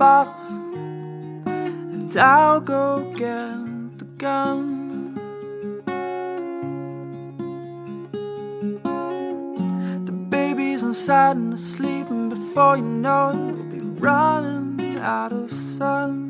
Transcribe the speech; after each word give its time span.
bottles, 0.00 0.48
and 1.46 2.16
I'll 2.16 2.62
go 2.62 3.12
get 3.12 3.98
the 3.98 4.06
gun. 4.16 5.14
The 10.06 10.12
baby's 10.30 10.82
inside 10.82 11.36
and 11.36 11.52
asleep, 11.52 12.08
and 12.08 12.30
before 12.30 12.78
you 12.78 12.82
know 12.82 13.28
it, 13.28 13.52
we'll 13.52 13.64
be 13.64 13.80
running 14.00 14.98
out 15.00 15.34
of 15.34 15.52
sun. 15.52 16.29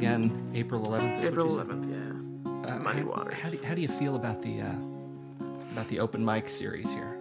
Again 0.00 0.50
April 0.54 0.80
11th. 0.82 1.20
Is 1.20 1.28
April 1.28 1.46
what 1.46 1.52
you 1.52 1.58
said? 1.60 1.66
11th, 1.68 2.64
yeah. 2.66 2.74
Uh, 2.74 2.78
Muddy 2.78 3.00
how- 3.00 3.06
Waters. 3.06 3.34
How 3.34 3.50
do, 3.50 3.58
how 3.62 3.74
do 3.74 3.80
you 3.82 3.88
feel 3.88 4.16
about 4.16 4.40
the 4.42 4.60
uh, 4.62 4.74
about 5.72 5.88
the 5.88 6.00
open 6.00 6.24
mic 6.24 6.48
series 6.48 6.92
here? 6.92 7.16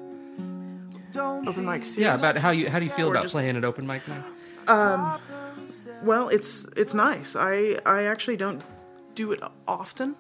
Open 1.18 1.66
mic 1.66 1.84
series. 1.84 1.98
Yeah, 1.98 2.16
about 2.16 2.38
how 2.38 2.52
you 2.52 2.70
how 2.70 2.80
do 2.80 2.86
you 2.86 2.92
feel 2.92 3.08
Or 3.08 3.12
about 3.12 3.24
just- 3.24 3.34
playing 3.34 3.58
at 3.58 3.66
open 3.66 3.86
mic 3.86 4.02
night? 4.08 4.24
Well, 6.04 6.30
it's 6.30 6.66
it's 6.78 6.94
nice. 6.94 7.36
I 7.36 7.80
I 7.86 8.04
actually 8.04 8.38
don't 8.38 8.62
do 9.16 9.32
it 9.34 9.42
often, 9.68 10.16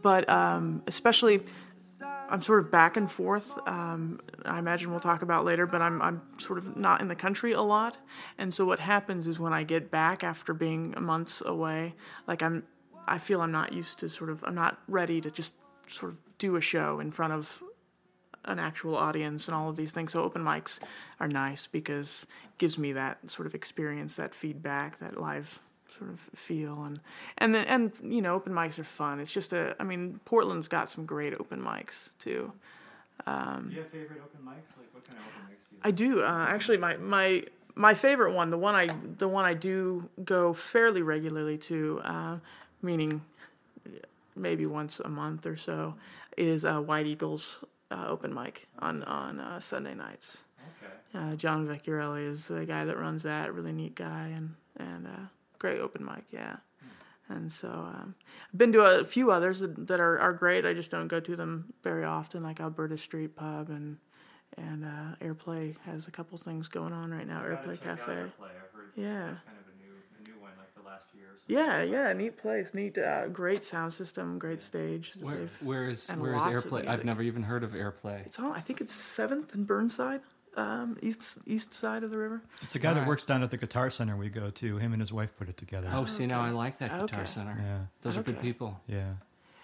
but 0.00 0.28
um, 0.28 0.82
especially 0.86 1.42
I'm 2.30 2.42
sort 2.42 2.60
of 2.60 2.70
back 2.70 2.96
and 2.96 3.10
forth. 3.10 3.58
Um, 3.66 4.20
I 4.44 4.58
imagine 4.58 4.90
we'll 4.90 5.00
talk 5.00 5.22
about 5.22 5.44
later, 5.44 5.66
but 5.66 5.82
I'm 5.82 6.00
I'm 6.00 6.22
sort 6.38 6.58
of 6.58 6.76
not 6.76 7.00
in 7.00 7.08
the 7.08 7.16
country 7.16 7.52
a 7.52 7.60
lot, 7.60 7.96
and 8.38 8.54
so 8.54 8.64
what 8.64 8.78
happens 8.78 9.26
is 9.26 9.38
when 9.38 9.52
I 9.52 9.64
get 9.64 9.90
back 9.90 10.22
after 10.22 10.54
being 10.54 10.94
months 10.98 11.42
away, 11.44 11.94
like 12.26 12.42
I'm 12.42 12.62
I 13.06 13.18
feel 13.18 13.40
I'm 13.40 13.52
not 13.52 13.72
used 13.72 13.98
to 14.00 14.08
sort 14.08 14.30
of 14.30 14.44
I'm 14.44 14.54
not 14.54 14.78
ready 14.86 15.20
to 15.20 15.30
just 15.30 15.54
sort 15.88 16.12
of 16.12 16.18
do 16.38 16.56
a 16.56 16.60
show 16.60 17.00
in 17.00 17.10
front 17.10 17.32
of 17.32 17.62
an 18.44 18.58
actual 18.58 18.96
audience 18.96 19.48
and 19.48 19.54
all 19.54 19.68
of 19.68 19.76
these 19.76 19.92
things. 19.92 20.12
So 20.12 20.22
open 20.22 20.42
mics 20.42 20.78
are 21.18 21.28
nice 21.28 21.66
because 21.66 22.26
it 22.44 22.58
gives 22.58 22.78
me 22.78 22.92
that 22.92 23.30
sort 23.30 23.46
of 23.46 23.54
experience, 23.54 24.16
that 24.16 24.34
feedback, 24.34 24.98
that 25.00 25.20
live 25.20 25.60
sort 25.96 26.10
of 26.10 26.20
feel 26.34 26.84
and 26.84 27.00
and 27.38 27.54
then 27.54 27.66
and 27.66 27.92
you 28.02 28.22
know 28.22 28.34
open 28.34 28.52
mics 28.52 28.78
are 28.78 28.84
fun. 28.84 29.20
It's 29.20 29.32
just 29.32 29.52
a 29.52 29.74
I 29.80 29.84
mean 29.84 30.20
Portland's 30.24 30.68
got 30.68 30.88
some 30.88 31.06
great 31.06 31.34
open 31.34 31.60
mics 31.60 32.10
too. 32.18 32.52
Do 33.26 33.32
you 33.70 33.78
have 33.82 33.88
favorite 33.90 34.20
open 34.24 34.40
mics? 34.44 34.76
Like 34.78 34.92
what 34.92 35.04
kind 35.04 35.18
of 35.18 35.26
open 35.26 35.42
mics 35.50 35.68
do 35.68 35.76
you? 35.76 35.80
I 35.82 35.90
do 35.90 36.22
uh, 36.22 36.46
actually 36.48 36.78
my 36.78 36.96
my 36.96 37.44
my 37.74 37.94
favorite 37.94 38.34
one, 38.34 38.50
the 38.50 38.58
one 38.58 38.74
I 38.74 38.88
the 39.18 39.28
one 39.28 39.44
I 39.44 39.54
do 39.54 40.08
go 40.24 40.52
fairly 40.52 41.02
regularly 41.02 41.58
to, 41.58 42.00
uh, 42.04 42.36
meaning 42.82 43.22
maybe 44.36 44.66
once 44.66 45.00
a 45.00 45.08
month 45.08 45.46
or 45.46 45.56
so, 45.56 45.94
is 46.36 46.64
uh, 46.64 46.80
White 46.80 47.06
Eagles 47.06 47.64
uh, 47.90 48.06
open 48.08 48.34
mic 48.34 48.68
on 48.78 49.02
on 49.04 49.40
uh, 49.40 49.60
Sunday 49.60 49.94
nights. 49.94 50.44
Okay. 50.82 50.92
Uh, 51.14 51.34
John 51.36 51.66
Vecchiarelli 51.66 52.26
is 52.26 52.48
the 52.48 52.64
guy 52.64 52.84
that 52.84 52.98
runs 52.98 53.22
that. 53.22 53.54
Really 53.54 53.72
neat 53.72 53.94
guy 53.94 54.32
and 54.36 54.54
and 54.76 55.06
uh, 55.06 55.26
great 55.60 55.80
open 55.80 56.04
mic, 56.04 56.24
yeah. 56.32 56.56
And 57.28 57.50
so 57.52 57.68
um, 57.68 58.16
I've 58.52 58.58
been 58.58 58.72
to 58.72 58.80
a 58.80 59.04
few 59.04 59.30
others 59.30 59.60
that, 59.60 59.86
that 59.86 60.00
are, 60.00 60.18
are 60.18 60.32
great. 60.32 60.66
I 60.66 60.74
just 60.74 60.90
don't 60.90 61.06
go 61.06 61.20
to 61.20 61.36
them 61.36 61.72
very 61.84 62.04
often, 62.04 62.42
like 62.42 62.58
Alberta 62.60 62.98
Street 62.98 63.36
Pub 63.36 63.68
and 63.68 63.98
and 64.56 64.84
uh, 64.84 65.14
Airplay 65.24 65.76
has 65.86 66.08
a 66.08 66.10
couple 66.10 66.36
things 66.36 66.66
going 66.66 66.92
on 66.92 67.12
right 67.12 67.26
now. 67.28 67.40
Airplay 67.40 67.78
check 67.78 67.86
out 67.88 67.98
Cafe. 68.00 68.12
Airplay. 68.12 68.50
I've 68.50 68.74
heard 68.74 68.90
Yeah. 68.96 69.26
that's 69.28 69.42
kind 69.42 69.58
of 69.60 69.66
a 69.72 69.76
new, 69.80 70.32
new 70.34 70.40
one, 70.40 70.50
like 70.58 70.74
the 70.74 70.82
last 70.82 71.04
year. 71.14 71.28
Yeah, 71.46 71.82
yeah, 71.84 72.12
neat 72.12 72.36
place, 72.36 72.74
neat, 72.74 72.98
uh, 72.98 73.28
great 73.28 73.62
sound 73.62 73.94
system, 73.94 74.40
great 74.40 74.60
stage. 74.60 75.12
Where, 75.20 75.46
where 75.62 75.88
is 75.88 76.10
where 76.10 76.34
is 76.34 76.42
AirPlay? 76.42 76.88
I've 76.88 77.04
never 77.04 77.22
even 77.22 77.44
heard 77.44 77.62
of 77.62 77.74
AirPlay. 77.74 78.26
It's 78.26 78.40
on. 78.40 78.52
I 78.56 78.60
think 78.60 78.80
it's 78.80 78.92
Seventh 78.92 79.54
and 79.54 79.68
Burnside, 79.68 80.22
um, 80.56 80.96
east 81.02 81.38
east 81.46 81.72
side 81.74 82.02
of 82.02 82.10
the 82.10 82.18
river. 82.18 82.42
It's 82.62 82.74
a 82.74 82.78
guy 82.78 82.90
Alright. 82.90 83.04
that 83.04 83.08
works 83.08 83.26
down 83.26 83.42
at 83.42 83.50
the 83.50 83.56
Guitar 83.56 83.90
Center 83.90 84.16
we 84.16 84.28
go 84.28 84.50
to. 84.50 84.78
Him 84.78 84.92
and 84.92 85.00
his 85.00 85.12
wife 85.12 85.36
put 85.36 85.48
it 85.48 85.56
together. 85.56 85.88
Oh, 85.92 86.04
see 86.04 86.26
now 86.26 86.40
I 86.40 86.50
like 86.50 86.78
that 86.78 86.90
Guitar 86.90 87.20
Okay. 87.20 87.24
Center. 87.26 87.56
Yeah. 87.62 87.78
Those 88.02 88.16
are 88.16 88.22
good 88.22 88.40
people. 88.40 88.80
Yeah. 88.86 89.12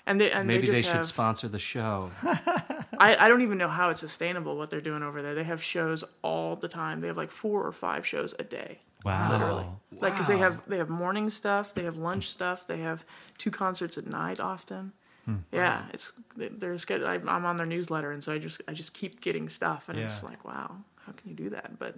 And 0.06 0.20
they 0.20 0.30
and 0.30 0.46
Maybe 0.46 0.68
they, 0.68 0.74
they, 0.74 0.82
should 0.82 0.96
have, 0.96 1.06
sponsor 1.06 1.48
the 1.48 1.58
show. 1.58 2.12
I, 2.22 3.16
I 3.18 3.28
don't 3.28 3.42
even 3.42 3.58
know 3.58 3.68
how 3.68 3.90
it's 3.90 4.00
sustainable 4.00 4.56
what 4.56 4.70
they're 4.70 4.80
doing 4.80 5.02
over 5.02 5.20
there. 5.20 5.34
They 5.34 5.44
have 5.44 5.62
shows 5.62 6.04
all 6.22 6.54
the 6.54 6.68
time. 6.68 7.00
They 7.00 7.08
have 7.08 7.16
like 7.16 7.30
four 7.30 7.66
or 7.66 7.72
five 7.72 8.06
shows 8.06 8.32
a 8.38 8.44
day. 8.44 8.78
Wow. 9.04 9.32
Literally. 9.32 9.66
Like 10.00 10.12
because 10.12 10.28
they 10.28 10.38
have 10.38 10.62
they 10.68 10.78
have 10.78 10.88
morning 10.88 11.28
stuff, 11.30 11.74
they 11.74 11.82
have 11.82 11.96
lunch 11.96 12.28
stuff, 12.28 12.66
they 12.66 12.78
have 12.78 13.04
two 13.38 13.50
concerts 13.50 13.98
at 13.98 14.06
night 14.06 14.38
often. 14.40 14.92
Yeah, 15.52 15.82
it's 15.92 16.12
there's 16.36 16.84
good. 16.84 17.02
I, 17.02 17.14
I'm 17.14 17.44
on 17.44 17.56
their 17.56 17.66
newsletter, 17.66 18.12
and 18.12 18.22
so 18.22 18.32
I 18.32 18.38
just 18.38 18.60
I 18.68 18.72
just 18.72 18.94
keep 18.94 19.20
getting 19.20 19.48
stuff, 19.48 19.88
and 19.88 19.98
it's 19.98 20.22
like 20.22 20.44
wow, 20.44 20.76
how 21.04 21.12
can 21.12 21.30
you 21.30 21.34
do 21.36 21.50
that? 21.50 21.78
But 21.78 21.96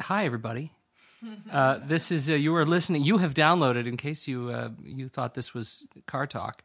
Hi, 0.00 0.24
everybody. 0.24 0.72
Uh, 1.50 1.78
this 1.84 2.12
is 2.12 2.28
uh, 2.28 2.34
you 2.34 2.54
are 2.54 2.66
listening. 2.66 3.02
You 3.02 3.18
have 3.18 3.34
downloaded, 3.34 3.86
in 3.86 3.96
case 3.96 4.28
you 4.28 4.50
uh, 4.50 4.70
you 4.84 5.08
thought 5.08 5.34
this 5.34 5.54
was 5.54 5.86
car 6.06 6.26
talk. 6.26 6.62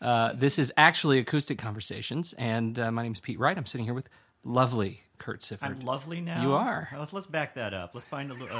Uh, 0.00 0.32
this 0.34 0.58
is 0.58 0.72
actually 0.76 1.18
acoustic 1.18 1.58
conversations, 1.58 2.34
and 2.34 2.78
uh, 2.78 2.90
my 2.92 3.02
name 3.02 3.12
is 3.12 3.20
Pete 3.20 3.38
Wright. 3.38 3.56
I'm 3.56 3.64
sitting 3.66 3.86
here 3.86 3.94
with 3.94 4.10
lovely 4.46 5.02
Kurt 5.18 5.40
Sifford. 5.40 5.62
I'm 5.62 5.80
lovely 5.80 6.20
now. 6.20 6.42
You 6.42 6.52
are. 6.54 6.88
Let's 6.96 7.12
let's 7.12 7.26
back 7.26 7.54
that 7.54 7.72
up. 7.74 7.94
Let's 7.94 8.08
find 8.08 8.30
a, 8.30 8.34
a 8.34 8.36
different 8.36 8.56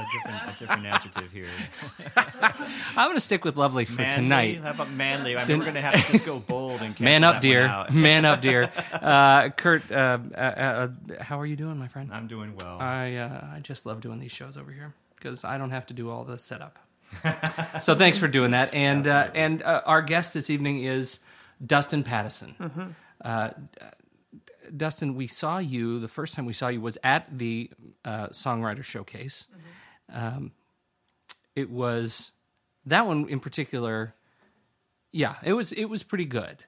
a 0.48 0.56
different 0.58 0.86
adjective 0.86 1.30
here. 1.30 1.46
I'm 2.16 3.06
going 3.08 3.14
to 3.14 3.20
stick 3.20 3.44
with 3.44 3.56
lovely 3.56 3.84
for 3.84 4.00
Manly? 4.00 4.14
tonight. 4.16 4.60
How 4.62 4.70
about 4.70 4.90
manly? 4.90 5.36
I 5.36 5.44
mean, 5.44 5.58
we're 5.58 5.66
gonna 5.66 5.80
have 5.82 5.94
to 6.06 6.12
just 6.12 6.24
go 6.26 6.38
bold 6.38 6.80
and 6.80 6.98
Man 7.00 7.24
up, 7.24 7.40
dear. 7.40 7.86
Man 7.92 8.24
up, 8.24 8.40
dear. 8.40 8.70
Uh, 8.92 9.50
Kurt, 9.50 9.92
uh, 9.92 10.18
uh, 10.34 10.38
uh, 10.38 10.88
how 11.20 11.38
are 11.38 11.46
you 11.46 11.56
doing, 11.56 11.78
my 11.78 11.88
friend? 11.88 12.10
I'm 12.12 12.26
doing 12.26 12.56
well. 12.56 12.78
I 12.80 13.16
uh, 13.16 13.46
I 13.54 13.60
just 13.60 13.86
love 13.86 14.00
doing 14.00 14.18
these 14.18 14.32
shows 14.32 14.56
over 14.56 14.72
here 14.72 14.94
because 15.14 15.44
I 15.44 15.58
don't 15.58 15.70
have 15.70 15.86
to 15.86 15.94
do 15.94 16.10
all 16.10 16.24
the 16.24 16.38
setup. 16.38 16.78
so 17.80 17.94
thanks 17.94 18.18
for 18.18 18.28
doing 18.28 18.52
that. 18.52 18.74
And 18.74 19.06
uh, 19.06 19.28
and 19.34 19.62
uh, 19.62 19.82
our 19.84 20.02
guest 20.02 20.34
this 20.34 20.50
evening 20.50 20.82
is 20.82 21.20
Dustin 21.64 22.02
Pattison. 22.02 22.94
Uh, 23.22 23.50
Dustin, 24.74 25.14
we 25.14 25.26
saw 25.26 25.58
you 25.58 25.98
the 25.98 26.08
first 26.08 26.34
time 26.34 26.46
we 26.46 26.52
saw 26.52 26.68
you 26.68 26.80
was 26.80 26.96
at 27.04 27.26
the 27.38 27.70
uh, 28.04 28.28
songwriter 28.28 28.82
showcase. 28.84 29.46
Um, 30.12 30.52
it 31.54 31.70
was 31.70 32.32
that 32.86 33.06
one 33.06 33.28
in 33.28 33.40
particular. 33.40 34.14
Yeah, 35.12 35.34
it 35.44 35.52
was 35.54 35.72
it 35.72 35.86
was 35.86 36.02
pretty 36.02 36.26
good. 36.26 36.64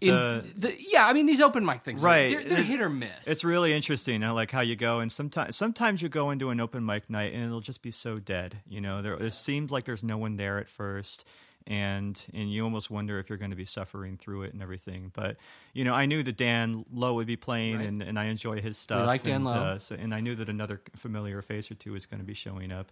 In, 0.00 0.14
The- 0.14 0.44
the, 0.56 0.76
yeah, 0.88 1.06
I 1.06 1.12
mean 1.12 1.26
these 1.26 1.40
open 1.40 1.64
mic 1.64 1.82
things, 1.82 2.02
Right. 2.02 2.30
They're, 2.30 2.44
they're 2.44 2.62
hit 2.62 2.80
or 2.80 2.88
miss. 2.88 3.26
It's 3.26 3.42
really 3.42 3.72
interesting, 3.72 4.22
I 4.22 4.30
like 4.30 4.50
how 4.50 4.60
you 4.60 4.76
go, 4.76 5.00
and 5.00 5.10
sometimes 5.10 5.56
sometimes 5.56 6.00
you 6.02 6.08
go 6.08 6.30
into 6.30 6.50
an 6.50 6.60
open 6.60 6.84
mic 6.86 7.10
night 7.10 7.32
and 7.32 7.42
it'll 7.44 7.60
just 7.60 7.82
be 7.82 7.90
so 7.90 8.18
dead. 8.18 8.58
You 8.68 8.80
know, 8.80 9.02
there 9.02 9.14
it 9.14 9.32
seems 9.32 9.72
like 9.72 9.84
there's 9.84 10.04
no 10.04 10.16
one 10.18 10.36
there 10.36 10.58
at 10.58 10.68
first, 10.68 11.26
and 11.66 12.20
and 12.34 12.50
you 12.52 12.64
almost 12.64 12.90
wonder 12.90 13.18
if 13.18 13.28
you're 13.28 13.38
going 13.38 13.50
to 13.50 13.56
be 13.56 13.64
suffering 13.64 14.16
through 14.16 14.42
it 14.44 14.52
and 14.52 14.62
everything. 14.62 15.10
But 15.14 15.36
you 15.74 15.84
know, 15.84 15.94
I 15.94 16.06
knew 16.06 16.22
that 16.22 16.36
Dan 16.36 16.84
Lowe 16.92 17.14
would 17.14 17.26
be 17.26 17.36
playing, 17.36 17.76
Right. 17.78 17.86
and, 17.88 18.02
and 18.02 18.18
I 18.18 18.24
enjoy 18.24 18.60
his 18.60 18.76
stuff. 18.78 19.06
like 19.06 19.22
Dan 19.22 19.36
and, 19.36 19.44
Lowe. 19.44 19.52
Uh, 19.52 19.78
so, 19.78 19.94
and 19.94 20.14
I 20.14 20.20
knew 20.20 20.34
that 20.36 20.48
another 20.48 20.80
familiar 20.96 21.42
face 21.42 21.70
or 21.70 21.74
two 21.74 21.92
was 21.92 22.06
going 22.06 22.20
to 22.20 22.26
be 22.26 22.34
showing 22.34 22.72
up, 22.72 22.90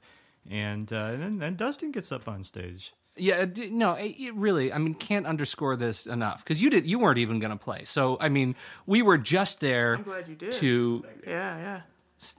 and 0.51 0.93
uh, 0.93 1.11
and 1.13 1.23
then 1.23 1.43
and 1.43 1.57
Dustin 1.57 1.91
gets 1.93 2.13
up 2.13 2.29
on 2.29 2.43
stage. 2.45 2.93
Yeah, 3.17 3.47
no, 3.57 3.95
it 3.95 4.15
it 4.19 4.35
really. 4.35 4.73
I 4.73 4.79
mean, 4.79 4.95
can't 4.95 5.27
underscore 5.27 5.75
this 5.75 6.07
enough 6.07 6.45
because 6.45 6.63
you 6.63 6.71
did. 6.71 6.87
You 6.87 7.01
weren't 7.01 7.19
even 7.19 7.41
going 7.41 7.51
to 7.51 7.57
play. 7.57 7.85
So, 7.85 8.17
I 8.21 8.29
mean, 8.29 8.55
we 8.87 9.03
were 9.03 9.19
just 9.19 9.59
there 9.61 9.97
I'm 9.97 10.03
glad 10.05 10.29
you 10.29 10.37
did. 10.37 10.53
to. 10.53 11.05
yeah, 11.27 11.59
yeah. 11.59 11.81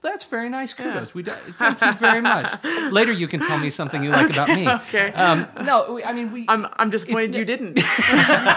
That's 0.02 0.24
very 0.24 0.50
nice. 0.50 0.74
Kudos. 0.74 1.14
We 1.14 1.22
do, 1.22 1.30
thank 1.30 1.80
you 1.80 1.92
very 1.94 2.20
much. 2.20 2.52
Later, 2.92 3.12
you 3.12 3.26
can 3.26 3.40
tell 3.40 3.56
me 3.58 3.70
something 3.70 4.04
you 4.04 4.10
like 4.10 4.28
about 4.30 4.48
me. 4.50 4.68
Okay. 4.68 5.10
Um, 5.14 5.48
no, 5.64 5.94
we- 5.94 6.04
I 6.04 6.12
mean, 6.12 6.30
we. 6.32 6.44
I'm 6.48 6.66
I'm 6.78 6.90
disappointed 6.90 7.34
you 7.34 7.46
didn't. 7.46 7.74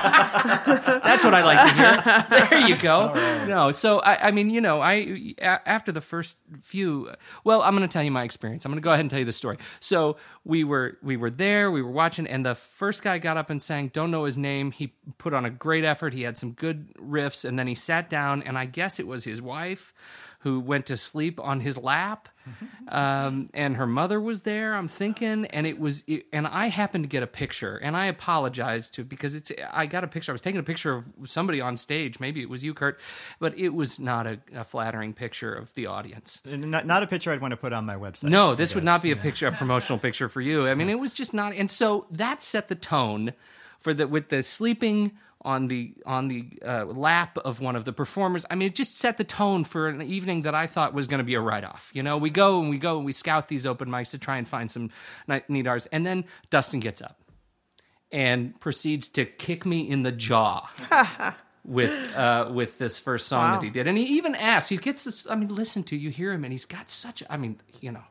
That's 0.04 1.24
what 1.24 1.34
I 1.34 1.44
like 1.44 1.60
to 1.70 1.74
hear. 1.76 2.48
There 2.50 2.68
you 2.68 2.76
go. 2.78 3.14
No, 3.48 3.72
so 3.72 4.00
I, 4.00 4.28
I 4.28 4.32
mean, 4.32 4.50
you 4.50 4.60
know, 4.62 4.82
I 4.82 5.34
after 5.42 5.92
the 5.92 6.02
first 6.02 6.38
few, 6.62 7.10
well, 7.44 7.62
I'm 7.62 7.76
going 7.76 7.88
to 7.88 7.92
tell 7.92 8.04
you 8.04 8.12
my 8.12 8.24
experience. 8.24 8.66
I'm 8.66 8.72
going 8.72 8.82
to 8.82 8.86
go 8.86 8.92
ahead 8.92 9.02
and 9.02 9.10
tell 9.10 9.20
you 9.20 9.26
the 9.26 9.32
story. 9.32 9.58
So 9.80 10.18
we 10.44 10.64
were 10.64 10.98
we 11.02 11.16
were 11.18 11.30
there, 11.32 11.72
we 11.72 11.82
were 11.82 11.92
watching, 11.92 12.28
and 12.28 12.46
the 12.46 12.56
first 12.56 13.02
guy 13.02 13.18
got 13.20 13.38
up 13.38 13.50
and 13.50 13.62
sang. 13.62 13.88
Don't 13.90 14.12
know 14.12 14.26
his 14.26 14.38
name. 14.38 14.72
He 14.72 14.94
put 15.18 15.34
on 15.34 15.46
a 15.46 15.50
great 15.50 15.84
effort. 15.86 16.14
He 16.14 16.24
had 16.24 16.38
some 16.38 16.52
good 16.52 16.94
riffs, 16.96 17.46
and 17.46 17.58
then 17.58 17.68
he 17.68 17.76
sat 17.76 18.10
down, 18.10 18.42
and 18.44 18.58
I 18.58 18.66
guess 18.66 19.00
it 19.00 19.08
was 19.08 19.24
his 19.24 19.42
wife 19.42 19.94
who 20.44 20.60
went 20.60 20.86
to 20.86 20.98
sleep 20.98 21.40
on 21.40 21.62
his 21.62 21.78
lap, 21.78 22.28
um, 22.90 23.50
and 23.54 23.78
her 23.78 23.88
mother 23.88 24.20
was 24.20 24.42
there. 24.42 24.76
I'm 24.76 24.90
thinking, 24.90 25.46
and 25.46 25.66
it 25.66 25.80
was, 25.80 26.04
and 26.34 26.46
I 26.46 26.68
happened 26.68 27.06
to 27.06 27.08
get 27.08 27.24
a 27.24 27.28
picture, 27.28 27.78
and 27.78 27.96
I 27.96 28.08
apologize 28.08 28.90
to 28.92 29.06
because 29.06 29.36
it's. 29.36 29.54
I 29.72 29.86
got 29.86 30.04
a 30.04 30.08
picture. 30.08 30.32
I 30.32 30.34
was 30.34 30.42
taking 30.42 30.60
a 30.60 30.64
picture 30.64 30.94
of 30.94 31.10
somebody 31.24 31.62
on 31.62 31.78
stage. 31.78 32.20
Maybe 32.20 32.42
it 32.42 32.50
was 32.50 32.62
you, 32.62 32.74
Kurt, 32.74 33.00
but 33.40 33.58
it 33.58 33.70
was 33.70 34.02
not 34.02 34.28
a, 34.28 34.40
a 34.54 34.66
flattering 34.66 35.14
picture 35.14 35.54
of 35.54 35.74
the 35.76 35.86
audience. 35.86 36.42
Not, 36.46 36.86
not 36.86 37.04
a 37.04 37.08
picture 37.08 37.32
I'd 37.32 37.42
want 37.42 37.54
to 37.54 37.58
put 37.58 37.72
on 37.72 37.86
my 37.86 37.96
website. 37.96 38.30
No, 38.30 38.54
this 38.54 38.76
would 38.76 38.84
not 38.84 39.02
be 39.02 39.12
a 39.12 39.16
picture, 39.16 39.48
a 39.48 39.54
promotional 39.54 39.98
picture 39.98 40.28
for 40.28 40.42
you. 40.42 40.68
I 40.68 40.76
mean, 40.76 40.90
it 40.90 41.00
was 41.00 41.14
just 41.14 41.34
not, 41.34 41.54
and 41.54 41.72
so 41.72 42.06
that 42.12 42.42
set 42.42 42.68
the 42.68 42.76
tone 42.76 43.32
for 43.80 43.94
the 43.94 44.10
with 44.10 44.28
the 44.28 44.44
sleeping 44.44 45.14
on 45.46 45.68
the 45.68 45.94
on 46.06 46.28
the 46.28 46.50
uh, 46.66 46.86
lap 46.86 47.38
of 47.40 47.60
one 47.60 47.76
of 47.76 47.86
the 47.86 47.94
performers. 47.94 48.46
I 48.50 48.56
mean, 48.56 48.68
it 48.68 48.76
just 48.76 48.98
set 48.98 49.18
the 49.18 49.24
tone 49.24 49.64
for 49.64 49.88
an 49.90 50.02
evening 50.02 50.44
that 50.44 50.56
I 50.56 50.68
thought 50.68 50.94
was 50.94 51.08
going 51.08 51.20
to 51.20 51.24
be 51.24 51.36
a 51.36 51.42
write 51.42 51.64
off. 51.64 51.90
You 51.94 52.04
know, 52.04 52.18
we 52.18 52.30
go 52.30 52.60
and 52.62 52.70
we 52.70 52.78
go 52.78 52.98
and 52.98 53.06
we 53.06 53.12
scout 53.12 53.48
these 53.48 53.66
open 53.66 53.90
mics 53.90 54.12
to 54.12 54.18
try 54.18 54.38
and 54.38 54.48
find 54.48 54.70
some 54.72 54.90
neat 55.48 55.68
artists, 55.68 55.90
and 55.92 56.06
then 56.06 56.26
Dustin 56.50 56.80
gets 56.80 57.02
up 57.02 57.20
and 58.12 58.60
proceeds 58.60 59.10
to 59.10 59.26
kick 59.26 59.66
me 59.66 59.90
in 59.90 60.04
the 60.04 60.12
jaw. 60.12 60.68
with 61.66 61.92
uh, 62.16 62.52
with 62.54 62.78
this 62.78 63.00
first 63.00 63.28
song 63.28 63.52
Wow. 63.52 63.56
that 63.56 63.64
he 63.64 63.70
did, 63.70 63.88
and 63.88 63.98
he 63.98 64.04
even 64.18 64.36
asks, 64.36 64.68
He 64.70 64.76
gets 64.78 65.06
this. 65.06 65.26
I 65.30 65.36
mean, 65.36 65.48
listen 65.48 65.84
to 65.84 65.96
you 65.98 66.10
hear 66.10 66.34
him, 66.34 66.44
and 66.44 66.52
he's 66.52 66.66
got 66.66 66.90
such. 66.90 67.24
I 67.30 67.38
mean, 67.38 67.62
you 67.80 67.92
know, 67.92 68.04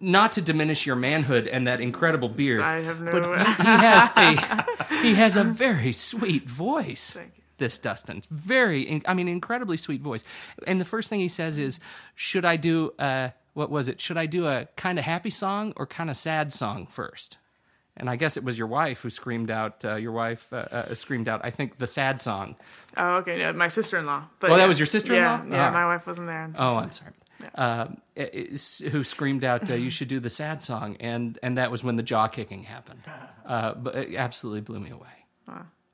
not 0.00 0.32
to 0.32 0.42
diminish 0.42 0.86
your 0.86 0.96
manhood 0.96 1.46
and 1.48 1.66
that 1.66 1.80
incredible 1.80 2.28
beard. 2.28 2.60
I 2.60 2.80
have 2.80 3.00
no- 3.00 3.10
But 3.12 3.38
he, 3.46 3.62
he 3.62 3.68
has 3.68 4.12
a 4.16 4.96
he 5.02 5.14
has 5.14 5.36
a 5.36 5.44
very 5.44 5.92
sweet 5.92 6.48
voice. 6.48 7.14
Thank 7.16 7.32
you. 7.36 7.42
This 7.58 7.78
Dustin, 7.80 8.22
very. 8.30 9.02
I 9.04 9.14
mean, 9.14 9.26
incredibly 9.26 9.76
sweet 9.76 10.00
voice. 10.00 10.22
And 10.66 10.80
the 10.80 10.84
first 10.84 11.10
thing 11.10 11.18
he 11.20 11.26
says 11.28 11.58
is, 11.58 11.80
"Should 12.14 12.44
I 12.44 12.56
do 12.56 12.92
uh 12.98 13.30
what 13.54 13.70
was 13.70 13.88
it? 13.88 14.00
Should 14.00 14.16
I 14.16 14.26
do 14.26 14.46
a 14.46 14.68
kind 14.76 14.98
of 14.98 15.04
happy 15.04 15.30
song 15.30 15.72
or 15.76 15.84
kind 15.86 16.08
of 16.10 16.16
sad 16.16 16.52
song 16.52 16.86
first? 16.86 17.38
And 17.96 18.08
I 18.08 18.14
guess 18.14 18.36
it 18.36 18.44
was 18.44 18.56
your 18.56 18.68
wife 18.68 19.00
who 19.02 19.10
screamed 19.10 19.50
out. 19.50 19.84
Uh, 19.84 19.96
your 19.96 20.12
wife 20.12 20.52
uh, 20.52 20.66
uh, 20.70 20.94
screamed 20.94 21.26
out. 21.26 21.40
I 21.42 21.50
think 21.50 21.78
the 21.78 21.88
sad 21.88 22.20
song. 22.20 22.54
Oh, 22.96 23.16
okay. 23.16 23.40
Yeah, 23.40 23.50
my 23.50 23.66
sister-in-law. 23.66 24.22
But 24.38 24.50
Oh, 24.52 24.56
that 24.56 24.68
was 24.68 24.78
your 24.78 24.86
sister-in-law? 24.86 25.38
Yeah, 25.42 25.44
yeah. 25.50 25.56
Alright. 25.56 25.72
My 25.72 25.86
wife 25.86 26.06
wasn't 26.06 26.28
there. 26.28 26.48
Oh, 26.56 26.76
I'm 26.76 26.92
sorry. 26.92 27.10
Uh, 27.54 27.86
who 28.90 29.04
screamed 29.04 29.44
out, 29.44 29.70
uh, 29.70 29.74
"You 29.74 29.90
should 29.90 30.08
do 30.08 30.18
the 30.20 30.30
sad 30.30 30.62
song," 30.62 30.96
and 31.00 31.38
and 31.42 31.56
that 31.56 31.70
was 31.70 31.84
when 31.84 31.96
the 31.96 32.02
jaw 32.02 32.28
kicking 32.28 32.64
happened. 32.64 33.02
Uh, 33.48 33.72
but 33.72 33.94
it 33.94 34.14
absolutely 34.14 34.60
blew 34.60 34.78
me 34.78 34.90
away. 34.90 35.08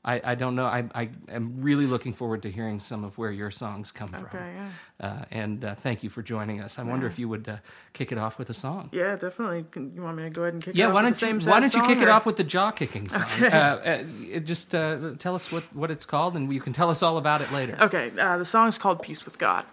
I, 0.05 0.21
I 0.23 0.35
don't 0.35 0.55
know. 0.55 0.67
I, 0.67 0.85
I 0.95 1.09
am 1.31 1.63
really 1.63 1.87
looking 1.87 2.13
forward 2.13 2.43
to 2.43 2.51
hearing 2.51 2.79
some 2.79 3.05
of 3.05 3.17
where 3.17 3.31
your 3.31 3.51
songs 3.51 3.91
come 3.91 4.11
from. 4.11 4.25
Okay, 4.25 4.53
yeah. 4.55 4.69
Uh, 5.01 5.25
and 5.31 5.65
uh, 5.65 5.75
thank 5.75 6.03
you 6.03 6.11
for 6.11 6.23
joining 6.23 6.61
us. 6.61 6.79
I 6.79 6.83
wonder 6.83 7.07
if 7.07 7.19
you 7.19 7.27
would 7.29 7.49
uh, 7.49 7.57
kick 7.95 8.13
it 8.13 8.19
off 8.19 8.39
with 8.39 8.51
a 8.51 8.55
song. 8.55 8.91
Yeah, 8.93 9.17
definitely. 9.17 9.65
You 9.95 10.03
want 10.03 10.19
me 10.19 10.25
to 10.25 10.31
go 10.31 10.43
ahead 10.43 10.55
and 10.55 10.63
kick? 10.63 10.75
it 10.75 10.79
Yeah, 10.79 10.89
off 10.89 10.95
why 10.95 11.05
with 11.05 11.21
don't 11.21 11.43
you 11.43 11.49
Why 11.51 11.61
don't 11.61 11.75
you 11.75 11.83
kick 11.83 11.95
song, 11.99 12.03
it 12.03 12.09
off 12.09 12.27
with 12.27 12.37
the 12.37 12.45
jaw 12.45 12.71
kicking 12.71 13.09
song? 13.09 13.23
Uh, 13.41 14.03
uh, 14.35 14.39
just 14.41 14.75
uh, 14.75 15.13
tell 15.19 15.35
us 15.35 15.51
what, 15.51 15.63
what 15.75 15.91
it's 15.91 16.05
called, 16.05 16.37
and 16.37 16.53
you 16.53 16.61
can 16.61 16.73
tell 16.75 16.91
us 16.91 17.03
all 17.03 17.17
about 17.17 17.41
it 17.41 17.51
later. 17.53 17.79
Okay, 17.81 18.13
uh, 18.19 18.37
the 18.37 18.45
song 18.45 18.69
is 18.69 18.77
called 18.77 19.01
"Peace 19.01 19.25
with 19.25 19.39
God." 19.39 19.65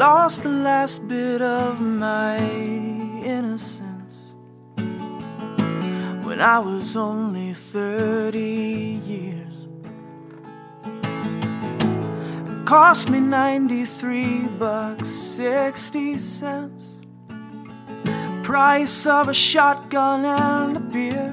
Lost 0.00 0.44
the 0.44 0.48
last 0.48 1.06
bit 1.08 1.42
of 1.42 1.78
my 1.78 2.38
innocence. 2.38 4.32
When 6.24 6.40
I 6.40 6.58
was 6.58 6.96
only 6.96 7.52
30 7.52 8.40
years. 9.12 9.56
cost 12.64 13.10
me 13.10 13.20
93 13.20 14.46
bucks 14.58 15.08
60 15.08 16.16
cents. 16.16 16.96
Price 18.42 19.04
of 19.06 19.28
a 19.28 19.34
shotgun 19.34 20.24
and 20.24 20.76
a 20.78 20.84
beer. 20.94 21.30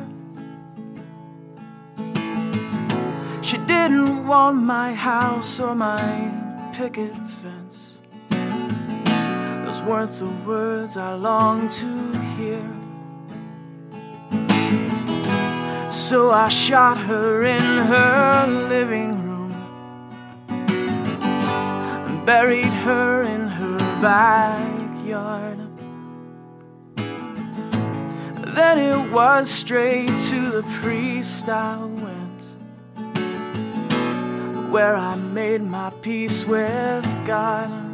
She 3.41 3.57
didn't 3.59 4.27
want 4.27 4.57
my 4.57 4.93
house 4.93 5.57
or 5.57 5.73
my 5.73 6.03
picket 6.73 7.15
fence 7.41 7.66
weren't 9.87 10.11
the 10.11 10.31
words 10.45 10.97
i 10.97 11.13
longed 11.13 11.71
to 11.71 11.89
hear 12.35 12.65
so 15.89 16.31
i 16.31 16.49
shot 16.49 16.97
her 16.97 17.43
in 17.43 17.61
her 17.61 18.47
living 18.69 19.11
room 19.23 19.53
and 22.07 22.25
buried 22.25 22.73
her 22.87 23.23
in 23.23 23.47
her 23.47 23.77
backyard. 24.01 25.57
Then 28.55 28.77
it 28.77 29.11
was 29.11 29.49
straight 29.49 30.07
to 30.29 30.49
the 30.51 30.63
priest 30.81 31.49
I 31.49 31.77
went, 31.83 32.43
where 34.71 34.95
I 34.95 35.15
made 35.15 35.61
my 35.61 35.89
peace 36.01 36.45
with 36.45 37.05
God. 37.25 37.86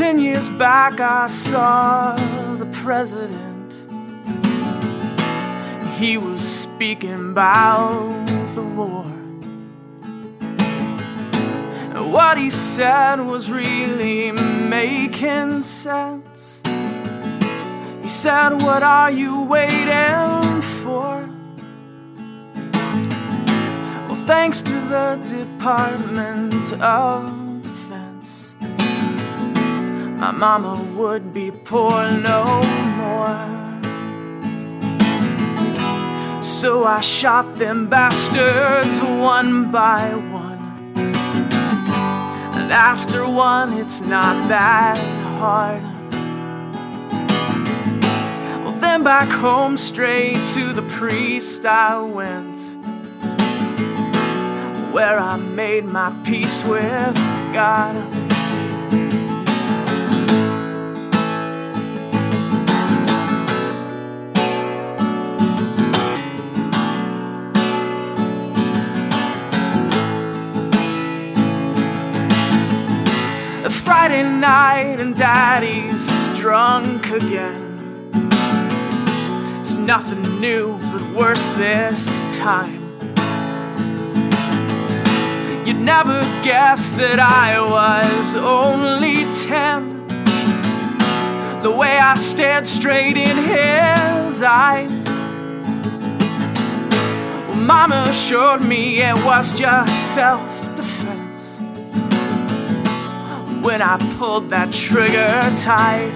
Ten 0.00 0.18
years 0.18 0.48
back, 0.48 0.98
I 0.98 1.26
saw 1.26 2.16
the 2.56 2.64
president. 2.72 3.70
He 5.98 6.16
was 6.16 6.40
speaking 6.40 7.32
about 7.32 8.26
the 8.54 8.62
war. 8.62 9.04
What 12.16 12.38
he 12.38 12.48
said 12.48 13.16
was 13.16 13.50
really 13.50 14.32
making 14.32 15.64
sense. 15.64 16.62
He 18.00 18.08
said, 18.08 18.54
What 18.62 18.82
are 18.82 19.10
you 19.10 19.42
waiting 19.42 20.62
for? 20.80 21.28
Well, 24.08 24.24
thanks 24.24 24.62
to 24.62 24.76
the 24.94 25.20
Department 25.26 26.72
of. 26.80 27.39
My 30.20 30.32
mama 30.32 30.82
would 30.98 31.32
be 31.32 31.50
poor 31.50 32.10
no 32.10 32.60
more. 33.00 33.50
So 36.42 36.84
I 36.84 37.00
shot 37.00 37.56
them 37.56 37.88
bastards 37.88 39.00
one 39.00 39.70
by 39.70 40.14
one. 40.14 40.58
And 42.54 42.70
after 42.70 43.26
one, 43.26 43.72
it's 43.72 44.02
not 44.02 44.36
that 44.48 44.98
hard. 45.38 45.82
Well, 48.62 48.76
then 48.78 49.02
back 49.02 49.30
home, 49.30 49.78
straight 49.78 50.36
to 50.52 50.74
the 50.74 50.82
priest 50.82 51.64
I 51.64 51.98
went. 51.98 52.58
Where 54.92 55.18
I 55.18 55.36
made 55.36 55.86
my 55.86 56.14
peace 56.24 56.62
with 56.62 57.16
God. 57.54 57.96
Night 74.40 74.98
and 75.00 75.14
daddy's 75.14 76.28
drunk 76.40 77.10
again. 77.10 78.08
It's 79.60 79.74
nothing 79.74 80.22
new, 80.40 80.78
but 80.90 81.02
worse 81.14 81.50
this 81.50 82.22
time. 82.38 82.80
You'd 85.66 85.80
never 85.80 86.20
guess 86.42 86.90
that 86.92 87.20
I 87.20 87.60
was 87.60 88.34
only 88.34 89.26
ten. 89.46 90.06
The 91.62 91.70
way 91.70 91.98
I 91.98 92.14
stared 92.14 92.66
straight 92.66 93.18
in 93.18 93.36
his 93.36 94.42
eyes. 94.42 95.06
Well, 97.46 97.56
Mama 97.56 98.06
assured 98.08 98.62
me 98.62 99.02
it 99.02 99.16
was 99.22 99.52
just 99.58 100.14
self 100.14 100.59
when 103.62 103.82
I 103.82 103.98
pulled 104.18 104.48
that 104.50 104.72
trigger 104.72 105.28
tight. 105.56 106.12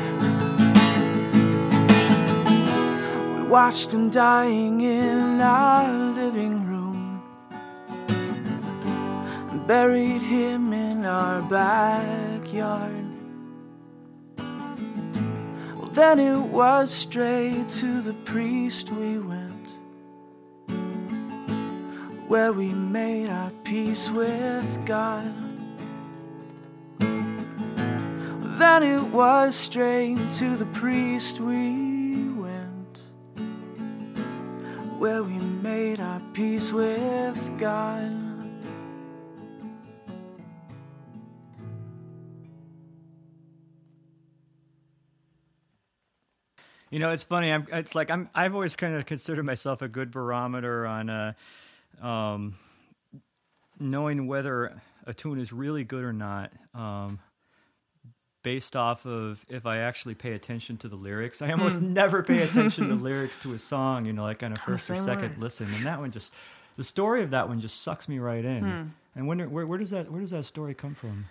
We 3.37 3.43
watched 3.43 3.93
him 3.93 4.09
dying 4.11 4.81
in 4.81 5.41
our 5.41 5.93
living 6.15 6.67
room 6.67 7.23
and 9.51 9.67
buried 9.67 10.23
him 10.23 10.73
in 10.73 11.05
our 11.05 11.43
backyard. 11.43 13.05
Well, 15.77 15.91
then 15.93 16.19
it 16.19 16.41
was 16.41 16.91
straight 16.93 17.69
to 17.81 18.01
the 18.01 18.15
priest 18.25 18.91
we 18.91 19.19
went 19.19 19.53
where 22.27 22.53
we 22.53 22.69
made 22.69 23.29
our 23.29 23.51
peace 23.65 24.11
with 24.11 24.87
God. 24.87 25.44
Then 28.59 28.83
it 28.83 29.03
was 29.03 29.55
straight 29.57 30.19
to 30.35 30.57
the 30.57 30.67
priest 30.67 31.41
we 31.41 32.29
went, 32.31 32.99
where 34.99 35.23
we 35.23 35.33
made 35.35 36.01
our 36.01 36.21
peace 36.33 36.73
with 36.73 37.51
God. 37.59 38.25
You 46.91 47.01
know, 47.01 47.11
it's 47.11 47.25
funny. 47.25 47.53
I'm, 47.53 47.67
it's 47.73 47.97
like 47.97 48.09
I'm. 48.09 48.31
I've 48.37 48.55
always 48.55 48.77
kind 48.77 48.95
of 48.95 49.05
considered 49.05 49.45
myself 49.45 49.83
a 49.83 49.89
good 49.89 50.13
barometer 50.13 50.87
on 50.87 51.11
uh, 51.11 51.33
um, 52.01 52.55
knowing 53.81 54.29
whether 54.29 54.81
a 55.05 55.13
tune 55.13 55.41
is 55.41 55.53
really 55.53 55.83
good 55.83 56.05
or 56.05 56.13
not, 56.13 56.53
um, 56.73 57.19
based 58.45 58.77
off 58.77 59.05
of 59.07 59.45
if 59.49 59.67
I 59.67 59.79
actually 59.79 60.15
pay 60.15 60.35
attention 60.35 60.77
to 60.79 60.89
the 60.89 60.95
lyrics. 60.95 61.43
I 61.43 61.51
almost 61.51 61.81
never 61.83 62.23
pay 62.23 62.43
attention 62.43 62.89
to 62.89 62.95
lyrics 62.95 63.39
to 63.39 63.55
a 63.55 63.59
song. 63.59 64.07
You 64.07 64.13
know, 64.13 64.23
like 64.23 64.45
on 64.45 64.53
a 64.53 64.57
first 64.57 64.89
or 64.89 64.95
second 64.95 65.31
way. 65.31 65.39
listen, 65.39 65.67
and 65.67 65.85
that 65.87 65.99
one 65.99 66.13
just 66.13 66.37
the 66.77 66.85
story 66.85 67.25
of 67.25 67.31
that 67.31 67.49
one 67.49 67.61
just 67.61 67.83
sucks 67.83 68.09
me 68.09 68.21
right 68.21 68.45
in. 68.45 68.93
And 69.17 69.27
wonder 69.27 69.49
where, 69.49 69.67
where 69.67 69.79
does 69.79 69.91
that 69.91 70.11
where 70.11 70.21
does 70.21 70.31
that 70.31 70.45
story 70.45 70.75
come 70.75 70.95
from? 70.95 71.27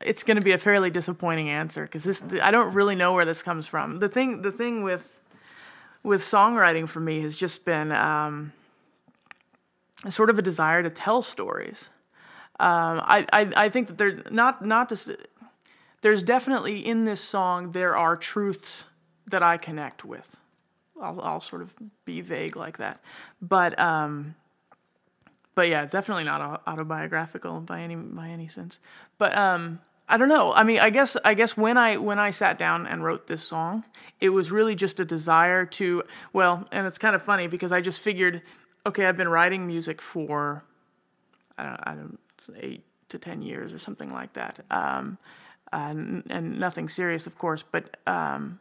it's 0.00 0.22
going 0.22 0.36
to 0.36 0.42
be 0.42 0.52
a 0.52 0.58
fairly 0.58 0.90
disappointing 0.90 1.48
answer 1.48 1.82
because 1.82 2.04
this 2.04 2.22
I 2.42 2.50
don't 2.50 2.74
really 2.74 2.94
know 2.94 3.12
where 3.14 3.24
this 3.24 3.42
comes 3.42 3.66
from. 3.66 3.98
The 3.98 4.08
thing 4.08 4.42
the 4.42 4.52
thing 4.52 4.84
with 4.84 5.18
with 6.02 6.20
songwriting 6.20 6.88
for 6.88 7.00
me 7.00 7.22
has 7.22 7.36
just 7.36 7.64
been 7.64 7.90
um, 7.90 8.52
sort 10.08 10.30
of 10.30 10.38
a 10.38 10.42
desire 10.42 10.82
to 10.82 10.90
tell 10.90 11.22
stories. 11.22 11.90
Um, 12.60 13.00
I, 13.02 13.26
I 13.32 13.52
I 13.56 13.68
think 13.68 13.88
that 13.88 13.98
there 13.98 14.16
not 14.30 14.64
not 14.64 14.88
just 14.88 15.10
there's 16.04 16.22
definitely 16.22 16.86
in 16.86 17.06
this 17.06 17.22
song 17.22 17.72
there 17.72 17.96
are 17.96 18.14
truths 18.14 18.84
that 19.26 19.42
I 19.42 19.56
connect 19.56 20.04
with. 20.04 20.36
I'll, 21.00 21.18
I'll 21.22 21.40
sort 21.40 21.62
of 21.62 21.74
be 22.04 22.20
vague 22.20 22.56
like 22.56 22.76
that, 22.76 23.00
but 23.40 23.78
um, 23.80 24.34
but 25.54 25.70
yeah, 25.70 25.86
definitely 25.86 26.24
not 26.24 26.62
autobiographical 26.66 27.60
by 27.60 27.80
any 27.80 27.96
by 27.96 28.28
any 28.28 28.48
sense. 28.48 28.80
But 29.16 29.34
um, 29.34 29.80
I 30.06 30.18
don't 30.18 30.28
know. 30.28 30.52
I 30.52 30.62
mean, 30.62 30.78
I 30.78 30.90
guess 30.90 31.16
I 31.24 31.32
guess 31.32 31.56
when 31.56 31.78
I 31.78 31.96
when 31.96 32.18
I 32.18 32.32
sat 32.32 32.58
down 32.58 32.86
and 32.86 33.02
wrote 33.02 33.26
this 33.26 33.42
song, 33.42 33.84
it 34.20 34.28
was 34.28 34.52
really 34.52 34.74
just 34.74 35.00
a 35.00 35.06
desire 35.06 35.64
to 35.64 36.02
well, 36.34 36.68
and 36.70 36.86
it's 36.86 36.98
kind 36.98 37.16
of 37.16 37.22
funny 37.22 37.46
because 37.46 37.72
I 37.72 37.80
just 37.80 38.00
figured, 38.00 38.42
okay, 38.84 39.06
I've 39.06 39.16
been 39.16 39.30
writing 39.30 39.66
music 39.66 40.02
for 40.02 40.64
I 41.56 41.62
don't, 41.64 41.80
I 41.82 41.94
don't 41.94 42.18
eight 42.60 42.84
to 43.08 43.18
ten 43.18 43.40
years 43.40 43.72
or 43.72 43.78
something 43.78 44.12
like 44.12 44.34
that, 44.34 44.60
um, 44.70 45.16
and, 45.74 46.24
and 46.30 46.58
nothing 46.58 46.88
serious, 46.88 47.26
of 47.26 47.36
course, 47.36 47.62
but 47.62 47.96
um, 48.06 48.60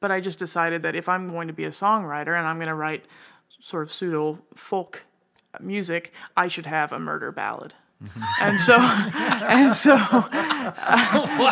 but 0.00 0.10
I 0.10 0.20
just 0.20 0.38
decided 0.38 0.82
that 0.82 0.94
if 0.94 1.08
I'm 1.08 1.30
going 1.30 1.48
to 1.48 1.54
be 1.54 1.64
a 1.64 1.70
songwriter 1.70 2.36
and 2.36 2.46
I'm 2.46 2.56
going 2.56 2.68
to 2.68 2.74
write 2.74 3.04
sort 3.48 3.82
of 3.82 3.90
pseudo 3.90 4.38
folk 4.54 5.06
music, 5.60 6.12
I 6.36 6.48
should 6.48 6.66
have 6.66 6.92
a 6.92 6.98
murder 6.98 7.32
ballad. 7.32 7.74
And 8.42 8.60
so, 8.60 8.76
and 8.76 9.74
so, 9.74 9.96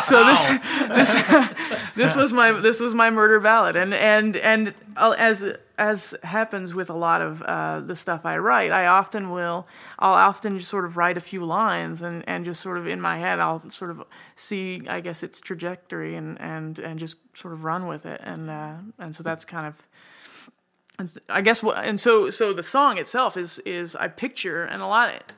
so 0.03 0.25
this, 0.25 0.47
this, 0.89 1.93
this 1.95 2.15
was 2.15 2.31
my 2.31 2.51
this 2.51 2.79
was 2.79 2.93
my 2.93 3.09
murder 3.09 3.39
ballad, 3.39 3.75
and 3.75 3.93
and 3.95 4.37
and 4.37 4.73
as 4.95 5.57
as 5.77 6.15
happens 6.23 6.75
with 6.75 6.91
a 6.91 6.93
lot 6.93 7.21
of 7.21 7.41
uh, 7.41 7.79
the 7.79 7.95
stuff 7.95 8.25
I 8.25 8.37
write, 8.37 8.71
I 8.71 8.85
often 8.85 9.31
will 9.31 9.67
I'll 9.97 10.13
often 10.13 10.59
just 10.59 10.69
sort 10.69 10.85
of 10.85 10.97
write 10.97 11.17
a 11.17 11.21
few 11.21 11.43
lines, 11.43 12.03
and 12.03 12.23
and 12.27 12.45
just 12.45 12.61
sort 12.61 12.77
of 12.77 12.85
in 12.85 13.01
my 13.01 13.17
head 13.17 13.39
I'll 13.39 13.67
sort 13.71 13.89
of 13.89 14.03
see 14.35 14.83
I 14.87 14.99
guess 14.99 15.23
its 15.23 15.41
trajectory, 15.41 16.15
and 16.15 16.39
and 16.39 16.77
and 16.77 16.99
just 16.99 17.17
sort 17.35 17.55
of 17.55 17.63
run 17.63 17.87
with 17.87 18.05
it, 18.05 18.21
and 18.23 18.51
uh, 18.51 18.75
and 18.99 19.15
so 19.15 19.23
that's 19.23 19.45
kind 19.45 19.65
of 19.65 19.87
I 21.27 21.41
guess 21.41 21.63
what 21.63 21.83
and 21.83 21.99
so 21.99 22.29
so 22.29 22.53
the 22.53 22.63
song 22.63 22.99
itself 22.99 23.35
is 23.35 23.57
is 23.59 23.95
I 23.95 24.09
picture 24.09 24.63
and 24.63 24.83
a 24.83 24.87
lot 24.87 25.33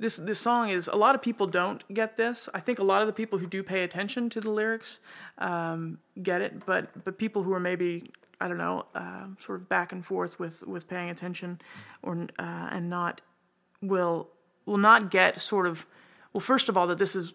this 0.00 0.16
this 0.16 0.40
song 0.40 0.70
is 0.70 0.88
a 0.88 0.96
lot 0.96 1.14
of 1.14 1.20
people 1.20 1.46
don't 1.46 1.84
get 1.92 2.16
this. 2.16 2.48
I 2.54 2.60
think 2.60 2.78
a 2.78 2.82
lot 2.82 3.02
of 3.02 3.06
the 3.06 3.12
people 3.12 3.38
who 3.38 3.46
do 3.46 3.62
pay 3.62 3.84
attention 3.84 4.30
to 4.30 4.40
the 4.40 4.50
lyrics 4.50 4.98
um, 5.38 5.98
get 6.22 6.40
it, 6.40 6.64
but 6.64 7.04
but 7.04 7.18
people 7.18 7.42
who 7.42 7.52
are 7.52 7.60
maybe 7.60 8.04
I 8.40 8.48
don't 8.48 8.58
know 8.58 8.86
uh, 8.94 9.26
sort 9.38 9.60
of 9.60 9.68
back 9.68 9.92
and 9.92 10.04
forth 10.04 10.40
with 10.40 10.66
with 10.66 10.88
paying 10.88 11.10
attention 11.10 11.60
or 12.02 12.26
uh, 12.38 12.68
and 12.72 12.88
not 12.88 13.20
will 13.82 14.30
will 14.64 14.78
not 14.78 15.10
get 15.10 15.38
sort 15.38 15.66
of 15.66 15.86
well 16.32 16.40
first 16.40 16.70
of 16.70 16.78
all 16.78 16.86
that 16.86 16.96
this 16.96 17.14
is 17.14 17.34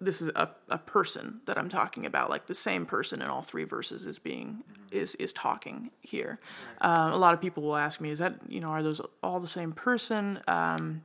this 0.00 0.22
is 0.22 0.30
a, 0.34 0.48
a 0.70 0.78
person 0.78 1.42
that 1.44 1.58
I'm 1.58 1.68
talking 1.68 2.06
about, 2.06 2.30
like 2.30 2.46
the 2.46 2.54
same 2.54 2.86
person 2.86 3.20
in 3.20 3.28
all 3.28 3.42
three 3.42 3.64
verses 3.64 4.06
is 4.06 4.18
being 4.18 4.64
is 4.90 5.14
is 5.16 5.34
talking 5.34 5.90
here. 6.00 6.40
Um, 6.80 7.12
a 7.12 7.16
lot 7.18 7.34
of 7.34 7.42
people 7.42 7.62
will 7.62 7.76
ask 7.76 8.00
me, 8.00 8.10
is 8.10 8.20
that 8.20 8.40
you 8.48 8.60
know 8.60 8.68
are 8.68 8.82
those 8.82 9.02
all 9.22 9.38
the 9.38 9.46
same 9.46 9.72
person? 9.72 10.40
Um, 10.48 11.02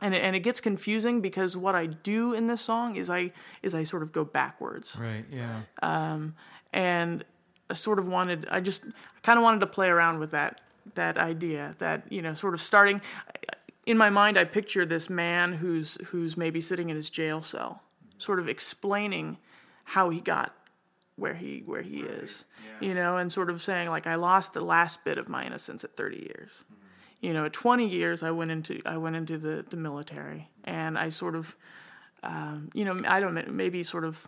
and 0.00 0.14
it, 0.14 0.22
and 0.22 0.36
it 0.36 0.40
gets 0.40 0.60
confusing 0.60 1.20
because 1.20 1.56
what 1.56 1.74
I 1.74 1.86
do 1.86 2.32
in 2.34 2.46
this 2.46 2.60
song 2.60 2.96
is 2.96 3.10
I 3.10 3.32
is 3.62 3.74
I 3.74 3.84
sort 3.84 4.02
of 4.02 4.12
go 4.12 4.24
backwards 4.24 4.96
Right. 4.98 5.24
Yeah. 5.30 5.62
Um, 5.82 6.34
and 6.72 7.24
I 7.70 7.74
sort 7.74 7.98
of 7.98 8.06
wanted 8.06 8.46
I 8.50 8.60
just 8.60 8.84
kind 9.22 9.38
of 9.38 9.42
wanted 9.42 9.60
to 9.60 9.66
play 9.66 9.88
around 9.88 10.18
with 10.18 10.30
that 10.32 10.60
that 10.94 11.18
idea 11.18 11.74
that 11.78 12.10
you 12.10 12.22
know 12.22 12.34
sort 12.34 12.54
of 12.54 12.60
starting 12.60 13.00
in 13.86 13.98
my 13.98 14.10
mind 14.10 14.36
I 14.38 14.44
picture 14.44 14.86
this 14.86 15.10
man 15.10 15.52
who's 15.52 15.98
who's 16.06 16.36
maybe 16.36 16.60
sitting 16.60 16.88
in 16.90 16.96
his 16.96 17.10
jail 17.10 17.42
cell 17.42 17.82
sort 18.18 18.38
of 18.38 18.48
explaining 18.48 19.38
how 19.84 20.10
he 20.10 20.20
got 20.20 20.54
where 21.16 21.34
he 21.34 21.62
where 21.66 21.82
he 21.82 22.00
is 22.00 22.44
you 22.80 22.94
know 22.94 23.16
and 23.16 23.30
sort 23.32 23.50
of 23.50 23.60
saying 23.60 23.90
like 23.90 24.06
I 24.06 24.14
lost 24.14 24.54
the 24.54 24.60
last 24.60 25.04
bit 25.04 25.18
of 25.18 25.28
my 25.28 25.44
innocence 25.44 25.84
at 25.84 25.96
30 25.96 26.16
years 26.18 26.64
you 27.20 27.32
know 27.32 27.44
at 27.44 27.52
20 27.52 27.88
years 27.88 28.22
I 28.22 28.30
went 28.30 28.50
into 28.50 28.80
I 28.86 28.96
went 28.96 29.16
into 29.16 29.38
the 29.38 29.64
the 29.68 29.76
military 29.76 30.48
and 30.64 30.98
I 30.98 31.08
sort 31.08 31.34
of 31.34 31.56
um, 32.22 32.68
you 32.74 32.84
know 32.84 33.00
I 33.06 33.20
don't 33.20 33.50
maybe 33.50 33.82
sort 33.82 34.04
of 34.04 34.26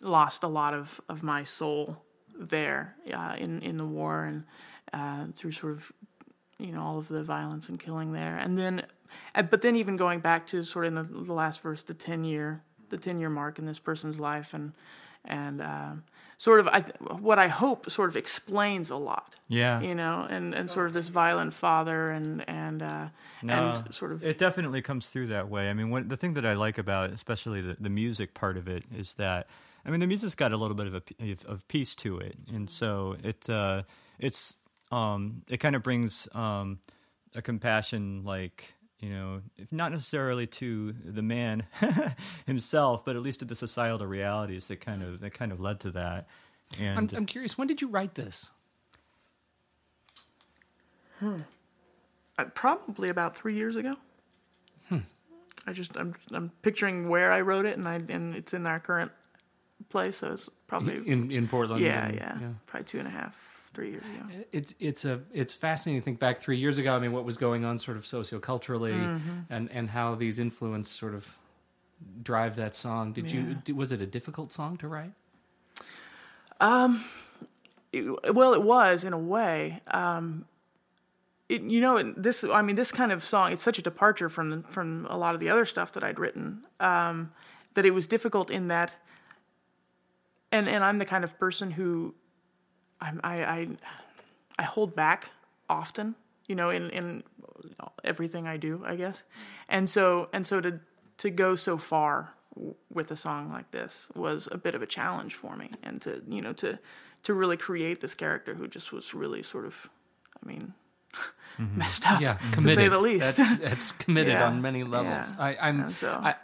lost 0.00 0.42
a 0.42 0.48
lot 0.48 0.74
of, 0.74 1.00
of 1.08 1.22
my 1.22 1.44
soul 1.44 2.02
there 2.38 2.96
uh, 3.12 3.36
in 3.38 3.62
in 3.62 3.76
the 3.76 3.86
war 3.86 4.24
and 4.24 4.44
uh, 4.92 5.26
through 5.34 5.52
sort 5.52 5.72
of 5.72 5.92
you 6.58 6.72
know 6.72 6.82
all 6.82 6.98
of 6.98 7.08
the 7.08 7.22
violence 7.22 7.68
and 7.68 7.78
killing 7.78 8.12
there. 8.12 8.36
And 8.36 8.58
then 8.58 8.86
uh, 9.34 9.42
but 9.42 9.62
then 9.62 9.76
even 9.76 9.96
going 9.96 10.20
back 10.20 10.46
to 10.48 10.62
sort 10.62 10.86
of 10.86 10.96
in 10.96 11.02
the, 11.02 11.24
the 11.24 11.32
last 11.32 11.60
verse 11.60 11.82
the 11.82 11.94
10 11.94 12.24
year 12.24 12.62
the 12.90 12.98
10 12.98 13.18
year 13.18 13.30
mark 13.30 13.58
in 13.58 13.66
this 13.66 13.78
person's 13.78 14.18
life 14.18 14.54
and 14.54 14.72
and 15.24 15.60
uh, 15.60 15.92
sort 16.36 16.60
of 16.60 16.68
I, 16.68 16.80
what 17.20 17.38
I 17.38 17.48
hope 17.48 17.90
sort 17.90 18.08
of 18.08 18.16
explains 18.16 18.90
a 18.90 18.96
lot 18.96 19.34
Yeah. 19.48 19.80
you 19.80 19.94
know 19.94 20.26
and, 20.28 20.54
and 20.54 20.70
sort 20.70 20.86
of 20.86 20.92
this 20.92 21.08
violent 21.08 21.54
father 21.54 22.10
and 22.10 22.48
and 22.48 22.82
uh, 22.82 23.08
No, 23.42 23.70
and 23.84 23.94
sort 23.94 24.12
of 24.12 24.24
it 24.24 24.38
definitely 24.38 24.82
comes 24.82 25.10
through 25.10 25.28
that 25.28 25.48
way. 25.48 25.68
I 25.68 25.74
mean, 25.74 25.90
one, 25.90 26.08
the 26.08 26.16
thing 26.16 26.34
that 26.34 26.46
I 26.46 26.54
like 26.54 26.78
about, 26.78 27.10
especially 27.10 27.60
the, 27.60 27.76
the 27.78 27.90
music 27.90 28.34
part 28.34 28.56
of 28.56 28.68
it, 28.68 28.84
is 28.96 29.14
that 29.14 29.46
I 29.86 29.90
mean, 29.90 30.00
the 30.00 30.06
music's 30.06 30.34
got 30.34 30.52
a 30.52 30.56
little 30.56 30.76
bit 30.76 30.86
of 30.86 30.94
a 30.94 31.36
of 31.46 31.68
peace 31.68 31.94
to 31.96 32.18
it, 32.18 32.36
and 32.52 32.70
so 32.70 33.16
it 33.22 33.48
uh, 33.50 33.82
it's 34.18 34.56
um, 34.90 35.42
it 35.48 35.58
kind 35.58 35.76
of 35.76 35.82
brings 35.82 36.26
um, 36.32 36.78
a 37.34 37.42
compassion, 37.42 38.24
like 38.24 38.74
you 39.00 39.10
know, 39.10 39.42
if 39.58 39.70
not 39.72 39.92
necessarily 39.92 40.46
to 40.46 40.92
the 41.04 41.22
man 41.22 41.64
himself, 42.46 43.04
but 43.04 43.16
at 43.16 43.22
least 43.22 43.40
to 43.40 43.44
the 43.44 43.54
societal 43.54 44.06
realities 44.06 44.66
that 44.68 44.80
kind 44.80 45.02
of 45.02 45.20
that 45.20 45.34
kind 45.34 45.52
of 45.52 45.60
led 45.60 45.80
to 45.80 45.90
that. 45.92 46.26
And 46.80 46.98
I'm, 46.98 47.10
I'm 47.18 47.26
curious. 47.26 47.58
When 47.58 47.68
did 47.68 47.80
you 47.82 47.88
write 47.88 48.14
this? 48.14 48.50
uh, 51.22 52.44
probably 52.54 53.08
about 53.08 53.36
three 53.36 53.54
years 53.54 53.76
ago. 53.76 53.96
Hmm. 54.88 54.98
I 55.66 55.72
just 55.72 55.96
I'm 55.96 56.14
I'm 56.32 56.50
picturing 56.62 57.08
where 57.08 57.32
I 57.32 57.40
wrote 57.40 57.66
it, 57.66 57.76
and 57.76 57.86
I 57.88 57.94
and 58.08 58.34
it's 58.34 58.54
in 58.54 58.66
our 58.66 58.78
current 58.78 59.12
place, 59.88 60.16
so 60.18 60.32
it's 60.32 60.48
probably 60.66 60.96
In 61.08 61.30
in 61.30 61.48
Portland. 61.48 61.82
yeah, 61.82 62.06
and- 62.06 62.16
yeah 62.16 62.48
probably 62.66 62.84
two 62.84 62.98
and 62.98 63.08
a 63.08 63.10
half, 63.10 63.53
three 63.74 63.90
years 63.90 64.02
ago. 64.04 64.44
It's 64.52 64.74
it's 64.80 65.04
a 65.04 65.20
it's 65.32 65.52
fascinating 65.52 66.00
to 66.00 66.04
think 66.04 66.18
back 66.18 66.38
three 66.38 66.56
years 66.58 66.78
ago. 66.78 66.94
I 66.94 66.98
mean, 66.98 67.12
what 67.12 67.24
was 67.24 67.36
going 67.36 67.64
on 67.64 67.78
sort 67.78 67.96
of 67.96 68.04
socioculturally, 68.04 68.92
Mm-hmm. 68.94 69.38
and 69.50 69.70
and 69.72 69.90
how 69.90 70.14
these 70.14 70.38
influence 70.38 70.88
sort 70.88 71.14
of 71.14 71.36
drive 72.22 72.56
that 72.56 72.74
song. 72.74 73.12
Did 73.12 73.30
Yeah. 73.30 73.54
you? 73.66 73.74
Was 73.76 73.92
it 73.92 74.00
a 74.00 74.06
difficult 74.06 74.52
song 74.52 74.76
to 74.78 74.88
write? 74.88 75.12
It- 77.92 78.34
well, 78.34 78.54
it 78.54 78.62
was 78.62 79.04
in 79.04 79.12
a 79.12 79.18
way. 79.18 79.80
Um, 79.88 80.46
it, 81.48 81.62
you 81.62 81.80
know, 81.80 82.02
this. 82.02 82.42
I 82.42 82.62
mean, 82.62 82.74
this 82.76 82.90
kind 82.90 83.12
of 83.12 83.22
song. 83.22 83.52
It's 83.52 83.62
such 83.62 83.78
a 83.78 83.82
departure 83.82 84.28
from 84.28 84.62
from 84.64 85.06
a 85.10 85.16
lot 85.16 85.34
of 85.34 85.40
the 85.40 85.48
other 85.50 85.64
stuff 85.64 85.92
that 85.92 86.02
I'd 86.02 86.18
written. 86.18 86.64
Um, 86.80 87.32
that 87.74 87.84
it 87.84 87.90
was 87.92 88.06
difficult 88.06 88.50
in 88.50 88.68
that. 88.68 88.94
And 90.50 90.68
and 90.68 90.82
I'm 90.82 90.98
the 90.98 91.04
kind 91.04 91.22
of 91.24 91.38
person 91.38 91.72
who, 91.72 92.14
I'm 93.04 93.20
I 93.22 93.34
I, 93.44 93.68
I 94.58 94.62
hold 94.64 94.94
back 94.96 95.30
often. 95.68 96.14
You 96.48 96.54
know, 96.56 96.70
in 96.70 96.90
in 96.90 97.22
everything 98.02 98.46
I 98.46 98.56
do, 98.56 98.82
I 98.86 98.96
guess. 98.96 99.22
And 99.68 99.88
so 99.88 100.28
and 100.32 100.46
so 100.46 100.60
to 100.60 100.80
to 101.18 101.30
go 101.30 101.54
so 101.56 101.76
far 101.78 102.34
with 102.92 103.10
a 103.10 103.16
song 103.16 103.50
like 103.52 103.70
this 103.70 104.06
was 104.14 104.48
a 104.52 104.58
bit 104.58 104.74
of 104.74 104.82
a 104.82 104.86
challenge 104.86 105.34
for 105.34 105.56
me 105.56 105.70
and 105.82 106.00
to 106.02 106.22
you 106.28 106.40
know 106.42 106.52
to 106.52 106.78
to 107.24 107.34
really 107.34 107.56
create 107.56 108.00
this 108.00 108.14
character 108.14 108.54
who 108.54 108.68
just 108.68 108.92
was 108.92 109.12
really 109.12 109.42
sort 109.42 109.64
of 109.66 109.90
i 110.40 110.46
mean 110.46 110.72
messed 111.58 112.08
up 112.08 112.20
Yeah, 112.20 112.34
to 112.34 112.50
committed. 112.52 112.76
say 112.78 112.88
the 112.88 112.98
least 113.00 113.36
That's, 113.36 113.58
that's 113.58 113.92
committed 114.04 114.32
Yeah, 114.34 114.46
on 114.46 114.62
many 114.62 114.84
levels. 114.84 115.32
yeah. 115.32 115.44
I, 115.44 115.56
I'm. 115.68 115.92
So- 115.94 116.12
I, 116.22 116.34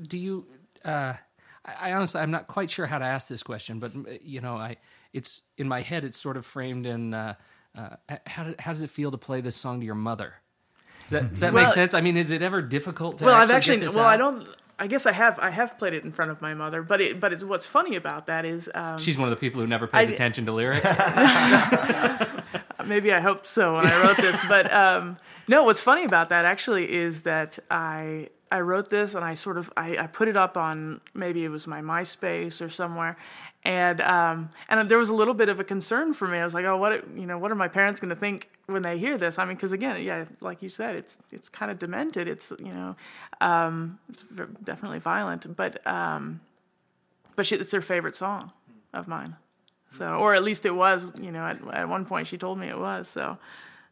do 0.00 0.16
you? 0.18 0.46
Uh, 0.84 1.14
I, 1.64 1.92
honestly, 1.92 2.20
I'm 2.22 2.30
not 2.30 2.46
quite 2.46 2.70
sure 2.70 2.86
how 2.86 2.98
to 2.98 3.04
ask 3.04 3.28
this 3.28 3.42
question, 3.42 3.78
but 3.80 3.92
you 4.24 4.40
know, 4.40 4.56
I 4.56 4.76
it's 5.12 5.42
in 5.58 5.68
my 5.68 5.80
head. 5.80 6.04
It's 6.04 6.18
sort 6.18 6.36
of 6.36 6.46
framed 6.46 6.86
in. 6.86 7.14
Uh, 7.14 7.34
uh, 7.76 7.96
how, 8.26 8.44
do, 8.44 8.54
how 8.58 8.72
does 8.72 8.82
it 8.82 8.90
feel 8.90 9.10
to 9.12 9.18
play 9.18 9.40
this 9.40 9.54
song 9.56 9.78
to 9.80 9.86
your 9.86 9.94
mother? 9.94 10.34
Does 11.02 11.10
that, 11.10 11.30
does 11.30 11.40
that 11.40 11.52
Well- 11.52 11.64
make 11.64 11.72
sense? 11.72 11.94
I 11.94 12.00
mean, 12.00 12.16
is 12.16 12.30
it 12.32 12.42
ever 12.42 12.62
difficult 12.62 13.18
to? 13.18 13.24
well 13.24 13.34
actually 13.34 13.76
i've 13.76 13.82
actually 13.82 13.96
well 13.96 14.06
i 14.06 14.16
don't 14.16 14.46
i 14.78 14.86
guess 14.86 15.06
i 15.06 15.12
have 15.12 15.38
i 15.38 15.50
have 15.50 15.78
played 15.78 15.92
it 15.92 16.04
in 16.04 16.12
front 16.12 16.30
of 16.30 16.40
my 16.40 16.54
mother 16.54 16.82
but 16.82 17.00
it 17.00 17.20
but 17.20 17.32
it's 17.32 17.44
what's 17.44 17.66
funny 17.66 17.96
about 17.96 18.26
that 18.26 18.44
is 18.44 18.70
um, 18.74 18.98
She's 18.98 19.18
one 19.18 19.28
of 19.28 19.30
the 19.30 19.40
people 19.40 19.60
who 19.60 19.66
never 19.66 19.86
pays 19.86 20.08
I- 20.08 20.12
attention 20.12 20.46
to 20.46 20.52
lyrics. 20.52 20.84
maybe 22.86 23.12
I 23.12 23.20
hoped 23.20 23.46
so 23.46 23.76
when 23.76 23.86
I 23.86 24.02
wrote 24.02 24.16
this, 24.16 24.38
but 24.48 24.72
um, 24.72 25.16
no. 25.48 25.64
What's 25.64 25.80
funny 25.80 26.04
about 26.04 26.30
that 26.30 26.44
actually 26.44 26.92
is 26.92 27.22
that 27.22 27.58
I 27.70 28.28
I 28.50 28.60
wrote 28.60 28.90
this 28.90 29.14
and 29.14 29.24
I 29.24 29.34
sort 29.34 29.58
of 29.58 29.70
I, 29.76 29.96
I 29.96 30.06
put 30.06 30.28
it 30.28 30.36
up 30.36 30.56
on 30.56 31.00
maybe 31.14 31.44
it 31.44 31.50
was 31.50 31.66
my 31.66 31.80
MySpace 31.82 32.64
or 32.64 32.68
somewhere, 32.68 33.16
and 33.62 34.00
um, 34.00 34.50
and 34.68 34.88
there 34.88 34.98
was 34.98 35.10
a 35.10 35.14
little 35.14 35.34
bit 35.34 35.48
of 35.48 35.60
a 35.60 35.64
concern 35.64 36.14
for 36.14 36.26
me. 36.26 36.38
I 36.38 36.44
was 36.44 36.54
like, 36.54 36.64
oh, 36.64 36.76
what 36.76 37.04
you 37.16 37.26
know, 37.26 37.38
what 37.38 37.50
are 37.50 37.56
my 37.56 37.68
parents 37.68 38.00
going 38.00 38.08
to 38.08 38.16
think 38.16 38.48
when 38.66 38.82
they 38.82 38.98
hear 38.98 39.18
this? 39.18 39.38
I 39.38 39.44
mean, 39.44 39.56
because 39.56 39.72
again, 39.72 40.02
yeah, 40.02 40.24
like 40.40 40.62
you 40.62 40.68
said, 40.68 40.96
it's 40.96 41.18
it's 41.30 41.48
kind 41.48 41.70
of 41.70 41.78
demented. 41.78 42.28
It's 42.28 42.52
you 42.58 42.72
know, 42.72 42.96
um, 43.40 43.98
it's 44.08 44.24
definitely 44.64 44.98
violent, 44.98 45.54
but 45.56 45.86
um, 45.86 46.40
but 47.36 47.46
she, 47.46 47.56
it's 47.56 47.70
their 47.70 47.82
favorite 47.82 48.14
song 48.14 48.52
of 48.94 49.08
mine. 49.08 49.36
So, 49.90 50.06
or 50.06 50.34
at 50.34 50.44
least 50.44 50.64
it 50.66 50.74
was, 50.74 51.12
you 51.20 51.32
know, 51.32 51.44
at, 51.44 51.66
at 51.74 51.88
one 51.88 52.04
point 52.04 52.28
she 52.28 52.38
told 52.38 52.58
me 52.58 52.68
it 52.68 52.78
was. 52.78 53.08
So, 53.08 53.38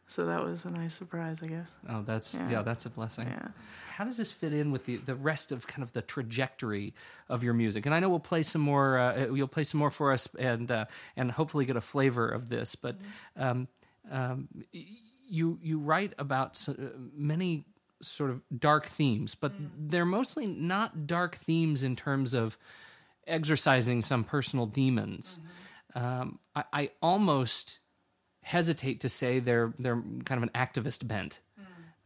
so 0.09 0.25
that 0.25 0.43
was 0.43 0.65
a 0.65 0.71
nice 0.71 0.95
surprise, 0.95 1.41
I 1.43 1.47
guess. 1.47 1.71
Oh, 1.87 2.01
that's 2.01 2.33
yeah. 2.33 2.49
Yeah. 2.49 2.61
that's 2.63 2.85
a 2.87 2.89
blessing. 2.89 3.27
Yeah. 3.27 3.49
How 3.91 4.05
does 4.05 4.17
this 4.17 4.31
fit 4.31 4.53
in 4.53 4.71
with 4.71 4.87
the, 4.87 4.95
the 4.95 5.13
rest 5.13 5.51
of 5.51 5.67
kind 5.67 5.83
of 5.83 5.93
the 5.93 6.01
trajectory 6.01 6.95
of 7.29 7.43
your 7.43 7.53
music? 7.53 7.85
And 7.85 7.93
I 7.93 7.99
know 7.99 8.09
we'll 8.09 8.19
play 8.19 8.41
some 8.41 8.61
more. 8.61 8.97
Uh, 8.97 9.27
you'll 9.27 9.47
play 9.47 9.63
some 9.63 9.79
more 9.79 9.91
for 9.91 10.11
us, 10.11 10.27
and 10.39 10.71
uh, 10.71 10.85
and 11.15 11.31
hopefully 11.31 11.65
get 11.65 11.75
a 11.75 11.81
flavor 11.81 12.27
of 12.27 12.49
this. 12.49 12.75
But 12.75 12.95
um, 13.37 13.67
um, 14.09 14.47
you 14.71 15.59
you 15.61 15.77
write 15.77 16.13
about 16.17 16.67
uh, 16.67 16.73
many 17.13 17.65
sort 18.01 18.31
of 18.31 18.41
dark 18.57 18.87
themes, 18.87 19.35
but 19.35 19.51
they're 19.77 20.05
mostly 20.05 20.47
not 20.47 21.05
dark 21.05 21.35
themes 21.35 21.83
in 21.83 21.95
terms 21.95 22.33
of 22.33 22.57
exercising 23.27 24.01
some 24.01 24.23
personal 24.23 24.65
demons. 24.65 25.39
Um, 25.93 26.39
I, 26.55 26.63
I 26.73 26.89
almost 27.01 27.78
hesitate 28.49 28.99
to 29.01 29.09
say 29.09 29.39
they're 29.39 29.73
they're 29.77 30.01
kind 30.25 30.37
of 30.41 30.43
an 30.43 30.49
activist 30.55 31.07
bent. 31.07 31.39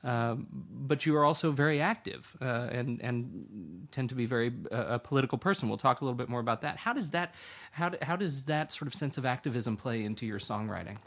Um, 0.05 0.47
but 0.51 1.05
you 1.05 1.15
are 1.15 1.23
also 1.23 1.51
very 1.51 1.79
active 1.79 2.35
uh, 2.41 2.67
and 2.69 3.01
and 3.01 3.87
tend 3.91 4.09
to 4.09 4.15
be 4.15 4.25
very 4.25 4.51
uh, 4.69 4.95
a 4.95 4.99
political 4.99 5.37
person. 5.37 5.69
We'll 5.69 5.77
talk 5.77 6.01
a 6.01 6.03
little 6.03 6.17
bit 6.17 6.27
more 6.27 6.41
about 6.41 6.59
that. 6.61 6.75
How 6.75 6.91
does 6.91 7.11
that 7.11 7.33
how 7.71 7.87
do, 7.87 7.97
how 8.01 8.17
does 8.17 8.43
that 8.45 8.73
sort 8.73 8.87
of 8.87 8.93
sense 8.93 9.17
of 9.17 9.25
activism 9.25 9.77
play 9.77 10.03
into 10.03 10.25
your 10.25 10.39
songwriting? 10.39 10.97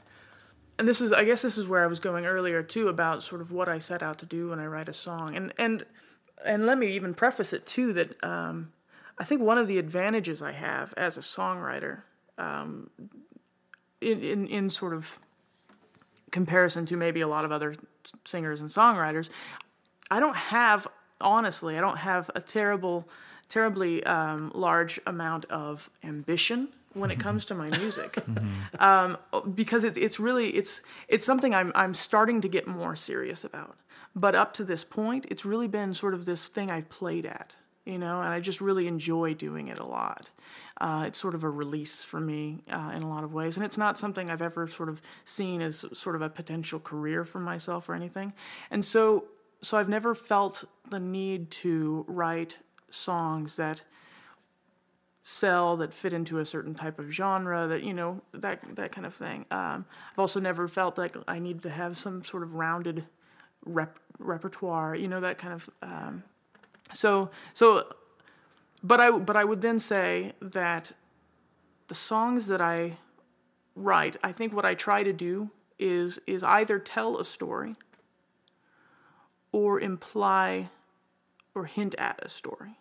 And 0.79 0.88
this 0.88 1.03
is, 1.03 1.12
I 1.12 1.25
guess, 1.25 1.42
this 1.42 1.59
is 1.59 1.66
where 1.66 1.85
I 1.85 1.87
was 1.87 2.01
going 2.01 2.25
earlier 2.25 2.62
too 2.62 2.88
about 2.88 3.22
sort 3.22 3.42
of 3.42 3.51
what 3.53 3.68
I 3.68 3.79
set 3.81 4.03
out 4.03 4.18
to 4.20 4.27
do 4.27 4.49
when 4.51 4.61
I 4.61 4.66
write 4.66 4.88
a 4.88 4.94
song. 4.94 5.37
And 5.37 5.53
and 5.59 5.85
and 6.42 6.64
let 6.64 6.79
me 6.79 6.94
even 6.96 7.12
preface 7.12 7.53
it 7.53 7.66
too 7.66 7.92
that 7.92 8.25
um, 8.25 8.72
I 9.18 9.25
think 9.25 9.42
one 9.42 9.59
of 9.59 9.68
the 9.68 9.77
advantages 9.79 10.40
I 10.40 10.53
have 10.53 10.94
as 10.96 11.18
a 11.18 11.22
songwriter, 11.22 12.05
um, 12.38 12.88
in, 14.01 14.22
in 14.22 14.46
in 14.46 14.70
sort 14.70 14.94
of 14.94 15.18
comparison 16.31 16.87
to 16.87 16.97
maybe 16.97 17.21
a 17.21 17.29
lot 17.29 17.45
of 17.45 17.53
other 17.53 17.75
singers 18.25 18.61
and 18.61 18.71
songwriters, 18.71 19.31
I 20.11 20.21
don't 20.21 20.37
have 20.37 20.87
honestly, 21.21 21.77
I 21.77 21.81
don't 21.81 21.99
have 21.99 22.31
a 22.35 22.41
terrible, 22.41 23.09
terribly 23.49 24.05
um, 24.05 24.53
large 24.55 25.01
amount 25.07 25.47
of 25.47 25.91
ambition 26.05 26.69
when 26.93 27.11
it 27.11 27.21
comes 27.21 27.45
to 27.47 27.55
my 27.55 27.69
music, 27.79 28.17
um, 28.81 29.19
because 29.55 29.85
it, 29.85 29.97
it's 29.97 30.19
really 30.19 30.49
it's 30.51 30.83
it's 31.09 31.27
something 31.27 31.55
I'm 31.55 31.73
I'm 31.75 31.95
starting 31.95 32.41
to 32.41 32.49
get 32.49 32.67
more 32.67 32.97
serious 32.97 33.45
about. 33.45 33.77
But 34.15 34.35
up 34.35 34.55
to 34.55 34.65
this 34.65 34.83
point, 34.83 35.27
it's 35.29 35.45
really 35.45 35.69
been 35.69 35.93
sort 35.93 36.15
of 36.15 36.25
this 36.25 36.47
thing 36.47 36.71
I've 36.71 36.89
played 36.89 37.27
at, 37.27 37.55
you 37.85 37.99
know, 37.99 38.23
and 38.23 38.31
I 38.31 38.41
just 38.41 38.62
really 38.62 38.87
enjoy 38.87 39.35
doing 39.35 39.69
it 39.69 39.79
a 39.79 39.87
lot. 39.87 40.31
Uh, 40.79 41.05
it's 41.07 41.19
sort 41.19 41.35
of 41.35 41.43
a 41.43 41.49
release 41.49 42.03
for 42.03 42.21
me 42.21 42.59
uh, 42.71 42.93
in 42.95 43.03
a 43.03 43.09
lot 43.09 43.25
of 43.25 43.33
ways, 43.33 43.57
and 43.57 43.65
it's 43.65 43.79
not 43.79 43.99
something 43.99 44.31
I've 44.31 44.43
ever 44.43 44.67
sort 44.67 44.89
of 44.89 45.01
seen 45.25 45.62
as 45.62 45.85
sort 45.93 46.17
of 46.17 46.23
a 46.23 46.29
potential 46.29 46.79
career 46.79 47.25
for 47.25 47.41
myself 47.41 47.89
or 47.89 47.95
anything. 47.95 48.33
And 48.71 48.85
so, 48.85 49.25
so 49.62 49.79
I've 49.79 49.89
never 49.89 50.15
felt 50.15 50.65
the 50.91 51.01
need 51.01 51.51
to 51.62 52.05
write 52.09 52.59
songs 52.91 53.57
that 53.57 53.83
sell 55.29 55.77
that 55.77 55.93
fit 55.93 56.12
into 56.12 56.39
a 56.39 56.47
certain 56.47 56.73
type 56.73 57.01
of 57.01 57.11
genre 57.11 57.67
that 57.67 57.83
you 57.83 57.93
know 57.93 58.23
that 58.33 58.61
that 58.77 58.93
kind 58.93 59.07
of 59.07 59.12
thing. 59.12 59.45
Um, 59.51 59.85
I've 60.12 60.19
also 60.19 60.39
never 60.39 60.69
felt 60.69 60.99
like 60.99 61.17
I 61.27 61.41
need 61.41 61.62
to 61.62 61.71
have 61.71 61.97
some 61.97 62.25
sort 62.25 62.45
of 62.45 62.55
rounded 62.55 63.05
rep- 63.65 63.99
repertoire, 64.19 64.95
you 64.95 65.09
know 65.09 65.21
that 65.21 65.37
kind 65.39 65.53
of. 65.53 65.71
Um, 65.83 66.23
so 66.93 67.31
so, 67.55 67.87
but 68.87 69.01
I 69.01 69.11
but 69.11 69.37
I 69.37 69.44
would 69.44 69.61
then 69.61 69.81
say 69.81 70.33
that 70.40 70.92
the 71.88 71.94
songs 71.94 72.46
that 72.46 72.61
I 72.61 72.99
write, 73.75 74.16
I 74.22 74.33
think 74.33 74.53
what 74.53 74.64
I 74.64 74.75
try 74.75 75.03
to 75.03 75.12
do 75.12 75.51
is 75.79 76.20
is 76.27 76.42
either 76.42 76.79
tell 76.79 77.18
a 77.18 77.25
story 77.25 77.75
or 79.51 79.81
imply 79.81 80.68
or 81.55 81.64
hint 81.64 81.94
at 81.99 82.20
a 82.22 82.29
story. 82.29 82.79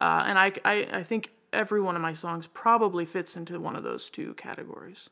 Uh, 0.00 0.24
and 0.26 0.38
I, 0.38 0.52
I, 0.64 0.88
I 0.92 1.02
think 1.02 1.32
every 1.52 1.80
one 1.80 1.96
of 1.96 2.00
my 2.00 2.14
songs 2.14 2.46
probably 2.46 3.04
fits 3.04 3.36
into 3.36 3.60
one 3.60 3.76
of 3.76 3.82
those 3.82 4.08
two 4.08 4.32
categories. 4.34 5.10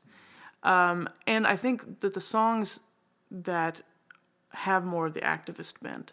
Um, 0.62 1.08
and 1.26 1.46
I 1.46 1.56
think 1.56 2.00
that 2.00 2.14
the 2.14 2.20
songs 2.20 2.80
that 3.30 3.82
have 4.50 4.84
more 4.84 5.06
of 5.06 5.14
the 5.14 5.20
activist 5.20 5.74
bent 5.82 6.12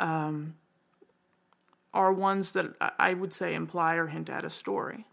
um, 0.00 0.54
are 1.94 2.12
ones 2.12 2.52
that 2.52 2.74
I- 2.98 3.14
would 3.14 3.32
say 3.32 3.54
imply 3.54 3.96
or 3.96 4.06
hint 4.06 4.30
at 4.30 4.44
a 4.44 4.50
story. 4.50 5.06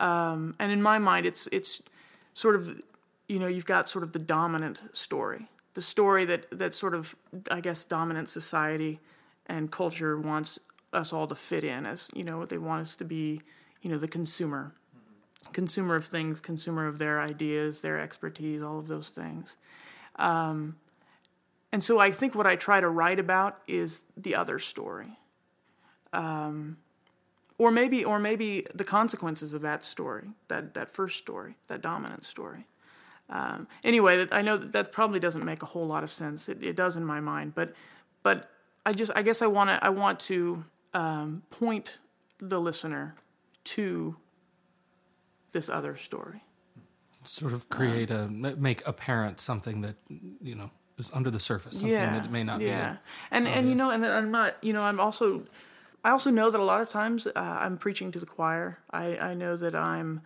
Um, 0.00 0.56
and 0.58 0.72
in 0.72 0.82
my 0.82 0.98
mind, 0.98 1.26
it's 1.26 1.46
it's 1.52 1.82
sort 2.34 2.56
of 2.56 2.80
you 3.28 3.38
know 3.38 3.46
you've 3.46 3.66
got 3.66 3.88
sort 3.88 4.02
of 4.02 4.12
the 4.12 4.18
dominant 4.18 4.80
story, 4.92 5.48
the 5.74 5.82
story 5.82 6.24
that 6.24 6.46
that 6.50 6.74
sort 6.74 6.94
of 6.94 7.14
I 7.50 7.60
guess 7.60 7.84
dominant 7.84 8.28
society 8.28 9.00
and 9.46 9.70
culture 9.70 10.18
wants 10.18 10.58
us 10.92 11.12
all 11.12 11.26
to 11.26 11.34
fit 11.34 11.64
in 11.64 11.86
as 11.86 12.10
you 12.14 12.24
know 12.24 12.44
they 12.46 12.58
want 12.58 12.82
us 12.82 12.96
to 12.96 13.04
be 13.04 13.40
you 13.82 13.90
know 13.90 13.98
the 13.98 14.08
consumer 14.08 14.72
consumer 15.52 15.96
of 15.96 16.06
things 16.06 16.40
consumer 16.40 16.86
of 16.86 16.98
their 16.98 17.20
ideas 17.20 17.80
their 17.80 17.98
expertise 17.98 18.62
all 18.62 18.78
of 18.78 18.88
those 18.88 19.08
things 19.10 19.56
um, 20.16 20.76
and 21.72 21.82
so 21.82 21.98
i 21.98 22.10
think 22.10 22.34
what 22.34 22.46
i 22.46 22.56
try 22.56 22.80
to 22.80 22.88
write 22.88 23.18
about 23.18 23.58
is 23.66 24.02
the 24.16 24.34
other 24.34 24.58
story 24.58 25.18
um, 26.14 26.76
or 27.58 27.70
maybe 27.70 28.04
or 28.04 28.18
maybe 28.18 28.66
the 28.74 28.84
consequences 28.84 29.54
of 29.54 29.62
that 29.62 29.84
story 29.84 30.28
that 30.48 30.74
that 30.74 30.90
first 30.90 31.18
story 31.18 31.56
that 31.68 31.80
dominant 31.80 32.24
story 32.24 32.66
um, 33.30 33.66
anyway 33.82 34.26
i 34.32 34.42
know 34.42 34.56
that, 34.56 34.72
that 34.72 34.92
probably 34.92 35.20
doesn't 35.20 35.44
make 35.44 35.62
a 35.62 35.66
whole 35.66 35.86
lot 35.86 36.02
of 36.02 36.10
sense 36.10 36.48
it, 36.48 36.62
it 36.62 36.76
does 36.76 36.96
in 36.96 37.04
my 37.04 37.20
mind 37.20 37.54
but 37.54 37.74
but 38.22 38.50
i 38.86 38.92
just 38.92 39.12
i 39.14 39.22
guess 39.22 39.42
i 39.42 39.46
want 39.46 39.68
to 39.68 39.84
i 39.84 39.88
want 39.88 40.18
to 40.20 40.64
um, 40.94 41.42
point 41.50 41.98
the 42.38 42.60
listener 42.60 43.14
to 43.64 44.16
this 45.52 45.68
other 45.68 45.96
story 45.96 46.42
Sort 47.26 47.54
of 47.54 47.70
create 47.70 48.10
a 48.10 48.28
ma- 48.28 48.52
make 48.58 48.86
apparent 48.86 49.40
something 49.40 49.80
that 49.80 49.96
you 50.42 50.54
know 50.54 50.70
is 50.98 51.10
under 51.14 51.30
the 51.30 51.40
surface, 51.40 51.78
something 51.78 51.94
that 51.94 52.30
may 52.30 52.44
not 52.44 52.60
yeah. 52.60 52.92
be. 52.92 52.98
and 53.30 53.48
and 53.48 53.68
you 53.68 53.74
know, 53.74 53.90
and 53.90 54.04
I'm 54.04 54.30
not, 54.30 54.62
you 54.62 54.74
know, 54.74 54.82
I'm 54.82 55.00
also 55.00 55.42
I 56.04 56.10
also 56.10 56.30
know 56.30 56.50
that 56.50 56.60
a 56.60 56.64
lot 56.64 56.82
of 56.82 56.90
times 56.90 57.26
uh, 57.26 57.30
I'm 57.34 57.78
preaching 57.78 58.12
to 58.12 58.18
the 58.18 58.26
choir. 58.26 58.78
I, 58.90 59.16
I 59.16 59.34
know 59.34 59.56
that 59.56 59.74
I'm 59.74 60.20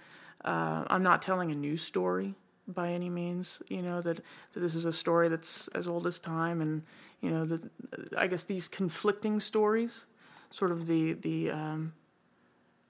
uh, 0.45 0.85
I'm 0.89 1.03
not 1.03 1.23
telling 1.23 1.51
a 1.53 1.55
new 1.55 1.77
story 1.77 2.35
by 2.67 2.91
any 2.91 3.09
means. 3.09 3.63
You 3.69 3.83
know 3.83 4.01
that, 4.03 4.17
that 4.53 4.61
this 4.61 4.75
is 4.75 4.85
a 4.85 4.93
story 4.93 5.29
that's 5.29 5.69
as 5.69 5.87
old 5.87 6.07
as 6.07 6.19
time, 6.19 6.61
and 6.61 6.83
you 7.21 7.31
know 7.31 7.45
that 7.45 7.71
I 8.17 8.27
guess 8.27 8.43
these 8.43 8.67
conflicting 8.67 9.39
stories, 9.39 10.07
sort 10.51 10.73
of 10.73 10.89
the 10.89 11.13
the 11.13 11.53
um, 11.53 11.93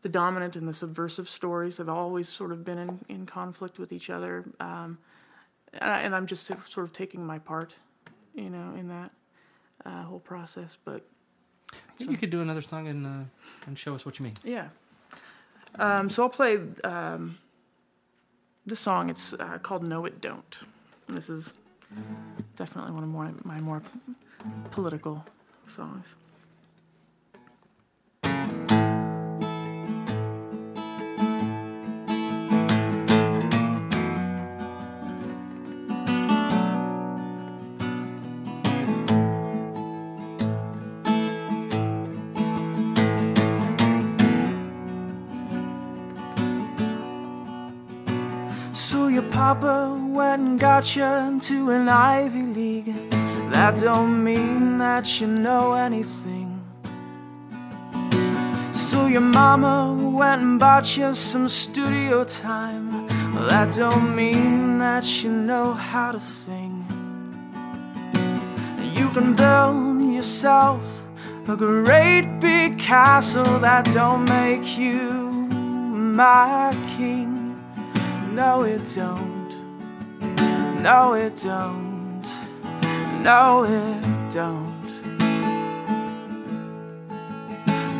the 0.00 0.08
dominant 0.08 0.56
and 0.56 0.66
the 0.66 0.72
subversive 0.72 1.28
stories 1.28 1.76
have 1.76 1.90
always 1.90 2.28
sort 2.28 2.52
of 2.52 2.64
been 2.64 2.78
in, 2.78 3.04
in 3.08 3.26
conflict 3.26 3.78
with 3.78 3.92
each 3.92 4.08
other, 4.08 4.44
um, 4.60 4.96
and, 5.74 6.14
I, 6.14 6.16
I'm 6.16 6.26
just 6.26 6.46
sort 6.46 6.86
of 6.86 6.92
taking 6.94 7.26
my 7.26 7.38
part, 7.38 7.74
you 8.34 8.48
know, 8.48 8.74
in 8.78 8.88
that 8.88 9.10
uh, 9.84 10.04
whole 10.04 10.20
process. 10.20 10.78
But 10.84 11.04
Maybe 11.98 12.12
you 12.12 12.18
could 12.18 12.30
do 12.30 12.40
another 12.40 12.62
song 12.62 12.88
and 12.88 13.06
uh, 13.06 13.24
and 13.66 13.78
show 13.78 13.94
us 13.94 14.06
what 14.06 14.18
you 14.18 14.24
mean. 14.24 14.34
yeah, 14.44 14.68
um, 15.78 16.08
so 16.10 16.22
I'll 16.22 16.28
play 16.28 16.58
um, 16.84 17.38
this 18.66 18.80
song. 18.80 19.10
It's 19.10 19.34
uh, 19.34 19.58
called 19.62 19.82
"No 19.82 20.04
It 20.04 20.20
Don't." 20.20 20.58
This 21.08 21.28
is 21.30 21.54
definitely 22.56 22.92
one 22.92 23.02
of 23.02 23.08
more, 23.08 23.32
my 23.44 23.60
more 23.60 23.82
political 24.70 25.24
songs. 25.66 26.14
Papa 49.54 49.98
went 50.12 50.42
and 50.42 50.60
got 50.60 50.94
you 50.94 51.04
into 51.04 51.70
an 51.70 51.88
Ivy 51.88 52.42
League. 52.42 52.92
That 53.50 53.80
don't 53.80 54.22
mean 54.22 54.76
that 54.76 55.22
you 55.22 55.26
know 55.26 55.72
anything. 55.72 56.50
So 58.74 59.06
your 59.06 59.22
mama 59.40 59.74
went 60.20 60.42
and 60.42 60.60
bought 60.60 60.98
you 60.98 61.14
some 61.14 61.48
studio 61.48 62.24
time. 62.24 63.06
That 63.48 63.74
don't 63.74 64.14
mean 64.14 64.80
that 64.80 65.06
you 65.22 65.30
know 65.30 65.72
how 65.72 66.12
to 66.12 66.20
sing. 66.20 66.84
You 68.98 69.08
can 69.16 69.34
build 69.34 70.12
yourself 70.14 70.82
a 71.48 71.56
great 71.56 72.26
big 72.38 72.78
castle 72.78 73.60
that 73.60 73.86
don't 73.94 74.26
make 74.26 74.76
you 74.76 75.00
my 76.22 76.70
king. 76.98 77.56
No, 78.34 78.64
it 78.64 78.84
don't. 78.94 79.37
No, 80.80 81.14
it 81.14 81.34
don't. 81.44 82.22
No, 83.20 83.64
it 83.64 84.30
don't. 84.30 84.78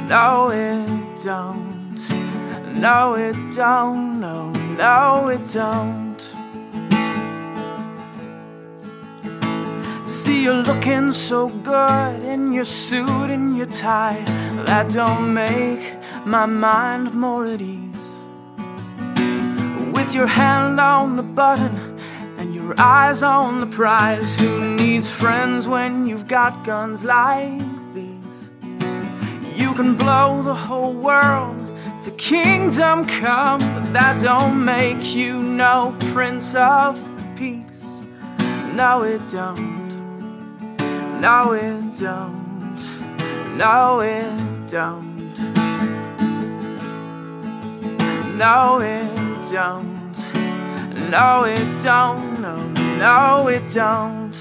No, 0.08 0.50
it 0.50 1.22
don't. 1.24 1.98
No, 2.80 3.14
it 3.14 3.36
don't. 3.52 4.20
No, 4.20 4.52
no, 4.76 5.28
it 5.28 5.52
don't. 5.52 6.20
See 10.06 10.44
you're 10.44 10.62
looking 10.62 11.12
so 11.12 11.48
good 11.48 12.22
in 12.22 12.52
your 12.52 12.64
suit 12.64 13.30
and 13.30 13.56
your 13.56 13.66
tie. 13.66 14.22
That 14.66 14.92
don't 14.92 15.34
make 15.34 15.96
my 16.24 16.46
mind 16.46 17.12
more 17.12 17.44
at 17.46 17.60
ease 17.60 17.88
with 19.92 20.14
your 20.14 20.28
hand 20.28 20.78
on 20.78 21.16
the 21.16 21.24
button 21.24 21.87
your 22.68 22.78
eyes 22.78 23.22
on 23.22 23.60
the 23.60 23.66
prize. 23.66 24.38
Who 24.38 24.76
needs 24.76 25.10
friends 25.10 25.66
when 25.66 26.06
you've 26.06 26.28
got 26.28 26.64
guns 26.64 27.02
like 27.02 27.62
these? 27.94 28.50
You 29.56 29.72
can 29.72 29.96
blow 29.96 30.42
the 30.42 30.54
whole 30.54 30.92
world 30.92 31.66
to 32.02 32.10
kingdom 32.12 33.06
come, 33.06 33.60
but 33.60 33.94
that 33.94 34.20
don't 34.20 34.62
make 34.62 35.14
you 35.14 35.42
no 35.42 35.96
prince 36.12 36.54
of 36.54 37.02
peace. 37.36 38.04
No, 38.74 39.02
it 39.02 39.22
don't. 39.30 39.78
No, 41.22 41.52
it 41.52 41.98
don't. 41.98 43.56
No, 43.56 44.00
it 44.00 44.68
don't. 44.68 45.08
No, 48.36 48.78
it 48.80 49.50
don't. 49.50 49.98
No, 51.10 51.44
it 51.44 51.82
don't. 51.82 52.27
No, 52.98 53.46
it 53.46 53.62
don't. 53.72 54.34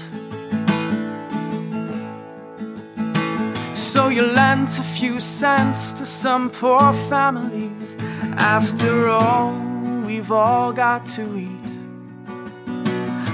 So 3.72 4.08
you 4.08 4.22
lent 4.22 4.80
a 4.80 4.82
few 4.82 5.20
cents 5.20 5.92
to 5.92 6.04
some 6.04 6.50
poor 6.50 6.92
families. 7.08 7.96
After 8.36 9.06
all, 9.06 9.54
we've 10.04 10.32
all 10.32 10.72
got 10.72 11.06
to 11.16 11.22
eat. 11.38 11.68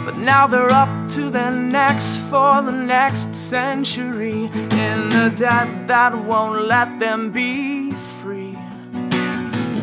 But 0.05 0.19
now 0.19 0.47
they're 0.47 0.71
up 0.71 1.09
to 1.13 1.31
their 1.31 1.51
necks 1.51 2.19
for 2.29 2.61
the 2.61 2.73
next 2.73 3.35
century 3.35 4.51
in 4.53 5.11
a 5.13 5.31
debt 5.31 5.89
that 5.89 6.15
won't 6.15 6.67
let 6.67 7.01
them 7.01 7.31
be 7.31 7.93
free. 8.21 8.59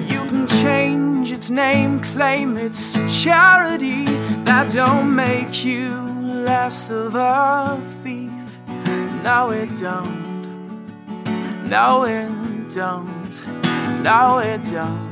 You 0.08 0.22
can 0.30 0.48
change 0.48 1.32
its 1.32 1.50
name, 1.50 2.00
claim 2.00 2.58
it's 2.58 2.94
charity. 3.24 4.21
That 4.46 4.72
don't 4.72 5.16
make 5.16 5.64
you 5.64 5.96
less 6.46 6.90
of 6.90 7.16
a 7.16 7.80
thief. 8.04 8.32
No, 9.24 9.52
it 9.52 9.70
don't. 9.80 10.22
No, 11.68 12.04
it 12.06 12.70
don't. 12.70 14.04
No, 14.04 14.40
it 14.40 14.64
don't. 14.66 15.12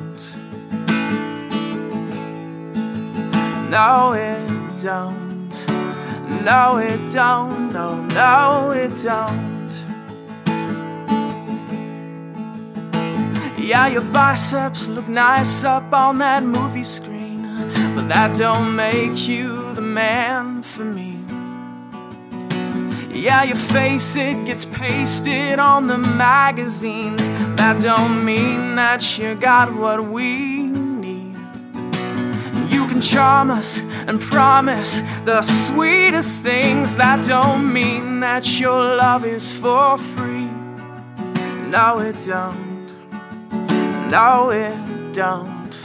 No, 3.69 4.13
it 4.13 4.81
don't. 4.81 5.51
No, 6.43 6.77
it 6.77 7.11
don't. 7.11 7.71
No, 7.71 7.95
no, 8.07 8.71
it 8.71 8.95
don't. 9.03 9.49
Yeah, 13.69 13.87
your 13.87 14.01
biceps 14.01 14.87
look 14.87 15.07
nice 15.07 15.63
up 15.63 15.93
on 15.93 16.17
that 16.17 16.41
movie 16.43 16.83
screen, 16.83 17.18
but 17.99 18.07
that 18.07 18.37
don't 18.37 18.77
make 18.77 19.27
you 19.27 19.73
the 19.73 19.81
man 19.81 20.61
for 20.63 20.85
me. 20.85 21.19
Yeah, 23.11 23.43
your 23.43 23.57
face 23.57 24.15
it 24.15 24.45
gets 24.45 24.65
pasted 24.65 25.59
on 25.59 25.87
the 25.87 25.97
magazines. 25.97 27.27
That 27.57 27.81
don't 27.81 28.23
mean 28.23 28.75
that 28.75 29.19
you 29.19 29.35
got 29.35 29.73
what 29.73 30.01
we 30.05 30.61
need. 30.67 31.35
You 32.69 32.87
can 32.87 33.01
charm 33.01 33.51
us 33.51 33.81
and 34.07 34.21
promise 34.21 35.01
the 35.25 35.41
sweetest 35.41 36.41
things. 36.41 36.95
That 36.95 37.25
don't 37.25 37.73
mean 37.73 38.21
that 38.21 38.61
your 38.61 38.79
love 38.79 39.25
is 39.25 39.51
for 39.51 39.97
free. 39.97 40.49
No, 41.67 41.99
it 41.99 42.15
don't. 42.25 42.87
No, 44.09 44.51
it 44.51 45.13
don't. 45.13 45.75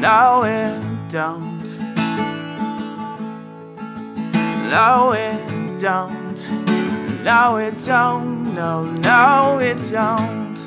No, 0.00 0.44
it 0.44 0.98
don't. 1.08 1.47
No, 4.70 5.12
it 5.12 5.80
don't. 5.80 7.24
No, 7.24 7.56
it 7.56 7.82
don't. 7.86 8.54
No, 8.54 8.82
no, 8.82 9.58
it 9.60 9.80
don't. 9.90 10.58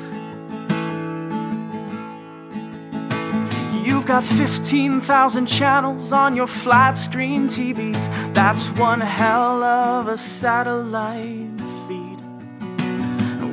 You've 3.84 4.06
got 4.06 4.24
15,000 4.24 5.46
channels 5.46 6.10
on 6.10 6.34
your 6.34 6.48
flat 6.48 6.98
screen 6.98 7.46
TVs. 7.46 8.34
That's 8.34 8.70
one 8.70 9.00
hell 9.00 9.62
of 9.62 10.08
a 10.08 10.16
satellite 10.16 11.60
feed. 11.86 12.20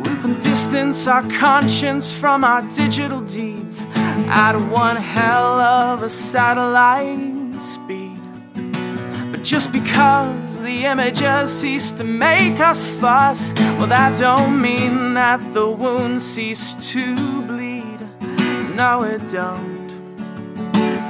We 0.03 0.15
can 0.21 0.33
distance 0.39 1.05
our 1.05 1.21
conscience 1.29 2.11
from 2.11 2.43
our 2.43 2.63
digital 2.63 3.21
deeds 3.21 3.85
at 3.93 4.55
one 4.57 4.95
hell 4.95 5.59
of 5.59 6.01
a 6.01 6.09
satellite 6.09 7.61
speed. 7.61 8.08
But 9.39 9.45
just 9.45 9.71
because 9.71 10.59
the 10.59 10.83
images 10.83 11.61
cease 11.61 11.93
to 11.93 12.03
make 12.03 12.59
us 12.59 12.89
fuss, 12.99 13.53
well, 13.77 13.87
that 13.87 14.17
don't 14.17 14.61
mean 14.61 15.13
that 15.13 15.53
the 15.53 15.69
wounds 15.69 16.25
cease 16.25 16.75
to 16.91 17.15
bleed. 17.43 18.01
No, 18.75 19.03
it 19.03 19.21
don't. 19.31 19.87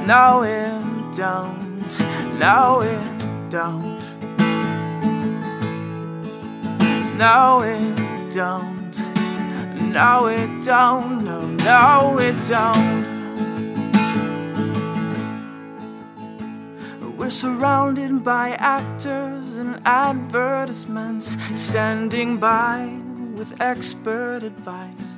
No, 0.06 0.44
it 0.44 1.16
don't. 1.16 1.90
No, 2.38 2.82
it 2.82 3.50
don't. 3.50 4.00
No, 7.18 7.62
it 7.64 8.32
don't. 8.32 8.94
No, 9.92 10.28
it 10.28 10.64
don't. 10.64 11.26
No, 11.26 11.48
no, 11.48 12.20
it 12.20 12.38
don't. 12.48 13.19
We're 17.30 17.34
surrounded 17.34 18.24
by 18.24 18.56
actors 18.58 19.56
and 19.56 19.80
advertisements, 19.86 21.38
standing 21.54 22.38
by 22.38 23.00
with 23.36 23.62
expert 23.62 24.42
advice. 24.42 25.12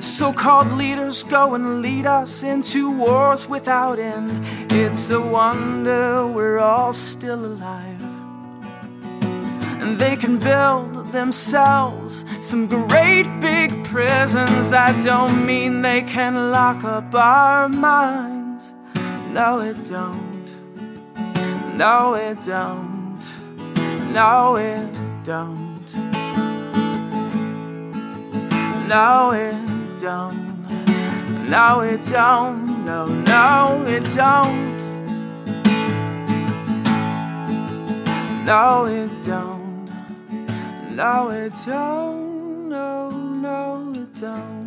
So 0.00 0.34
called 0.34 0.70
leaders 0.74 1.22
go 1.22 1.54
and 1.54 1.80
lead 1.80 2.04
us 2.04 2.42
into 2.42 2.90
wars 2.90 3.48
without 3.48 3.98
end. 3.98 4.44
It's 4.70 5.08
a 5.08 5.18
wonder 5.18 6.26
we're 6.26 6.58
all 6.58 6.92
still 6.92 7.42
alive. 7.42 8.02
And 9.80 9.98
they 9.98 10.14
can 10.14 10.38
build 10.38 11.10
themselves 11.10 12.26
some 12.42 12.66
great 12.66 13.28
big 13.40 13.82
prisons. 13.86 14.68
That 14.68 15.02
don't 15.02 15.46
mean 15.46 15.80
they 15.80 16.02
can 16.02 16.50
lock 16.50 16.84
up 16.84 17.14
our 17.14 17.66
minds. 17.66 18.74
No, 19.32 19.60
it 19.60 19.82
don't. 19.88 20.23
No, 21.76 22.14
it 22.14 22.40
don't. 22.44 23.20
No, 24.12 24.54
it 24.54 24.88
don't. 25.24 25.80
No, 28.88 29.32
it 29.32 29.98
don't. 29.98 31.50
No, 31.50 31.80
it 31.80 32.04
don't. 32.04 32.84
No, 32.84 33.06
no, 33.06 33.84
it 33.88 34.04
don't. 34.14 34.74
No, 38.44 38.86
it 38.86 39.22
don't. 39.24 39.90
No, 40.94 41.30
it 41.30 41.52
don't. 41.66 42.68
No, 42.68 43.10
no, 43.10 43.92
it 43.94 44.14
don't. 44.20 44.63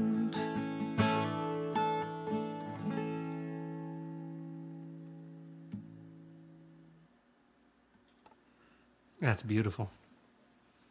That's 9.19 9.43
beautiful. 9.43 9.89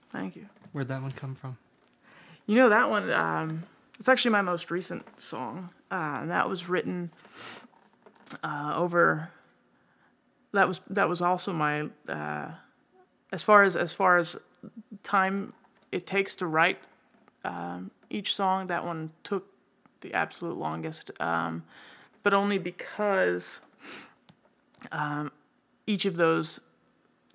Thank 0.08 0.36
you. 0.36 0.46
Where'd 0.72 0.88
that 0.88 1.02
one 1.02 1.12
come 1.12 1.34
from? 1.34 1.56
You 2.46 2.56
know 2.56 2.68
that 2.68 2.90
one. 2.90 3.10
Um, 3.12 3.62
it's 3.98 4.08
actually 4.08 4.32
my 4.32 4.42
most 4.42 4.70
recent 4.70 5.20
song, 5.20 5.70
uh, 5.90 6.18
and 6.22 6.30
that 6.30 6.48
was 6.48 6.68
written 6.68 7.10
uh, 8.42 8.74
over. 8.76 9.30
That 10.52 10.68
was 10.68 10.80
that 10.90 11.08
was 11.08 11.20
also 11.20 11.52
my 11.52 11.88
uh, 12.08 12.50
as 13.32 13.42
far 13.42 13.62
as 13.62 13.76
as 13.76 13.92
far 13.92 14.18
as 14.18 14.36
time 15.02 15.52
it 15.92 16.06
takes 16.06 16.36
to 16.36 16.46
write 16.46 16.78
um, 17.44 17.90
each 18.10 18.34
song. 18.34 18.66
That 18.68 18.84
one 18.84 19.10
took 19.22 19.46
the 20.00 20.14
absolute 20.14 20.56
longest, 20.56 21.10
um, 21.20 21.64
but 22.22 22.34
only 22.34 22.58
because 22.58 23.60
um, 24.92 25.32
each 25.86 26.04
of 26.04 26.16
those 26.16 26.60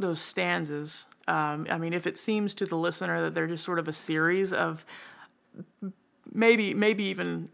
those 0.01 0.19
stanzas. 0.19 1.05
Um, 1.27 1.65
I 1.69 1.77
mean, 1.77 1.93
if 1.93 2.05
it 2.07 2.17
seems 2.17 2.53
to 2.55 2.65
the 2.65 2.75
listener 2.75 3.21
that 3.21 3.33
they're 3.33 3.47
just 3.47 3.63
sort 3.63 3.79
of 3.79 3.87
a 3.87 3.93
series 3.93 4.51
of 4.53 4.83
maybe 6.31 6.73
maybe 6.73 7.05
even 7.05 7.49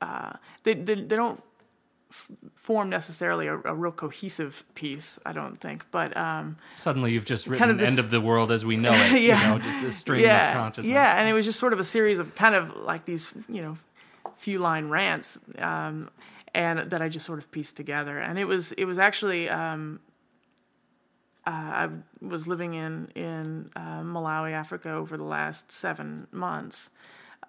uh, 0.00 0.32
they, 0.64 0.74
they 0.74 0.94
they 0.94 1.16
don't 1.16 1.42
f- 2.10 2.30
form 2.54 2.88
necessarily 2.88 3.46
a, 3.46 3.54
a 3.54 3.74
real 3.74 3.92
cohesive 3.92 4.64
piece. 4.74 5.18
I 5.26 5.32
don't 5.32 5.56
think, 5.60 5.84
but 5.90 6.16
um, 6.16 6.56
Suddenly 6.76 7.12
you've 7.12 7.24
just 7.26 7.46
written 7.46 7.58
Kind 7.58 7.70
of 7.70 7.78
this- 7.78 7.90
End 7.90 7.98
of 7.98 8.10
the 8.10 8.20
World 8.20 8.50
as 8.50 8.64
we 8.64 8.76
know 8.76 8.92
it. 8.92 9.20
Yeah. 9.22 9.42
You 9.42 9.54
know, 9.54 9.58
just 9.58 9.80
this 9.80 9.96
stream 9.96 10.22
yeah, 10.22 10.52
of 10.52 10.56
consciousness. 10.56 10.92
yeah, 10.92 11.18
and 11.18 11.28
it 11.28 11.32
was 11.32 11.44
just 11.44 11.58
sort 11.58 11.72
of 11.72 11.80
a 11.80 11.84
series 11.84 12.18
of 12.18 12.34
kind 12.34 12.54
of 12.54 12.74
like 12.76 13.04
these 13.04 13.32
you 13.48 13.62
know 13.62 13.76
few 14.36 14.58
line 14.58 14.88
rants, 14.88 15.38
um, 15.58 16.08
and 16.54 16.90
that 16.90 17.02
I 17.02 17.08
just 17.10 17.26
sort 17.26 17.38
of 17.38 17.50
pieced 17.50 17.76
together, 17.76 18.18
and 18.18 18.38
it 18.38 18.44
was 18.46 18.72
it 18.72 18.84
was 18.86 18.98
actually. 18.98 19.48
Um, 19.48 20.00
uh, 21.46 21.50
I 21.50 21.88
was 22.20 22.46
living 22.46 22.74
in 22.74 23.08
in 23.14 23.70
uh, 23.76 24.00
Malawi, 24.02 24.52
Africa, 24.52 24.90
over 24.90 25.16
the 25.16 25.24
last 25.24 25.72
seven 25.72 26.26
months, 26.32 26.90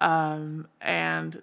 um, 0.00 0.66
and 0.80 1.42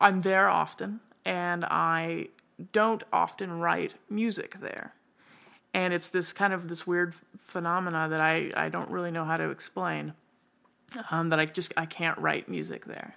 I'm 0.00 0.22
there 0.22 0.48
often, 0.48 1.00
and 1.24 1.64
I 1.64 2.28
don't 2.72 3.02
often 3.12 3.58
write 3.60 3.94
music 4.08 4.60
there, 4.60 4.94
and 5.74 5.92
it's 5.92 6.08
this 6.08 6.32
kind 6.32 6.52
of 6.52 6.68
this 6.68 6.86
weird 6.86 7.14
phenomena 7.36 8.08
that 8.08 8.20
I 8.20 8.50
I 8.56 8.68
don't 8.68 8.90
really 8.90 9.10
know 9.10 9.24
how 9.24 9.36
to 9.36 9.50
explain. 9.50 10.14
Um, 11.10 11.30
that 11.30 11.40
I 11.40 11.46
just 11.46 11.72
I 11.76 11.86
can't 11.86 12.18
write 12.18 12.48
music 12.48 12.84
there 12.84 13.16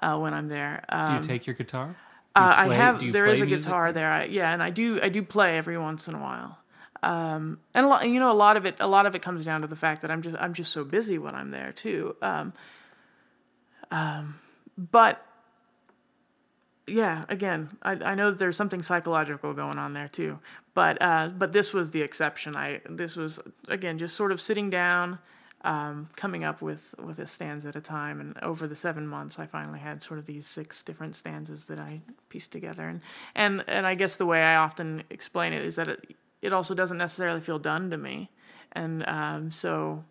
uh, 0.00 0.18
when 0.18 0.34
I'm 0.34 0.48
there. 0.48 0.84
Um, 0.88 1.08
Do 1.08 1.14
you 1.14 1.22
take 1.22 1.46
your 1.46 1.54
guitar? 1.54 1.96
You 2.36 2.42
uh, 2.42 2.54
I 2.56 2.74
have. 2.74 3.00
There 3.00 3.24
play 3.24 3.34
is 3.34 3.40
a 3.40 3.46
guitar 3.46 3.92
there. 3.92 4.10
I, 4.10 4.24
yeah, 4.24 4.52
and 4.52 4.62
I 4.62 4.70
do. 4.70 4.98
I 5.02 5.08
do 5.08 5.22
play 5.22 5.56
every 5.56 5.78
once 5.78 6.08
in 6.08 6.14
a 6.14 6.20
while. 6.20 6.58
Um, 7.04 7.60
and 7.74 7.86
a 7.86 7.88
lot, 7.88 8.08
you 8.08 8.18
know, 8.18 8.32
a 8.32 8.34
lot 8.34 8.56
of 8.56 8.66
it. 8.66 8.76
A 8.80 8.88
lot 8.88 9.06
of 9.06 9.14
it 9.14 9.22
comes 9.22 9.44
down 9.44 9.60
to 9.60 9.66
the 9.66 9.76
fact 9.76 10.02
that 10.02 10.10
I'm 10.10 10.22
just. 10.22 10.36
I'm 10.38 10.54
just 10.54 10.72
so 10.72 10.84
busy 10.84 11.18
when 11.18 11.34
I'm 11.34 11.50
there 11.50 11.72
too. 11.72 12.16
Um, 12.22 12.52
um, 13.90 14.40
but 14.76 15.24
yeah, 16.86 17.24
again, 17.28 17.70
I, 17.82 17.92
I 17.92 18.14
know 18.14 18.30
there's 18.30 18.56
something 18.56 18.82
psychological 18.82 19.54
going 19.54 19.78
on 19.78 19.94
there 19.94 20.08
too. 20.08 20.38
But 20.74 20.98
uh, 21.00 21.28
but 21.28 21.52
this 21.52 21.72
was 21.72 21.90
the 21.92 22.02
exception. 22.02 22.56
I 22.56 22.80
this 22.88 23.16
was 23.16 23.38
again 23.68 23.98
just 23.98 24.16
sort 24.16 24.32
of 24.32 24.40
sitting 24.40 24.70
down, 24.70 25.18
um, 25.62 26.08
coming 26.16 26.44
up 26.44 26.60
with 26.60 26.94
with 26.98 27.18
a 27.18 27.26
stanza 27.26 27.68
at 27.68 27.76
a 27.76 27.80
time. 27.80 28.20
And 28.20 28.36
over 28.42 28.66
the 28.66 28.76
seven 28.76 29.06
months, 29.06 29.38
I 29.38 29.46
finally 29.46 29.78
had 29.78 30.02
sort 30.02 30.18
of 30.18 30.26
these 30.26 30.46
six 30.46 30.82
different 30.82 31.16
stanzas 31.16 31.66
that 31.66 31.78
I 31.78 32.00
pieced 32.28 32.50
together. 32.50 32.88
And 32.88 33.00
and 33.34 33.64
and 33.68 33.86
I 33.86 33.94
guess 33.94 34.16
the 34.16 34.26
way 34.26 34.42
I 34.42 34.56
often 34.56 35.04
explain 35.10 35.52
it 35.52 35.64
is 35.64 35.76
that 35.76 35.88
it 35.88 36.16
it 36.44 36.52
also 36.52 36.74
doesn't 36.74 36.98
necessarily 36.98 37.40
feel 37.40 37.58
done 37.58 37.90
to 37.90 37.96
me, 37.96 38.30
and 38.72 39.02
um, 39.08 39.50
so 39.50 40.04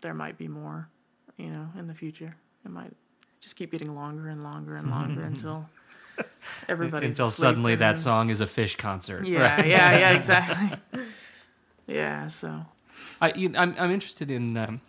there 0.00 0.14
might 0.14 0.38
be 0.38 0.48
more, 0.48 0.88
you 1.36 1.50
know, 1.50 1.68
in 1.78 1.86
the 1.86 1.94
future. 1.94 2.34
It 2.64 2.70
might 2.70 2.92
just 3.40 3.54
keep 3.54 3.70
getting 3.70 3.94
longer 3.94 4.28
and 4.28 4.42
longer 4.42 4.76
and 4.76 4.90
longer 4.90 5.22
until 5.32 5.68
everybody's 6.68 7.10
Until 7.10 7.30
suddenly 7.30 7.74
that 7.76 7.98
song 7.98 8.30
is 8.30 8.40
a 8.40 8.46
Phish 8.46 8.78
concert. 8.78 9.26
yeah, 9.26 9.56
right? 9.56 9.66
yeah, 9.66 9.98
yeah, 9.98 10.10
exactly. 10.16 10.78
yeah, 11.86 12.28
so 12.28 12.64
I, 13.20 13.32
you, 13.34 13.52
I'm, 13.56 13.74
I'm 13.78 13.90
interested 13.90 14.30
in, 14.30 14.56
um, 14.56 14.80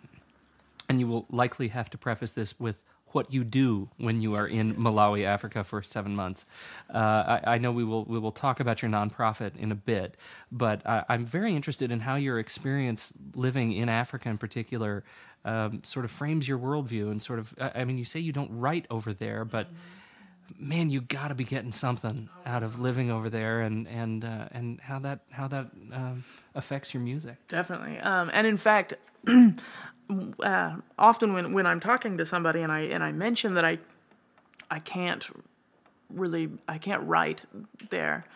and 0.88 0.98
you 0.98 1.06
will 1.06 1.26
likely 1.30 1.68
have 1.68 1.90
to 1.90 1.98
preface 1.98 2.32
this 2.32 2.58
with 2.58 2.82
what 3.14 3.32
you 3.32 3.44
do 3.44 3.88
when 3.96 4.20
you 4.20 4.34
are 4.34 4.46
in 4.46 4.74
Malawi, 4.74 5.24
Africa, 5.24 5.62
for 5.64 5.82
seven 5.82 6.16
months. 6.16 6.44
Uh, 6.92 7.38
I, 7.44 7.54
I 7.54 7.58
know 7.58 7.72
we 7.72 7.84
will 7.84 8.04
we 8.04 8.18
will 8.18 8.32
talk 8.32 8.60
about 8.60 8.82
your 8.82 8.90
nonprofit 8.90 9.56
in 9.56 9.70
a 9.70 9.76
bit, 9.76 10.16
but 10.50 10.86
I, 10.86 11.04
I'm 11.08 11.24
very 11.24 11.54
interested 11.54 11.90
in 11.90 12.00
how 12.00 12.16
your 12.16 12.38
experience 12.38 13.12
living 13.34 13.72
in 13.72 13.88
Africa, 13.88 14.28
in 14.28 14.38
particular, 14.38 15.04
um, 15.44 15.82
sort 15.84 16.04
of 16.04 16.10
frames 16.10 16.48
your 16.48 16.58
worldview 16.58 17.10
and 17.10 17.22
sort 17.22 17.38
of. 17.38 17.54
I 17.60 17.72
I 17.76 17.84
mean, 17.84 17.98
you 17.98 18.04
say 18.04 18.20
you 18.20 18.32
don't 18.32 18.50
write 18.50 18.86
over 18.90 19.12
there, 19.12 19.44
but 19.44 19.68
man, 20.58 20.90
you 20.90 21.00
got 21.00 21.28
to 21.28 21.34
be 21.34 21.44
getting 21.44 21.72
something 21.72 22.28
out 22.46 22.62
of 22.62 22.78
living 22.78 23.10
over 23.10 23.30
there, 23.30 23.60
and 23.60 23.86
and 23.88 24.24
uh, 24.24 24.48
and 24.50 24.80
how 24.80 24.98
that 25.00 25.20
how 25.30 25.48
that 25.48 25.70
um, 25.92 26.24
affects 26.54 26.94
your 26.94 27.02
music. 27.02 27.36
definitely. 27.48 27.98
Um, 27.98 28.30
and 28.32 28.46
in 28.46 28.56
fact, 28.56 28.94
uh, 30.40 30.76
often 30.98 31.32
when, 31.32 31.52
when 31.52 31.66
I'm 31.66 31.80
talking 31.80 32.18
to 32.18 32.26
somebody 32.26 32.62
and 32.62 32.70
I 32.70 32.80
and 32.80 33.02
I 33.02 33.12
mention 33.12 33.54
that 33.54 33.64
I 33.64 33.78
I 34.70 34.78
can't 34.78 35.26
really 36.12 36.50
I 36.68 36.78
can't 36.78 37.04
write 37.04 37.44
there. 37.90 38.26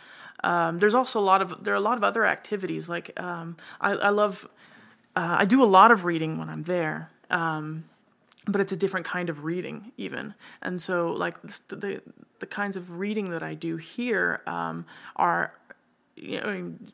Um, 0.45 0.79
there's 0.79 0.95
also 0.95 1.19
a 1.19 1.23
lot 1.23 1.43
of 1.43 1.65
there 1.65 1.75
are 1.75 1.77
a 1.77 1.81
lot 1.81 1.99
of 1.99 2.05
other 2.05 2.25
activities 2.25 2.89
like 2.89 3.19
um, 3.21 3.57
I, 3.81 3.93
I 3.93 4.09
love 4.11 4.49
uh, 5.17 5.37
I 5.41 5.45
do 5.45 5.63
a 5.63 5.67
lot 5.67 5.91
of 5.91 6.05
reading 6.05 6.39
when 6.39 6.49
I'm 6.49 6.63
there. 6.63 7.11
Um, 7.31 7.85
but 8.47 8.63
it's 8.63 8.73
a 8.73 8.77
different 8.77 9.05
kind 9.05 9.29
of 9.29 9.45
reading 9.45 9.93
even 9.99 10.33
and 10.63 10.81
so 10.81 11.13
like 11.13 11.39
the 11.43 11.77
the, 11.77 12.03
the 12.39 12.47
kinds 12.47 12.79
of 12.79 12.99
reading 12.99 13.29
that 13.29 13.43
i 13.43 13.53
do 13.53 13.77
here 13.77 14.41
um, 14.47 14.87
are 15.17 15.53
you 16.17 16.41
know, 16.41 16.47
I 16.47 16.53
mean, 16.53 16.93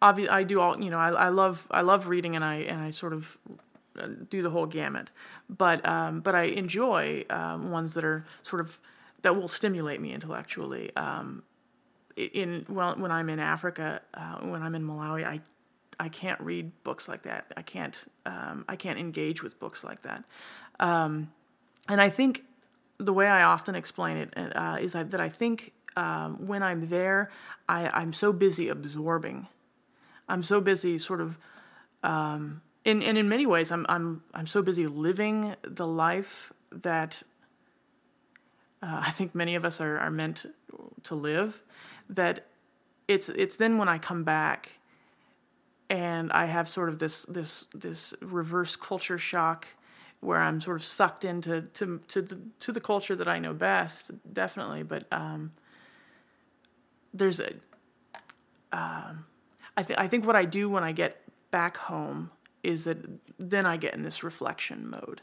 obvi- 0.00 0.30
I 0.30 0.42
do 0.42 0.60
all 0.60 0.80
you 0.80 0.90
know 0.90 0.98
I, 0.98 1.10
I 1.10 1.28
love 1.28 1.66
I 1.70 1.82
love 1.82 2.08
reading 2.08 2.36
and 2.36 2.44
I 2.44 2.56
and 2.56 2.80
I 2.80 2.90
sort 2.90 3.12
of 3.12 3.38
do 4.28 4.42
the 4.42 4.50
whole 4.50 4.66
gamut. 4.66 5.10
But 5.48 5.84
um, 5.86 6.20
but 6.20 6.34
I 6.34 6.44
enjoy 6.44 7.24
um, 7.30 7.70
ones 7.70 7.94
that 7.94 8.04
are 8.04 8.24
sort 8.42 8.60
of 8.60 8.78
that 9.22 9.36
will 9.36 9.48
stimulate 9.48 10.00
me 10.00 10.12
intellectually. 10.12 10.94
Um, 10.96 11.42
in 12.16 12.66
well 12.68 12.94
when 12.96 13.10
I'm 13.10 13.30
in 13.30 13.38
Africa 13.38 14.02
uh, 14.12 14.38
when 14.40 14.62
I'm 14.62 14.74
in 14.74 14.86
Malawi 14.86 15.24
I 15.24 15.40
I 15.98 16.08
can't 16.08 16.40
read 16.40 16.70
books 16.84 17.08
like 17.08 17.22
that. 17.22 17.52
I 17.56 17.62
can't 17.62 17.96
um, 18.26 18.64
I 18.68 18.76
can't 18.76 18.98
engage 18.98 19.42
with 19.42 19.58
books 19.58 19.84
like 19.84 20.02
that. 20.02 20.24
Um, 20.80 21.32
and 21.88 22.00
I 22.00 22.10
think 22.10 22.44
the 22.98 23.12
way 23.12 23.26
I 23.26 23.42
often 23.42 23.74
explain 23.74 24.16
it 24.16 24.34
uh, 24.36 24.78
is 24.80 24.92
that 24.92 25.20
I 25.20 25.28
think 25.28 25.72
um, 25.96 26.46
when 26.46 26.62
I'm 26.62 26.88
there, 26.88 27.30
I, 27.68 27.88
I'm 27.88 28.12
so 28.12 28.32
busy 28.32 28.68
absorbing. 28.68 29.46
I'm 30.28 30.42
so 30.42 30.60
busy 30.60 30.98
sort 30.98 31.20
of 31.20 31.38
um, 32.02 32.62
in 32.84 33.02
and 33.02 33.16
in 33.16 33.28
many 33.28 33.46
ways, 33.46 33.70
I'm 33.70 33.86
I'm 33.88 34.22
I'm 34.34 34.46
so 34.46 34.62
busy 34.62 34.86
living 34.86 35.54
the 35.62 35.86
life 35.86 36.52
that 36.70 37.22
uh, 38.82 39.02
I 39.06 39.10
think 39.10 39.34
many 39.34 39.54
of 39.54 39.64
us 39.64 39.80
are, 39.80 39.98
are 39.98 40.10
meant 40.10 40.46
to 41.04 41.14
live. 41.14 41.62
That 42.08 42.46
it's 43.06 43.28
it's 43.28 43.56
then 43.56 43.78
when 43.78 43.88
I 43.88 43.98
come 43.98 44.24
back 44.24 44.78
and 45.88 46.32
I 46.32 46.46
have 46.46 46.68
sort 46.68 46.88
of 46.88 46.98
this 46.98 47.24
this 47.26 47.66
this 47.74 48.14
reverse 48.20 48.76
culture 48.76 49.18
shock 49.18 49.68
where 50.20 50.40
I'm 50.40 50.60
sort 50.60 50.76
of 50.76 50.84
sucked 50.84 51.24
into 51.24 51.62
to 51.74 52.00
to 52.08 52.22
the, 52.22 52.40
to 52.60 52.72
the 52.72 52.80
culture 52.80 53.14
that 53.14 53.28
I 53.28 53.38
know 53.38 53.54
best, 53.54 54.10
definitely. 54.32 54.82
But 54.82 55.06
um, 55.12 55.52
there's 57.14 57.38
a 57.38 57.52
um, 58.72 59.26
I 59.76 59.84
think 59.84 60.00
I 60.00 60.08
think 60.08 60.26
what 60.26 60.34
I 60.34 60.44
do 60.44 60.68
when 60.68 60.82
I 60.82 60.90
get 60.90 61.22
back 61.50 61.76
home 61.76 62.30
is 62.62 62.84
that 62.84 62.98
then 63.38 63.66
I 63.66 63.76
get 63.76 63.94
in 63.94 64.02
this 64.02 64.22
reflection 64.22 64.88
mode. 64.88 65.20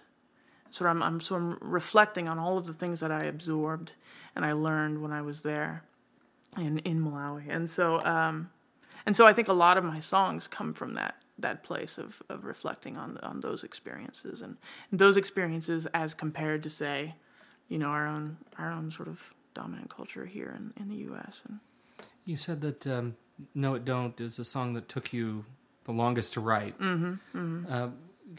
So 0.69 0.85
I'm 0.85 1.01
I'm 1.01 1.19
so 1.19 1.35
I'm 1.35 1.57
reflecting 1.61 2.27
on 2.27 2.37
all 2.37 2.57
of 2.57 2.67
the 2.67 2.73
things 2.73 2.99
that 2.99 3.11
I 3.11 3.23
absorbed 3.23 3.93
and 4.35 4.45
I 4.45 4.51
learned 4.53 5.01
when 5.01 5.11
I 5.11 5.21
was 5.21 5.41
there 5.41 5.83
in 6.57 6.79
in 6.79 7.01
Malawi, 7.01 7.45
and 7.49 7.69
so 7.69 8.03
um, 8.05 8.49
and 9.05 9.15
so 9.15 9.25
I 9.25 9.33
think 9.33 9.47
a 9.47 9.53
lot 9.53 9.77
of 9.77 9.83
my 9.83 9.99
songs 9.99 10.47
come 10.47 10.73
from 10.73 10.93
that 10.93 11.15
that 11.39 11.63
place 11.63 11.97
of, 11.97 12.21
of 12.29 12.45
reflecting 12.45 12.97
on 12.97 13.17
on 13.23 13.41
those 13.41 13.63
experiences 13.63 14.41
and, 14.41 14.57
and 14.91 14.99
those 14.99 15.17
experiences 15.17 15.85
as 15.87 16.13
compared 16.13 16.63
to 16.63 16.69
say, 16.69 17.15
you 17.67 17.79
know, 17.79 17.87
our 17.87 18.07
own 18.07 18.37
our 18.57 18.71
own 18.71 18.91
sort 18.91 19.07
of 19.07 19.33
dominant 19.53 19.89
culture 19.89 20.25
here 20.25 20.53
in, 20.55 20.73
in 20.81 20.89
the 20.89 21.03
U.S. 21.05 21.43
And 21.47 21.59
You 22.25 22.37
said 22.37 22.61
that 22.61 22.85
um, 22.85 23.15
"No 23.55 23.73
It 23.73 23.85
Don't" 23.85 24.19
is 24.21 24.39
a 24.39 24.45
song 24.45 24.73
that 24.73 24.87
took 24.87 25.13
you 25.13 25.45
the 25.89 25.97
longest 26.03 26.33
to 26.33 26.39
write. 26.49 26.75
Mm-hmm, 26.79 27.65
Uh, 27.73 27.89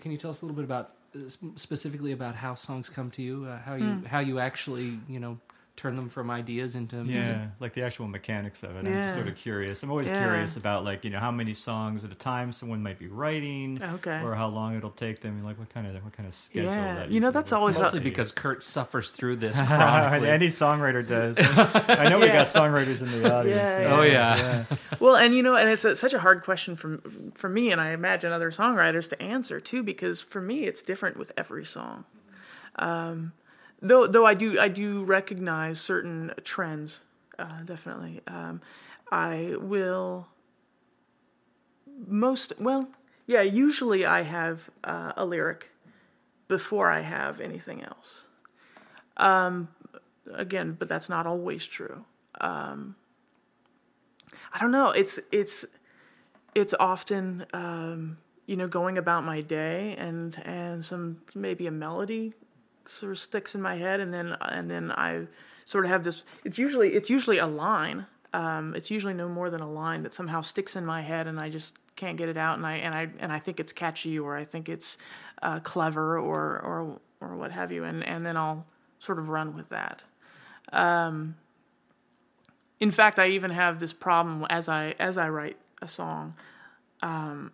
can 0.00 0.10
you 0.12 0.18
tell 0.22 0.30
us 0.30 0.40
a 0.42 0.44
little 0.46 0.56
bit 0.60 0.64
about 0.72 0.86
uh, 1.16 1.18
specifically 1.56 2.12
about 2.12 2.34
how 2.44 2.54
songs 2.54 2.88
come 2.88 3.10
to 3.18 3.22
you, 3.28 3.44
uh, 3.44 3.58
how 3.68 3.74
you 3.74 3.92
how 4.14 4.20
you 4.30 4.38
actually 4.38 4.88
you 5.14 5.18
know 5.24 5.34
turn 5.80 5.96
them 5.96 6.08
from 6.08 6.30
ideas 6.30 6.76
into 6.76 6.96
music? 7.02 7.34
Yeah, 7.34 7.46
like 7.58 7.72
the 7.72 7.82
actual 7.82 8.06
mechanics 8.06 8.62
of 8.62 8.76
it. 8.76 8.86
I'm 8.86 8.92
just 8.92 9.14
sort 9.14 9.28
of 9.28 9.34
curious. 9.36 9.82
I'm 9.82 9.90
always 9.90 10.08
Yeah. 10.08 10.22
curious 10.22 10.56
about 10.56 10.84
like 10.84 11.04
you 11.04 11.10
know 11.10 11.18
how 11.20 11.30
many 11.30 11.54
songs 11.54 12.04
at 12.04 12.12
a 12.12 12.14
time 12.14 12.52
someone 12.52 12.82
might 12.82 12.98
be 12.98 13.06
writing, 13.08 13.80
Okay. 13.94 14.20
or 14.22 14.34
how 14.34 14.48
long 14.48 14.76
it'll 14.76 14.90
take 14.90 15.20
them. 15.20 15.42
Like 15.42 15.58
what 15.58 15.70
kind 15.72 15.86
of 15.86 15.94
what 16.04 16.12
kind 16.12 16.28
of 16.28 16.34
schedule. 16.34 16.70
Yeah, 16.70 16.94
that 16.96 17.10
you 17.10 17.20
know, 17.20 17.30
that's 17.30 17.52
always 17.52 17.76
out 17.76 17.80
a- 17.80 17.84
Mostly 17.84 18.00
for 18.00 18.04
because 18.04 18.32
Kurt 18.32 18.62
suffers 18.62 19.10
through 19.10 19.36
this 19.36 19.60
chronically. 19.66 20.28
Any 20.28 20.48
songwriter 20.48 21.06
does. 21.08 21.38
I 21.88 22.08
know 22.08 22.20
we 22.20 22.26
got 22.28 22.46
songwriters 22.46 23.00
in 23.02 23.08
the 23.22 23.32
audience. 23.34 23.56
Yeah, 23.58 23.96
Oh, 23.96 24.02
yeah. 24.02 24.64
well, 25.00 25.16
and 25.16 25.34
you 25.34 25.42
know, 25.42 25.56
and 25.56 25.68
it's 25.70 25.84
a, 25.84 25.96
such 25.96 26.12
a 26.12 26.18
hard 26.18 26.42
question 26.42 26.76
for 26.76 26.98
for 27.34 27.48
me, 27.48 27.72
and 27.72 27.80
I 27.80 27.90
imagine 27.92 28.32
other 28.32 28.50
songwriters 28.50 29.08
to 29.10 29.22
answer 29.22 29.60
too, 29.60 29.82
because 29.82 30.20
for 30.20 30.40
me, 30.42 30.64
it's 30.64 30.82
different 30.82 31.16
with 31.16 31.32
every 31.36 31.64
song. 31.64 32.04
Um, 32.76 33.32
though, 33.80 34.06
though 34.06 34.26
I 34.26 34.34
do 34.34 34.58
I 34.58 34.68
do 34.68 35.04
recognize 35.04 35.80
certain 35.80 36.32
trends, 36.44 37.00
uh, 37.38 37.62
definitely. 37.64 38.20
Um, 38.26 38.60
I 39.12 39.56
will 39.60 40.28
most 42.06 42.52
well, 42.58 42.88
yeah. 43.26 43.42
Usually, 43.42 44.06
I 44.06 44.22
have 44.22 44.70
uh, 44.84 45.12
a 45.16 45.24
lyric 45.24 45.70
before 46.48 46.90
I 46.90 47.00
have 47.00 47.40
anything 47.40 47.82
else. 47.82 48.28
Um, 49.16 49.68
again, 50.32 50.76
but 50.78 50.88
that's 50.88 51.08
not 51.08 51.26
always 51.26 51.66
true. 51.66 52.04
I 54.52 54.58
don't 54.58 54.72
know. 54.72 54.90
It's 54.90 55.18
it's 55.32 55.64
it's 56.54 56.74
often 56.80 57.46
um, 57.52 58.18
you 58.46 58.56
know 58.56 58.68
going 58.68 58.98
about 58.98 59.24
my 59.24 59.40
day 59.40 59.94
and 59.98 60.36
and 60.44 60.84
some 60.84 61.22
maybe 61.34 61.66
a 61.66 61.70
melody 61.70 62.34
sort 62.90 63.12
of 63.12 63.18
sticks 63.18 63.54
in 63.54 63.62
my 63.62 63.76
head 63.76 64.00
and 64.00 64.12
then 64.12 64.36
and 64.40 64.70
then 64.70 64.92
I 64.92 65.26
sort 65.64 65.84
of 65.84 65.90
have 65.90 66.04
this. 66.04 66.24
It's 66.44 66.58
usually 66.58 66.90
it's 66.90 67.10
usually 67.10 67.38
a 67.38 67.46
line. 67.46 68.06
Um, 68.32 68.74
it's 68.76 68.90
usually 68.90 69.14
no 69.14 69.28
more 69.28 69.50
than 69.50 69.60
a 69.60 69.70
line 69.70 70.02
that 70.04 70.14
somehow 70.14 70.40
sticks 70.40 70.76
in 70.76 70.86
my 70.86 71.00
head 71.02 71.26
and 71.26 71.40
I 71.40 71.48
just 71.48 71.76
can't 71.96 72.16
get 72.16 72.28
it 72.28 72.36
out 72.36 72.56
and 72.56 72.66
I 72.66 72.74
and 72.76 72.94
I 72.94 73.08
and 73.18 73.32
I 73.32 73.38
think 73.38 73.58
it's 73.60 73.72
catchy 73.72 74.18
or 74.18 74.36
I 74.36 74.44
think 74.44 74.68
it's 74.68 74.98
uh, 75.42 75.60
clever 75.60 76.18
or 76.18 76.60
or 76.60 77.00
or 77.20 77.36
what 77.36 77.50
have 77.50 77.72
you 77.72 77.84
and 77.84 78.04
and 78.04 78.24
then 78.24 78.36
I'll 78.36 78.66
sort 79.00 79.18
of 79.18 79.28
run 79.28 79.56
with 79.56 79.68
that 79.70 80.02
in 82.80 82.90
fact, 82.90 83.18
I 83.18 83.28
even 83.28 83.50
have 83.50 83.78
this 83.78 83.92
problem 83.92 84.46
as 84.48 84.68
I 84.68 84.94
as 84.98 85.18
I 85.18 85.28
write 85.28 85.58
a 85.82 85.88
song, 85.88 86.34
um, 87.02 87.52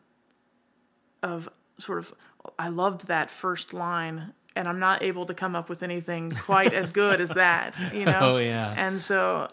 of 1.23 1.49
sort 1.79 1.99
of 1.99 2.15
I 2.59 2.69
loved 2.69 3.09
that 3.09 3.29
first 3.29 3.75
line, 3.75 4.33
and 4.57 4.67
I'm 4.67 4.81
not 4.81 5.03
able 5.03 5.27
to 5.27 5.35
come 5.35 5.55
up 5.55 5.69
with 5.69 5.83
anything 5.83 6.31
quite 6.31 6.73
as 6.73 6.91
good 6.91 7.21
as 7.21 7.31
that, 7.31 7.79
you 7.95 8.05
know. 8.13 8.19
Oh, 8.21 8.37
yeah. 8.39 8.75
And 8.77 9.01
so, 9.01 9.49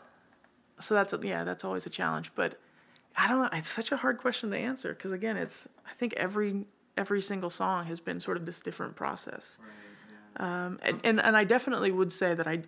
so 0.79 0.95
that's 0.95 1.13
yeah, 1.21 1.43
that's 1.43 1.63
always 1.63 1.85
a 1.85 1.89
challenge. 1.89 2.31
But 2.33 2.59
I 3.15 3.27
don't 3.27 3.41
know. 3.41 3.49
It's 3.53 3.69
such 3.69 3.91
a 3.91 3.97
hard 3.97 4.17
question 4.17 4.49
to 4.51 4.57
answer 4.57 4.93
because 4.93 5.11
again, 5.11 5.37
it's 5.37 5.67
I 5.85 5.93
think 5.93 6.13
every 6.13 6.65
every 6.97 7.21
single 7.21 7.49
song 7.49 7.85
has 7.85 7.99
been 7.99 8.19
sort 8.19 8.37
of 8.37 8.45
this 8.45 8.61
different 8.61 8.95
process. 8.95 9.57
Um, 10.37 10.79
and, 10.81 10.99
and 11.03 11.21
and 11.21 11.37
I 11.37 11.43
definitely 11.43 11.91
would 11.91 12.11
say 12.11 12.33
that 12.33 12.47
I 12.47 12.63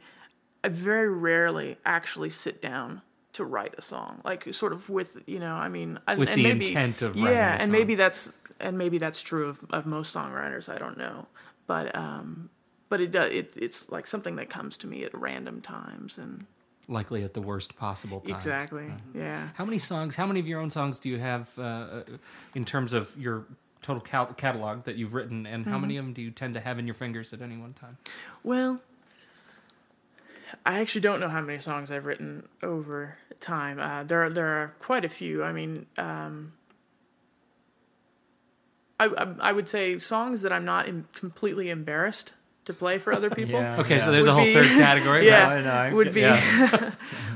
I 0.64 0.70
very 0.70 1.10
rarely 1.10 1.78
actually 1.86 2.30
sit 2.30 2.62
down 2.62 3.02
to 3.34 3.44
write 3.44 3.74
a 3.78 3.82
song, 3.82 4.22
like 4.24 4.54
sort 4.54 4.72
of 4.72 4.90
with 4.90 5.18
you 5.26 5.40
know, 5.40 5.56
I 5.56 5.68
mean, 5.70 6.00
and- 6.08 6.20
With 6.20 6.30
and 6.30 6.40
the 6.40 6.44
maybe, 6.44 6.68
intent 6.68 7.02
of 7.02 7.16
writing 7.16 7.32
yeah, 7.34 7.58
a 7.58 7.62
and 7.62 7.72
maybe 7.72 7.96
that's 7.96 8.32
and 8.60 8.78
maybe 8.78 8.98
that's 8.98 9.22
true 9.22 9.50
of, 9.50 9.66
of 9.72 9.86
most 9.86 10.16
songwriters. 10.16 10.70
I 10.74 10.78
don't 10.78 10.98
know, 10.98 11.28
but 11.68 11.96
um, 11.96 12.50
but 12.90 13.02
it 13.02 13.12
does 13.12 13.32
it, 13.32 13.54
it's 13.56 13.90
like 13.90 14.08
something 14.08 14.36
that 14.38 14.50
comes 14.50 14.78
to 14.78 14.88
me 14.88 15.04
at 15.04 15.14
random 15.14 15.62
times 15.62 16.18
and 16.18 16.46
Likely 16.88 17.24
at 17.24 17.34
the 17.34 17.42
worst 17.42 17.76
possible 17.78 18.20
time. 18.22 18.36
exactly, 18.36 18.94
yeah. 19.16 19.50
How 19.56 19.66
many 19.66 19.80
songs? 19.80 20.16
How 20.16 20.28
many 20.28 20.40
of 20.40 20.48
your 20.48 20.60
own 20.62 20.70
songs 20.70 21.00
do 21.00 21.10
you 21.10 21.18
have 21.18 21.50
uh, 21.58 21.62
uh, 21.62 22.04
in 22.54 22.64
terms 22.64 22.94
of 22.94 23.16
your 23.20 23.46
total 23.82 24.02
cal- 24.02 24.34
catalog 24.34 24.84
that 24.84 24.96
you've 24.96 25.16
written, 25.16 25.48
and 25.48 25.64
Mm-hmm. 25.64 25.72
how 25.74 25.80
many 25.80 25.98
of 25.98 26.06
them 26.06 26.14
do 26.14 26.22
you 26.22 26.30
tend 26.30 26.54
to 26.54 26.60
have 26.60 26.78
in 26.78 26.86
your 26.86 26.94
fingers 26.94 27.34
at 27.34 27.42
any 27.42 27.58
one 27.58 27.74
time? 27.74 27.98
Well, 28.44 28.82
I 30.64 30.80
actually 30.80 31.02
don't 31.02 31.20
know 31.20 31.28
how 31.30 31.42
many 31.42 31.58
songs 31.60 31.90
I've 31.90 32.06
written 32.06 32.48
over 32.62 33.18
time. 33.40 33.80
Uh, 33.80 34.04
there, 34.04 34.24
are, 34.24 34.30
there 34.30 34.48
are 34.48 34.74
quite 34.80 35.04
a 35.04 35.10
few. 35.10 35.44
I 35.44 35.52
mean, 35.54 35.88
um, 35.98 36.54
I, 39.00 39.06
I, 39.06 39.36
I 39.42 39.52
would 39.52 39.68
say 39.68 39.98
songs 40.00 40.42
that 40.44 40.52
I'm 40.54 40.66
not 40.66 40.88
em- 40.88 41.08
completely 41.14 41.70
embarrassed 41.70 42.34
to 42.66 42.74
play 42.74 42.98
for 42.98 43.14
other 43.14 43.30
people. 43.40 43.60
Yeah. 43.60 43.78
Okay, 43.82 44.00
so 44.00 44.12
there's 44.12 44.26
a 44.26 44.34
whole 44.34 44.44
be- 44.44 44.54
third 44.54 44.68
category. 44.70 45.26
Yeah, 45.28 45.48
I 45.48 45.62
know, 45.62 45.72
I 45.72 45.94
would 45.94 46.14
be 46.14 46.22
yeah. 46.22 46.92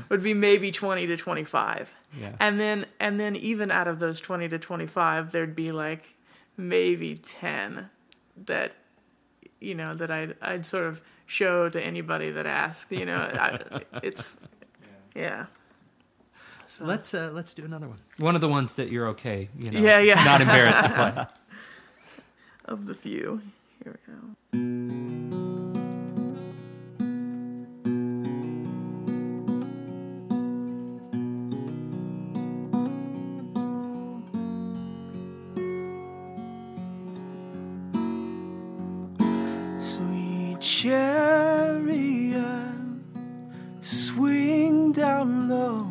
would 0.08 0.22
be 0.22 0.34
maybe 0.34 0.70
twenty 0.72 1.06
to 1.06 1.16
twenty 1.16 1.44
five. 1.44 1.94
Yeah. 2.18 2.32
And 2.40 2.58
then 2.58 2.86
and 2.98 3.20
then 3.20 3.36
even 3.36 3.70
out 3.70 3.88
of 3.88 3.98
those 3.98 4.20
twenty 4.20 4.48
to 4.48 4.58
twenty 4.58 4.86
five, 4.86 5.32
there'd 5.32 5.54
be 5.54 5.70
like 5.72 6.14
maybe 6.56 7.14
ten 7.16 7.90
that 8.46 8.72
you 9.60 9.74
know 9.74 9.94
that 9.94 10.10
I'd 10.10 10.34
I'd 10.42 10.64
sort 10.66 10.84
of 10.86 11.00
show 11.26 11.68
to 11.68 11.80
anybody 11.80 12.30
that 12.30 12.46
asked. 12.46 12.90
You 12.90 13.04
know, 13.06 13.18
I, 13.18 13.58
it's 14.02 14.38
yeah. 15.14 15.46
So, 16.66 16.84
Let's 16.84 17.12
uh, 17.14 17.30
let's 17.32 17.52
do 17.54 17.64
another 17.64 17.88
one. 17.88 17.98
One 18.18 18.34
of 18.36 18.40
the 18.40 18.48
ones 18.48 18.74
that 18.74 18.90
you're 18.90 19.08
okay, 19.08 19.48
you 19.58 19.70
know, 19.70 19.80
Yeah, 19.80 19.98
yeah. 19.98 20.22
not 20.24 20.40
embarrassed 20.40 20.82
to 20.82 20.88
play. 20.88 21.26
Of 22.70 22.86
the 22.86 22.94
few. 22.94 23.42
Here 23.82 23.98
we 23.98 24.12
go. 24.12 24.18
Sweet 39.80 40.60
chariot, 40.60 41.98
swing 43.80 44.92
down 44.92 45.48
low 45.48 45.88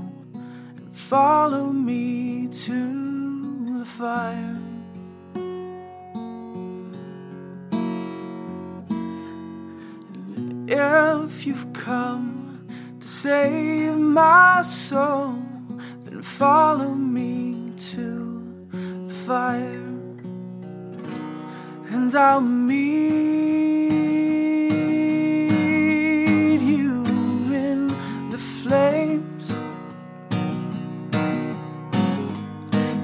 and 0.77 0.95
follow 0.95 1.65
me 1.71 2.47
to 2.47 3.79
the 3.79 3.85
fire. 3.85 4.58
If 10.71 11.47
you've 11.47 11.73
come 11.73 12.67
to 12.99 13.07
save 13.07 13.97
my 13.97 14.61
soul, 14.61 15.33
then 16.03 16.21
follow 16.21 16.89
me 16.89 17.73
to 17.93 18.67
the 18.71 19.13
fire, 19.25 19.95
and 21.91 22.13
I'll 22.13 22.41
meet 22.41 22.99
you 26.61 27.03
in 27.51 27.87
the 28.29 28.37
flames. 28.37 29.51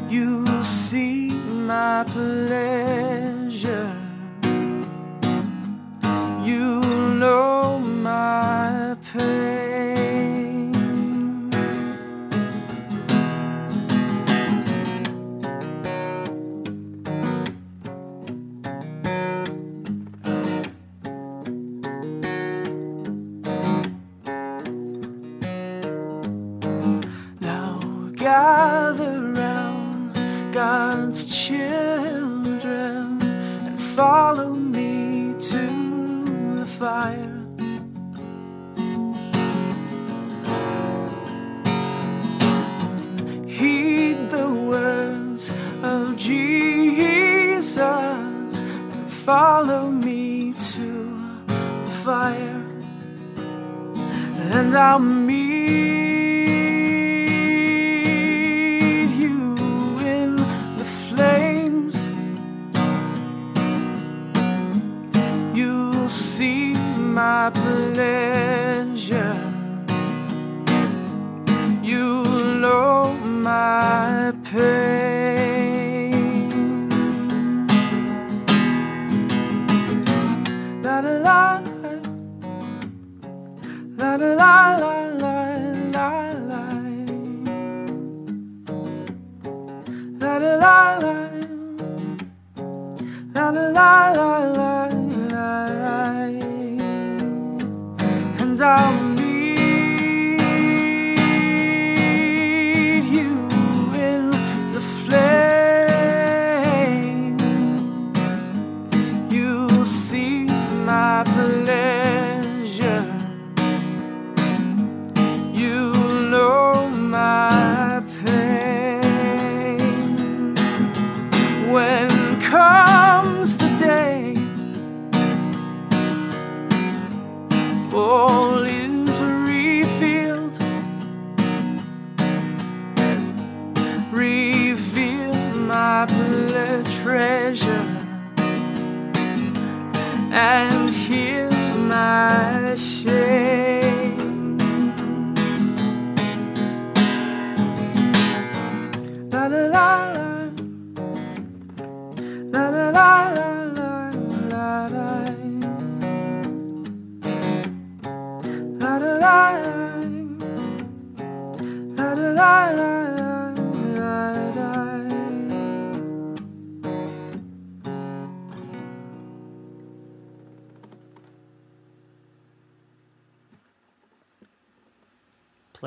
You 0.08 0.46
see 0.64 1.32
my 1.32 2.04
place. 2.04 2.85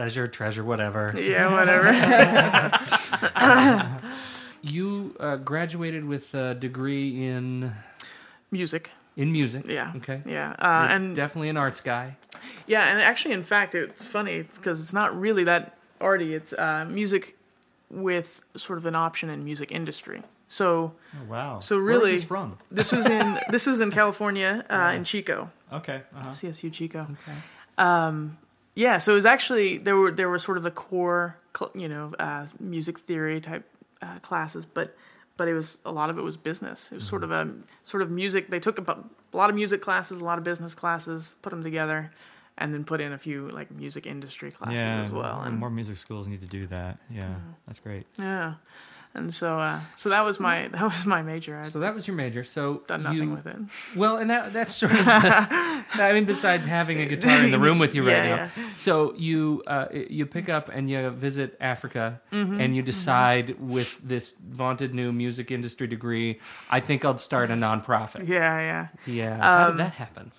Pleasure, 0.08 0.26
treasure, 0.26 0.64
whatever. 0.64 1.12
Yeah, 1.18 1.52
whatever. 1.52 1.92
You 4.60 5.14
uh, 5.20 5.36
graduated 5.36 6.04
with 6.04 6.34
a 6.34 6.52
degree 6.54 7.24
in 7.26 7.72
Music. 8.50 8.90
in 9.16 9.30
music. 9.30 9.66
Yeah. 9.68 9.92
Okay. 9.96 10.20
Yeah. 10.26 10.56
Uh, 10.58 10.88
and 10.90 11.14
definitely 11.14 11.48
an 11.48 11.56
arts 11.56 11.80
guy. 11.80 12.16
Yeah, 12.66 12.88
and 12.90 13.00
actually, 13.00 13.34
in 13.34 13.44
fact, 13.44 13.74
it's 13.76 14.04
funny 14.06 14.42
because 14.42 14.80
it's 14.80 14.92
not 14.92 15.14
really 15.18 15.44
that 15.44 15.78
arty. 16.00 16.34
It's 16.34 16.52
uh, 16.52 16.86
music 16.90 17.36
with 17.88 18.42
sort 18.56 18.78
of 18.78 18.86
an 18.86 18.96
option 18.96 19.28
in 19.30 19.44
music 19.44 19.70
industry. 19.70 20.22
So 20.48 20.92
Oh, 21.14 21.24
wow. 21.30 21.60
So 21.60 21.76
Where's 21.76 21.86
really- 21.86 22.12
this 22.12 22.24
from? 22.24 22.58
this 22.70 22.90
was 22.90 23.06
in 23.06 23.38
this 23.50 23.66
was 23.66 23.80
in 23.80 23.90
California, 23.92 24.64
uh, 24.68 24.92
in 24.96 25.04
Chico, 25.04 25.50
Okay. 25.72 26.02
Uh-huh. 26.16 26.30
CSU 26.30 26.72
Chico. 26.72 27.06
Okay. 27.12 27.38
Yeah, 28.78 28.98
so 28.98 29.10
it 29.12 29.16
was 29.16 29.26
actually 29.26 29.78
there 29.78 29.96
were 29.96 30.12
there 30.12 30.28
were 30.28 30.38
sort 30.38 30.56
of 30.56 30.62
the 30.62 30.70
core, 30.70 31.36
cl- 31.56 31.72
you 31.74 31.88
know, 31.88 32.14
uh, 32.18 32.46
music 32.60 32.96
theory 33.00 33.40
type 33.40 33.64
uh, 34.00 34.18
classes, 34.20 34.64
but 34.66 34.96
but 35.36 35.48
it 35.48 35.54
was 35.54 35.78
a 35.84 35.90
lot 35.90 36.10
of 36.10 36.18
it 36.18 36.22
was 36.22 36.36
business. 36.36 36.92
It 36.92 36.96
was 36.96 37.04
sort 37.04 37.24
of 37.24 37.32
a 37.32 37.42
sort 37.82 38.02
of 38.04 38.10
music. 38.10 38.50
They 38.50 38.60
took 38.60 38.78
about 38.78 38.98
a 39.34 39.36
lot 39.36 39.50
of 39.50 39.56
music 39.56 39.80
classes, 39.82 40.20
a 40.20 40.24
lot 40.24 40.38
of 40.38 40.44
business 40.44 40.74
classes, 40.76 41.32
put 41.42 41.50
them 41.50 41.64
together, 41.64 42.12
and 42.56 42.72
then 42.72 42.84
put 42.84 43.00
in 43.00 43.12
a 43.12 43.18
few 43.18 43.48
like 43.50 43.68
music 43.72 44.06
industry 44.06 44.52
classes 44.52 44.84
Yeah, 44.84 45.04
as 45.06 45.10
well. 45.10 45.38
and 45.40 45.48
And 45.48 45.58
more 45.58 45.70
music 45.70 45.96
schools 45.96 46.28
need 46.28 46.40
to 46.42 46.46
do 46.46 46.68
that. 46.68 46.98
Yeah, 47.10 47.34
that's 47.66 47.80
great. 47.80 48.06
yeah, 48.16 48.54
and 49.18 49.34
so 49.34 49.58
uh, 49.58 49.80
so 49.96 50.08
that 50.08 50.24
was 50.24 50.40
my 50.40 50.68
that 50.68 50.82
was 50.82 51.04
my 51.06 51.22
major. 51.22 51.58
I've 51.58 51.68
So 51.68 51.80
that 51.80 51.94
was 51.94 52.06
your 52.06 52.16
major. 52.16 52.42
So 52.44 52.82
done 52.86 53.02
nothing 53.02 53.28
you, 53.28 53.34
with 53.34 53.46
it. 53.46 53.56
Well, 53.96 54.16
and 54.16 54.30
that 54.30 54.52
that's 54.52 54.74
sort 54.74 54.92
of. 54.92 54.98
I 55.06 56.12
mean, 56.14 56.24
besides 56.24 56.66
having 56.66 57.00
a 57.00 57.06
guitar 57.06 57.44
in 57.44 57.50
the 57.50 57.58
room 57.58 57.78
with 57.78 57.94
you 57.94 58.02
right 58.06 58.12
Yeah, 58.24 58.36
now, 58.56 58.62
so 58.76 59.14
you 59.16 59.62
uh, 59.66 59.86
you 59.92 60.26
pick 60.26 60.48
up 60.48 60.68
and 60.68 60.88
you 60.90 61.10
visit 61.10 61.56
Africa, 61.60 62.20
Mm-hmm, 62.32 62.60
and 62.60 62.74
you 62.76 62.82
decide 62.82 63.56
with 63.60 64.00
this 64.08 64.34
vaunted 64.40 64.94
new 64.94 65.12
music 65.12 65.50
industry 65.50 65.86
degree, 65.86 66.38
I 66.70 66.80
think 66.80 67.04
I'll 67.04 67.18
start 67.18 67.50
a 67.50 67.54
nonprofit. 67.54 68.28
Yeah, 68.28 68.60
yeah. 68.60 68.86
Yeah, 69.06 69.36
how 69.40 69.66
Um, 69.68 69.76
did 69.76 69.80
that 69.86 69.94
happen? 69.94 70.32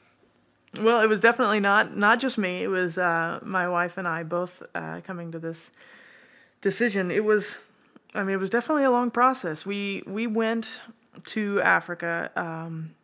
Well, 0.81 1.01
it 1.01 1.09
was 1.09 1.19
definitely 1.19 1.59
not 1.59 1.97
not 1.97 2.19
just 2.21 2.37
me. 2.37 2.63
It 2.63 2.69
was 2.69 2.97
uh, 2.97 3.39
my 3.43 3.67
wife 3.67 3.97
and 3.97 4.07
I 4.07 4.23
both 4.23 4.61
uh, 4.75 5.01
coming 5.03 5.31
to 5.31 5.39
this 5.39 5.71
decision. 6.61 7.09
It 7.11 7.23
was, 7.25 7.57
I 8.15 8.23
mean, 8.23 8.33
it 8.33 8.39
was 8.39 8.49
definitely 8.49 8.83
a 8.83 8.91
long 8.91 9.11
process. 9.11 9.65
We 9.65 10.03
we 10.05 10.27
went 10.27 10.81
to 11.27 11.61
Africa. 11.61 12.31
Um, 12.35 12.95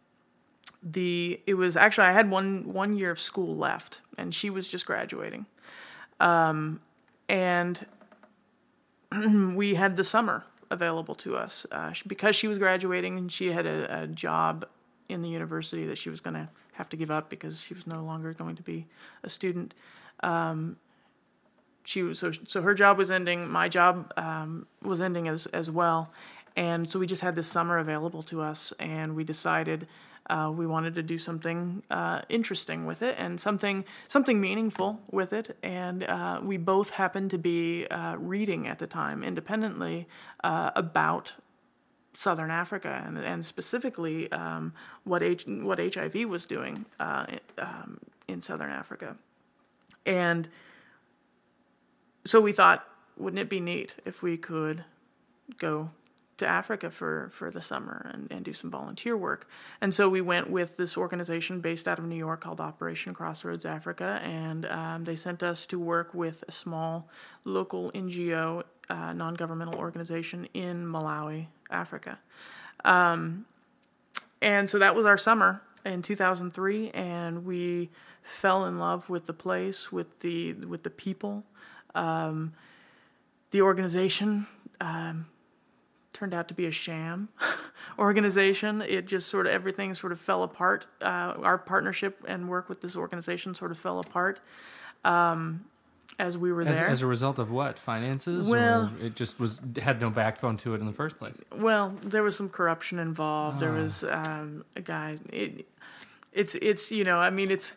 the 0.81 1.39
it 1.45 1.55
was 1.55 1.75
actually 1.75 2.07
I 2.07 2.13
had 2.13 2.29
one 2.29 2.71
one 2.73 2.95
year 2.97 3.11
of 3.11 3.19
school 3.19 3.55
left, 3.55 4.01
and 4.17 4.33
she 4.33 4.49
was 4.49 4.67
just 4.67 4.85
graduating, 4.85 5.45
um, 6.19 6.79
and 7.29 7.85
we 9.55 9.75
had 9.75 9.95
the 9.95 10.03
summer 10.03 10.45
available 10.69 11.15
to 11.15 11.35
us 11.35 11.65
uh, 11.71 11.93
because 12.07 12.35
she 12.35 12.47
was 12.47 12.57
graduating 12.57 13.17
and 13.17 13.31
she 13.31 13.51
had 13.51 13.65
a, 13.65 14.03
a 14.03 14.07
job 14.07 14.65
in 15.09 15.21
the 15.21 15.29
university 15.29 15.85
that 15.85 15.97
she 15.97 16.09
was 16.09 16.19
going 16.19 16.33
to 16.33 16.49
have 16.73 16.89
to 16.89 16.97
give 16.97 17.11
up 17.11 17.29
because 17.29 17.61
she 17.61 17.73
was 17.73 17.85
no 17.85 18.03
longer 18.03 18.33
going 18.33 18.55
to 18.55 18.63
be 18.63 18.85
a 19.23 19.29
student. 19.29 19.73
Um, 20.21 20.77
she 21.85 22.03
was 22.03 22.19
so 22.19 22.31
so 22.45 22.61
her 22.61 22.73
job 22.73 22.97
was 22.97 23.09
ending. 23.09 23.47
My 23.47 23.69
job 23.69 24.11
um, 24.17 24.67
was 24.81 24.99
ending 24.99 25.27
as 25.27 25.45
as 25.47 25.71
well, 25.71 26.11
and 26.55 26.89
so 26.89 26.99
we 26.99 27.07
just 27.07 27.21
had 27.21 27.35
this 27.35 27.47
summer 27.47 27.77
available 27.77 28.23
to 28.23 28.41
us, 28.41 28.73
and 28.79 29.15
we 29.15 29.23
decided 29.23 29.87
uh, 30.29 30.51
we 30.55 30.65
wanted 30.65 30.95
to 30.95 31.03
do 31.03 31.17
something 31.17 31.83
uh, 31.91 32.21
interesting 32.29 32.85
with 32.85 33.01
it 33.01 33.15
and 33.17 33.39
something 33.39 33.85
something 34.07 34.41
meaningful 34.41 34.99
with 35.11 35.33
it. 35.33 35.55
And 35.61 36.03
uh, 36.03 36.41
we 36.43 36.57
both 36.57 36.91
happened 36.91 37.31
to 37.31 37.37
be 37.37 37.85
uh, 37.87 38.15
reading 38.17 38.67
at 38.67 38.79
the 38.79 38.87
time 38.87 39.23
independently 39.23 40.07
uh, 40.43 40.71
about 40.75 41.35
Southern 42.13 42.49
Africa 42.49 43.03
and, 43.05 43.17
and 43.17 43.45
specifically 43.45 44.31
um, 44.31 44.73
what 45.03 45.21
H, 45.21 45.45
what 45.45 45.79
HIV 45.79 46.27
was 46.27 46.45
doing 46.45 46.85
uh, 46.99 47.25
um, 47.57 47.99
in 48.27 48.41
Southern 48.41 48.71
Africa, 48.71 49.17
and 50.05 50.47
so 52.25 52.41
we 52.41 52.51
thought, 52.51 52.87
wouldn't 53.17 53.39
it 53.39 53.49
be 53.49 53.59
neat 53.59 53.95
if 54.05 54.21
we 54.21 54.37
could 54.37 54.83
go 55.57 55.89
to 56.37 56.45
Africa 56.45 56.91
for, 56.91 57.29
for 57.31 57.49
the 57.49 57.61
summer 57.61 58.11
and, 58.13 58.29
and 58.31 58.43
do 58.43 58.51
some 58.51 58.69
volunteer 58.69 59.15
work. 59.15 59.47
And 59.79 59.93
so 59.93 60.09
we 60.09 60.21
went 60.21 60.49
with 60.49 60.75
this 60.75 60.97
organization 60.97 61.61
based 61.61 61.87
out 61.87 61.97
of 61.97 62.05
New 62.05 62.15
York 62.15 62.41
called 62.41 62.59
Operation 62.59 63.13
Crossroads 63.13 63.65
Africa, 63.65 64.19
and 64.23 64.65
um, 64.65 65.03
they 65.05 65.15
sent 65.15 65.43
us 65.43 65.65
to 65.67 65.79
work 65.79 66.13
with 66.13 66.43
a 66.47 66.51
small 66.51 67.07
local 67.45 67.91
NGO, 67.91 68.63
uh, 68.89 69.13
non 69.13 69.35
governmental 69.35 69.75
organization 69.75 70.47
in 70.53 70.85
Malawi, 70.85 71.47
Africa. 71.69 72.19
Um, 72.83 73.45
and 74.41 74.69
so 74.69 74.77
that 74.79 74.93
was 74.93 75.05
our 75.05 75.17
summer 75.17 75.61
in 75.85 76.01
2003, 76.01 76.89
and 76.91 77.45
we 77.45 77.89
fell 78.23 78.65
in 78.65 78.77
love 78.77 79.09
with 79.09 79.25
the 79.25 79.33
place, 79.33 79.91
with 79.91 80.19
the 80.19 80.53
with 80.53 80.83
the 80.83 80.89
people. 80.89 81.45
Um, 81.95 82.53
the 83.51 83.61
organization 83.61 84.47
um, 84.81 85.25
turned 86.13 86.33
out 86.33 86.47
to 86.49 86.53
be 86.53 86.65
a 86.65 86.71
sham 86.71 87.29
organization. 87.99 88.81
It 88.81 89.05
just 89.07 89.29
sort 89.29 89.47
of 89.47 89.53
everything 89.53 89.95
sort 89.95 90.11
of 90.11 90.19
fell 90.19 90.43
apart. 90.43 90.85
Uh, 91.01 91.33
our 91.41 91.57
partnership 91.57 92.23
and 92.27 92.49
work 92.49 92.69
with 92.69 92.81
this 92.81 92.95
organization 92.95 93.55
sort 93.55 93.71
of 93.71 93.77
fell 93.77 93.99
apart 93.99 94.39
um, 95.03 95.63
as 96.19 96.37
we 96.37 96.51
were 96.51 96.61
As, 96.63 96.77
there. 96.77 96.87
as 96.87 97.01
a 97.01 97.07
result 97.07 97.39
of 97.39 97.49
what? 97.51 97.79
Finances? 97.79 98.49
Well- 98.49 98.91
or 99.01 99.05
it 99.05 99.15
just 99.15 99.39
was 99.39 99.61
had 99.81 100.01
no 100.01 100.09
backbone 100.09 100.57
to 100.57 100.73
it 100.73 100.79
in 100.81 100.85
the 100.85 100.93
first 100.93 101.17
place. 101.17 101.35
Well, 101.57 101.95
there 102.03 102.23
was 102.23 102.35
some 102.35 102.49
corruption 102.49 102.99
involved. 102.99 103.59
There 103.59 103.71
Ah. 103.73 103.77
was 103.81 104.03
um, 104.03 104.65
a 104.75 104.81
guy. 104.81 105.17
It, 105.31 105.65
it's 106.33 106.55
it's 106.55 106.91
you 106.91 107.05
know 107.05 107.19
I 107.19 107.29
mean 107.29 107.49
it's 107.51 107.73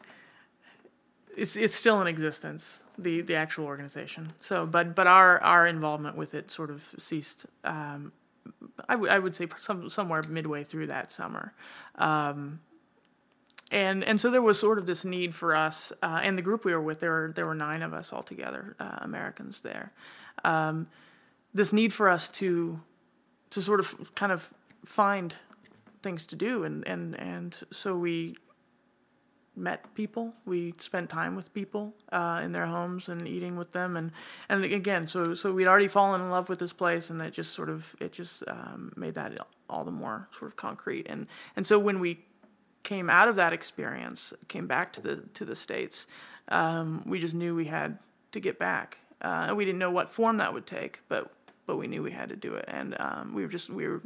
it's 1.39 1.57
it's 1.57 1.75
still 1.75 2.01
in 2.01 2.07
existence 2.07 2.83
the 2.99 3.21
the 3.23 3.35
actual 3.35 3.67
organization. 3.67 4.33
So 4.41 4.67
but 4.67 4.95
but 4.95 5.07
our 5.07 5.43
our 5.43 5.67
involvement 5.67 6.17
with 6.17 6.35
it 6.35 6.51
sort 6.51 6.71
of 6.71 6.95
ceased. 6.99 7.47
Um, 7.65 8.13
I 8.89 8.97
would 8.97 9.11
I 9.11 9.19
would 9.19 9.35
say 9.35 9.47
some 9.57 9.89
somewhere 9.89 10.23
midway 10.29 10.65
through 10.65 10.89
that 10.89 11.13
summer. 11.13 11.53
Um, 11.97 12.61
and 13.71 14.03
and 14.05 14.21
so 14.21 14.31
there 14.31 14.43
was 14.43 14.59
sort 14.59 14.79
of 14.79 14.87
this 14.87 15.05
need 15.05 15.35
for 15.35 15.55
us 15.55 15.93
uh, 16.03 16.21
and 16.23 16.39
the 16.39 16.43
group 16.43 16.65
we 16.65 16.73
were 16.73 16.81
with 16.81 17.01
there 17.01 17.11
were 17.11 17.33
there 17.35 17.47
were 17.47 17.55
nine 17.55 17.83
of 17.83 17.93
us 17.93 18.13
altogether 18.13 18.75
uh, 18.81 18.99
Americans 19.03 19.61
there 19.61 19.93
um, 20.45 20.87
this 21.53 21.73
need 21.73 21.93
for 21.93 22.09
us 22.09 22.31
to 22.31 22.81
to 23.51 23.61
sort 23.61 23.81
of 23.81 24.15
kind 24.15 24.33
of 24.33 24.51
find 24.87 25.35
things 26.03 26.27
to 26.27 26.37
do 26.37 26.65
and 26.65 26.87
and 26.89 27.19
and 27.21 27.59
so 27.71 27.95
we 27.95 28.37
met 29.59 29.95
people. 29.95 30.35
We 30.47 30.75
spent 30.79 31.11
time 31.11 31.37
with 31.37 31.53
people 31.53 31.95
uh, 32.13 32.41
in 32.45 32.53
their 32.53 32.67
homes 32.67 33.09
and 33.09 33.27
eating 33.27 33.57
with 33.57 33.73
them. 33.73 33.97
And 33.97 34.13
and 34.49 34.65
again 34.65 35.07
so 35.07 35.35
so 35.35 35.53
we'd 35.53 35.67
already 35.67 35.89
fallen 35.89 36.21
in 36.21 36.31
love 36.31 36.49
with 36.49 36.59
this 36.59 36.73
place 36.73 37.11
and 37.11 37.19
that 37.21 37.33
just 37.33 37.53
sort 37.53 37.69
of 37.69 37.95
it 38.01 38.13
just 38.13 38.43
um, 38.49 38.93
made 38.97 39.15
that 39.15 39.37
all 39.69 39.85
the 39.85 39.91
more 39.91 40.29
sort 40.39 40.51
of 40.51 40.57
concrete. 40.57 41.07
And 41.09 41.27
and 41.57 41.67
so 41.67 41.79
when 41.79 42.01
we 42.01 42.25
came 42.83 43.11
out 43.11 43.29
of 43.29 43.37
that 43.37 43.53
experience 43.53 44.33
came 44.47 44.67
back 44.67 44.93
to 44.95 45.01
the 45.01 45.17
to 45.35 45.45
the 45.45 45.57
states 45.57 46.07
um, 46.49 47.03
we 47.05 47.19
just 47.19 47.35
knew 47.35 47.55
we 47.55 47.67
had 47.67 47.99
to 48.33 48.41
get 48.41 48.59
back. 48.59 48.99
Uh, 49.21 49.53
we 49.57 49.65
didn't 49.65 49.79
know 49.79 49.91
what 49.91 50.11
form 50.11 50.39
that 50.39 50.55
would 50.55 50.67
take 50.67 51.01
but 51.09 51.33
but 51.69 51.77
we 51.77 51.87
knew 51.87 52.03
we 52.03 52.13
had 52.13 52.31
to 52.31 52.37
do 52.37 52.55
it. 52.55 52.65
And 52.67 52.97
um, 52.99 53.35
we 53.35 53.43
were 53.43 53.49
just 53.49 53.69
we 53.71 53.87
were 53.87 54.03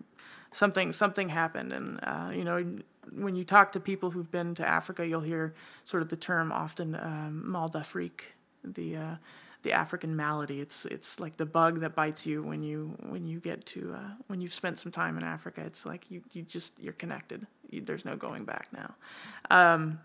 something 0.50 0.92
something 0.92 1.30
happened. 1.30 1.72
And 1.72 2.00
uh, 2.02 2.30
you 2.34 2.44
know 2.44 2.78
when 3.10 3.34
you 3.34 3.44
talk 3.44 3.72
to 3.72 3.80
people 3.80 4.10
who've 4.10 4.30
been 4.30 4.54
to 4.54 4.66
Africa 4.66 5.06
you'll 5.06 5.20
hear 5.20 5.54
sort 5.84 6.02
of 6.02 6.08
the 6.08 6.16
term 6.16 6.52
often 6.52 6.94
um, 6.94 7.50
mal 7.50 7.68
d'Afrique 7.68 8.34
the 8.64 8.96
uh, 8.96 9.14
the 9.62 9.72
African 9.72 10.16
malady. 10.16 10.60
It's 10.60 10.84
it's 10.86 11.20
like 11.20 11.36
the 11.36 11.46
bug 11.46 11.80
that 11.80 11.94
bites 11.94 12.26
you 12.26 12.42
when 12.42 12.62
you 12.62 12.96
when 13.08 13.26
you 13.26 13.40
get 13.40 13.64
to 13.66 13.94
uh, 13.94 14.10
when 14.26 14.40
you've 14.40 14.52
spent 14.52 14.78
some 14.78 14.92
time 14.92 15.16
in 15.16 15.24
Africa. 15.24 15.62
It's 15.64 15.86
like 15.86 16.10
you, 16.10 16.22
you 16.32 16.42
just 16.42 16.74
you're 16.78 16.92
connected. 16.92 17.46
You, 17.70 17.80
there's 17.80 18.04
no 18.04 18.16
going 18.16 18.44
back 18.44 18.68
now. 18.72 18.94
Um, 19.50 20.00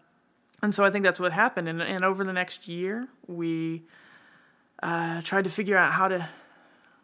and 0.64 0.74
so 0.74 0.86
I 0.86 0.90
think 0.90 1.04
that's 1.04 1.20
what 1.20 1.34
happened. 1.34 1.68
And, 1.68 1.82
and 1.82 2.04
over 2.04 2.24
the 2.24 2.34
next 2.34 2.68
year 2.68 3.08
we 3.28 3.84
uh, 4.82 5.22
tried 5.22 5.44
to 5.44 5.50
figure 5.50 5.78
out 5.78 5.92
how 5.92 6.08
to 6.08 6.30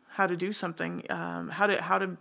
how 0.09 0.27
to 0.27 0.37
do 0.37 0.53
something, 0.53 1.03
um, 1.09 1.49
how 1.49 1.67
to 1.67 1.81
how 1.81 1.97
to 1.97 2.17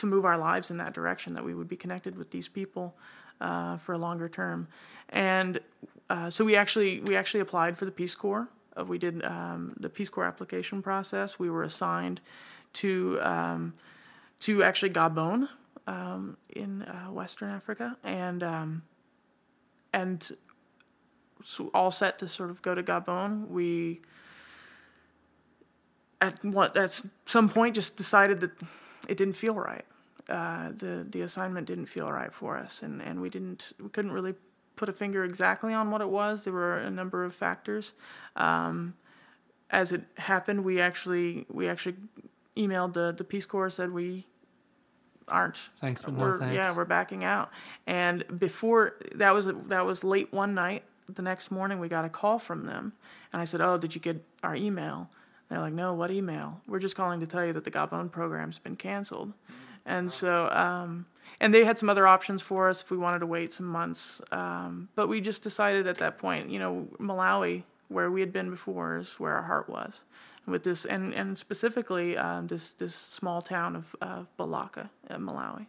to 0.00 0.06
move 0.06 0.24
our 0.24 0.38
lives 0.38 0.70
in 0.70 0.78
that 0.78 0.92
direction 0.92 1.34
that 1.34 1.44
we 1.44 1.54
would 1.54 1.68
be 1.68 1.76
connected 1.76 2.16
with 2.16 2.30
these 2.30 2.48
people 2.48 2.96
uh, 3.40 3.76
for 3.76 3.92
a 3.92 3.98
longer 3.98 4.28
term, 4.28 4.68
and 5.08 5.60
uh, 6.10 6.28
so 6.28 6.44
we 6.44 6.56
actually 6.56 7.00
we 7.00 7.16
actually 7.16 7.40
applied 7.40 7.78
for 7.78 7.84
the 7.84 7.90
Peace 7.90 8.14
Corps. 8.14 8.48
Uh, 8.78 8.84
we 8.84 8.98
did 8.98 9.24
um, 9.24 9.74
the 9.78 9.88
Peace 9.88 10.08
Corps 10.08 10.26
application 10.26 10.82
process. 10.82 11.38
We 11.38 11.50
were 11.50 11.62
assigned 11.62 12.20
to 12.74 13.18
um, 13.22 13.74
to 14.40 14.62
actually 14.62 14.90
Gabon 14.90 15.48
um, 15.86 16.36
in 16.54 16.82
uh, 16.82 17.06
Western 17.06 17.50
Africa, 17.50 17.96
and 18.04 18.42
um, 18.42 18.82
and 19.92 20.30
so 21.44 21.70
all 21.72 21.90
set 21.90 22.18
to 22.18 22.28
sort 22.28 22.50
of 22.50 22.62
go 22.62 22.74
to 22.74 22.82
Gabon. 22.82 23.48
We 23.48 24.00
at 26.20 26.44
what 26.44 26.76
at 26.76 27.00
some 27.24 27.48
point 27.48 27.74
just 27.74 27.96
decided 27.96 28.40
that 28.40 28.52
it 29.08 29.16
didn't 29.16 29.34
feel 29.34 29.54
right. 29.54 29.84
Uh, 30.30 30.70
the 30.76 31.06
the 31.08 31.22
assignment 31.22 31.66
didn't 31.66 31.86
feel 31.86 32.08
right 32.08 32.32
for 32.32 32.56
us, 32.56 32.82
and, 32.82 33.02
and 33.02 33.20
we 33.20 33.28
didn't 33.28 33.72
we 33.82 33.88
couldn't 33.88 34.12
really 34.12 34.34
put 34.76 34.88
a 34.88 34.92
finger 34.92 35.24
exactly 35.24 35.74
on 35.74 35.90
what 35.90 36.00
it 36.00 36.08
was. 36.08 36.44
There 36.44 36.52
were 36.52 36.78
a 36.78 36.90
number 36.90 37.24
of 37.24 37.34
factors. 37.34 37.92
Um, 38.36 38.94
as 39.70 39.92
it 39.92 40.02
happened, 40.16 40.64
we 40.64 40.80
actually 40.80 41.46
we 41.50 41.68
actually 41.68 41.96
emailed 42.56 42.92
the 42.94 43.12
the 43.12 43.24
Peace 43.24 43.46
Corps 43.46 43.70
said 43.70 43.92
we 43.92 44.26
aren't 45.28 45.58
Thanks, 45.80 46.02
but 46.02 46.14
we're, 46.14 46.38
thanks. 46.38 46.54
Yeah, 46.54 46.74
we're 46.74 46.84
backing 46.84 47.24
out. 47.24 47.50
And 47.86 48.24
before 48.38 48.96
that 49.14 49.32
was 49.34 49.46
that 49.46 49.86
was 49.86 50.04
late 50.04 50.32
one 50.32 50.54
night. 50.54 50.84
The 51.08 51.22
next 51.22 51.50
morning, 51.50 51.80
we 51.80 51.88
got 51.88 52.04
a 52.04 52.08
call 52.08 52.38
from 52.38 52.66
them, 52.66 52.92
and 53.32 53.42
I 53.42 53.44
said, 53.44 53.60
"Oh, 53.60 53.76
did 53.78 53.94
you 53.94 54.00
get 54.00 54.24
our 54.44 54.54
email?" 54.54 55.10
They're 55.48 55.58
like, 55.58 55.72
"No, 55.72 55.92
what 55.92 56.12
email? 56.12 56.60
We're 56.68 56.78
just 56.78 56.94
calling 56.94 57.18
to 57.18 57.26
tell 57.26 57.44
you 57.44 57.52
that 57.52 57.64
the 57.64 57.70
Gabon 57.70 58.12
program's 58.12 58.58
been 58.58 58.76
canceled." 58.76 59.32
And 59.90 60.10
so, 60.10 60.48
um, 60.52 61.06
and 61.40 61.52
they 61.54 61.64
had 61.64 61.76
some 61.78 61.90
other 61.90 62.06
options 62.06 62.42
for 62.42 62.68
us 62.70 62.82
if 62.82 62.90
we 62.90 62.96
wanted 62.96 63.18
to 63.20 63.26
wait 63.26 63.52
some 63.52 63.66
months. 63.66 64.20
Um, 64.30 64.88
but 64.94 65.08
we 65.08 65.20
just 65.20 65.42
decided 65.42 65.86
at 65.86 65.98
that 65.98 66.18
point, 66.18 66.48
you 66.50 66.58
know, 66.58 66.86
Malawi, 66.98 67.64
where 67.88 68.10
we 68.10 68.20
had 68.20 68.32
been 68.32 68.50
before, 68.50 68.98
is 68.98 69.14
where 69.18 69.34
our 69.34 69.42
heart 69.42 69.68
was. 69.68 70.02
With 70.46 70.62
this, 70.64 70.84
and 70.86 71.14
and 71.14 71.38
specifically 71.38 72.16
um, 72.16 72.46
this 72.48 72.72
this 72.72 72.94
small 72.94 73.40
town 73.42 73.76
of 73.76 73.94
of 74.00 74.26
Balaka, 74.38 74.88
Malawi, 75.10 75.66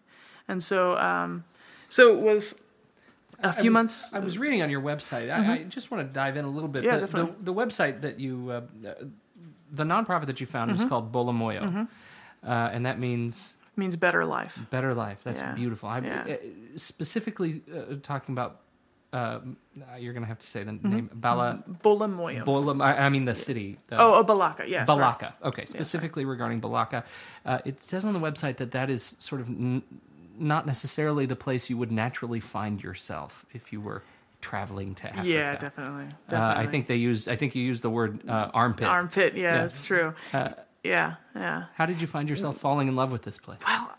and 0.48 0.64
so 0.64 0.98
um, 0.98 1.44
so 1.90 2.18
it 2.18 2.22
was 2.24 2.56
a 3.44 3.52
few 3.54 3.70
was- 3.70 3.74
months. 3.74 4.14
I 4.14 4.20
was 4.20 4.38
reading 4.40 4.62
on 4.64 4.70
your 4.72 4.82
website. 4.82 5.30
I, 5.30 5.54
I 5.54 5.58
just 5.64 5.92
want 5.92 6.08
to 6.08 6.14
dive 6.14 6.38
in 6.38 6.46
a 6.46 6.50
little 6.50 6.70
bit. 6.70 6.84
Yeah, 6.84 6.96
the, 6.98 7.06
the, 7.06 7.08
definitely. 7.08 7.44
the 7.44 7.54
website 7.54 8.02
that 8.02 8.20
you, 8.20 8.34
uh, 8.50 8.62
the 9.72 9.84
nonprofit 9.84 10.26
that 10.28 10.40
you 10.42 10.48
founded 10.48 10.78
Mm-hmm. 10.78 10.86
is 10.86 10.90
called 10.90 11.12
Bolamoyo, 11.12 11.88
uh, 12.44 12.70
and 12.74 12.86
that 12.86 12.98
means 12.98 13.58
means 13.82 13.96
better 14.08 14.24
life. 14.38 14.54
better 14.78 14.94
life. 15.06 15.20
That's 15.26 15.42
Yeah, 15.42 15.54
beautiful. 15.62 15.88
I, 15.96 16.00
yeah. 16.00 16.24
uh, 16.34 16.36
specifically 16.78 17.52
uh, 17.76 17.96
talking 18.12 18.34
about. 18.38 18.52
Um, 19.14 19.58
uh, 19.78 19.98
you're 20.02 20.14
gonna 20.16 20.26
have 20.34 20.40
to 20.40 20.48
say 20.54 20.64
the 20.64 20.72
Mm-hmm. 20.72 20.90
name 20.96 21.10
Bala 21.14 21.48
Bolamoyo. 21.84 22.46
Bolam. 22.46 22.78
I, 22.82 22.92
I 23.06 23.10
mean 23.10 23.26
the 23.26 23.36
city. 23.36 23.68
The, 23.90 23.98
oh, 24.00 24.20
oh, 24.20 24.24
Balaka. 24.24 24.64
Sorry. 24.70 24.86
Balaka. 24.92 25.30
Okay, 25.50 25.66
specifically 25.66 26.24
regarding 26.24 26.62
Balaka, 26.62 27.04
uh, 27.46 27.60
it 27.70 27.84
says 27.90 28.06
on 28.06 28.14
the 28.18 28.24
website 28.30 28.56
that 28.62 28.72
that 28.72 28.90
is 28.90 29.04
sort 29.20 29.42
of 29.44 29.48
n- 29.50 29.84
not 30.40 30.66
necessarily 30.66 31.26
the 31.26 31.36
place 31.36 31.70
you 31.70 31.76
would 31.82 31.92
naturally 31.92 32.40
find 32.40 32.82
yourself 32.82 33.46
if 33.52 33.74
you 33.74 33.82
were 33.82 34.02
traveling 34.40 34.96
to 34.96 35.06
Africa. 35.10 35.28
Yeah, 35.28 35.58
definitely. 35.58 36.08
Uh, 36.32 36.54
I 36.64 36.66
think 36.72 36.88
they 36.88 36.96
used. 37.10 37.28
I 37.28 37.36
think 37.36 37.54
you 37.54 37.64
used 37.72 37.84
the 37.84 37.94
word 38.00 38.12
uh, 38.30 38.50
armpit. 38.54 38.88
armpit. 38.88 39.36
Yeah, 39.36 39.42
Yeah. 39.42 39.56
Uh, 39.58 39.62
that's 39.64 39.84
true. 39.92 40.14
Yeah, 40.84 41.16
yeah. 41.36 41.66
How 41.76 41.86
did 41.86 42.02
you 42.02 42.08
find 42.08 42.30
yourself 42.30 42.58
falling 42.58 42.88
in 42.88 42.96
love 42.96 43.12
with 43.12 43.24
this 43.24 43.38
place? 43.38 43.60
Well, 43.66 43.98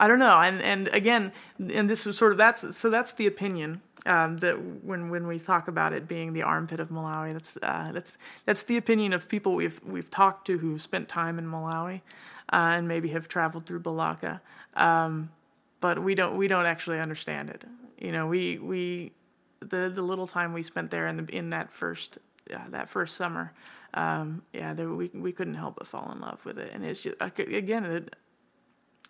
I 0.00 0.06
don't 0.06 0.20
know, 0.20 0.38
and 0.38 0.62
and 0.62 0.88
again, 0.88 1.32
and 1.58 1.90
this 1.90 2.06
is 2.06 2.16
sort 2.16 2.32
of 2.32 2.38
that's 2.38 2.76
so 2.76 2.88
that's 2.88 3.12
the 3.12 3.26
opinion 3.26 3.82
um, 4.06 4.38
that 4.38 4.54
when 4.84 5.10
when 5.10 5.26
we 5.26 5.38
talk 5.38 5.66
about 5.66 5.92
it 5.92 6.06
being 6.06 6.32
the 6.32 6.42
armpit 6.42 6.78
of 6.78 6.90
Malawi, 6.90 7.32
that's 7.32 7.58
uh, 7.62 7.90
that's 7.92 8.16
that's 8.44 8.62
the 8.62 8.76
opinion 8.76 9.12
of 9.12 9.28
people 9.28 9.54
we've 9.54 9.80
we've 9.84 10.10
talked 10.10 10.46
to 10.46 10.58
who've 10.58 10.80
spent 10.80 11.08
time 11.08 11.38
in 11.38 11.46
Malawi, 11.46 12.02
uh, 12.52 12.74
and 12.76 12.86
maybe 12.86 13.08
have 13.08 13.28
traveled 13.28 13.66
through 13.66 13.80
Balaka, 13.80 14.40
um, 14.76 15.30
but 15.80 16.00
we 16.02 16.14
don't 16.14 16.36
we 16.36 16.46
don't 16.46 16.66
actually 16.66 17.00
understand 17.00 17.50
it. 17.50 17.64
You 17.98 18.12
know, 18.12 18.28
we 18.28 18.58
we 18.58 19.12
the 19.58 19.90
the 19.92 20.02
little 20.02 20.28
time 20.28 20.52
we 20.52 20.62
spent 20.62 20.92
there 20.92 21.08
in 21.08 21.16
the 21.16 21.36
in 21.36 21.50
that 21.50 21.72
first 21.72 22.18
uh, 22.54 22.68
that 22.68 22.88
first 22.88 23.16
summer, 23.16 23.52
um, 23.94 24.42
yeah, 24.52 24.74
there, 24.74 24.88
we 24.88 25.10
we 25.14 25.32
couldn't 25.32 25.54
help 25.54 25.76
but 25.76 25.86
fall 25.86 26.10
in 26.12 26.20
love 26.20 26.44
with 26.44 26.58
it, 26.58 26.70
and 26.72 26.84
it's 26.84 27.02
just 27.02 27.16
again 27.20 27.84
it, 27.84 28.16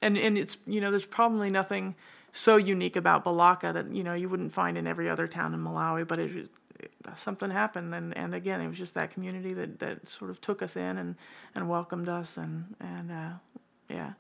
and 0.01 0.17
and 0.17 0.39
it's 0.39 0.59
you 0.67 0.81
know 0.81 0.91
there's 0.91 1.05
probably 1.05 1.51
nothing 1.51 1.95
so 2.33 2.57
unique 2.57 2.97
about 2.97 3.25
Balaka 3.25 3.73
that 3.73 3.93
you 3.93 4.05
know 4.05 4.15
you 4.15 4.29
wouldn't 4.29 4.53
find 4.53 4.79
in 4.79 4.87
every 4.87 5.09
other 5.09 5.27
town 5.27 5.55
in 5.55 5.61
Malawi, 5.61 6.07
but 6.07 6.19
it, 6.19 6.49
it 6.79 6.89
something 7.17 7.51
happened, 7.51 7.93
and, 7.93 8.17
and 8.17 8.35
again 8.35 8.61
it 8.61 8.69
was 8.69 8.79
just 8.79 8.95
that 8.95 9.11
community 9.11 9.53
that, 9.55 9.79
that 9.81 10.09
sort 10.09 10.31
of 10.31 10.41
took 10.41 10.63
us 10.63 10.77
in 10.77 10.99
and, 10.99 11.17
and 11.55 11.69
welcomed 11.69 12.09
us, 12.09 12.37
and 12.37 12.75
and 12.81 13.11
uh, 13.11 13.31
yeah. 13.91 14.13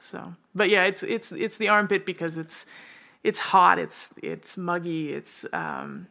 So, 0.00 0.34
but 0.54 0.68
yeah, 0.70 0.84
it's 0.84 1.04
it's 1.04 1.30
it's 1.30 1.56
the 1.56 1.68
armpit 1.68 2.04
because 2.04 2.36
it's 2.36 2.66
it's 3.22 3.38
hot, 3.38 3.78
it's 3.78 4.12
it's 4.22 4.56
muggy, 4.56 5.12
it's 5.12 5.46
um, 5.52 6.08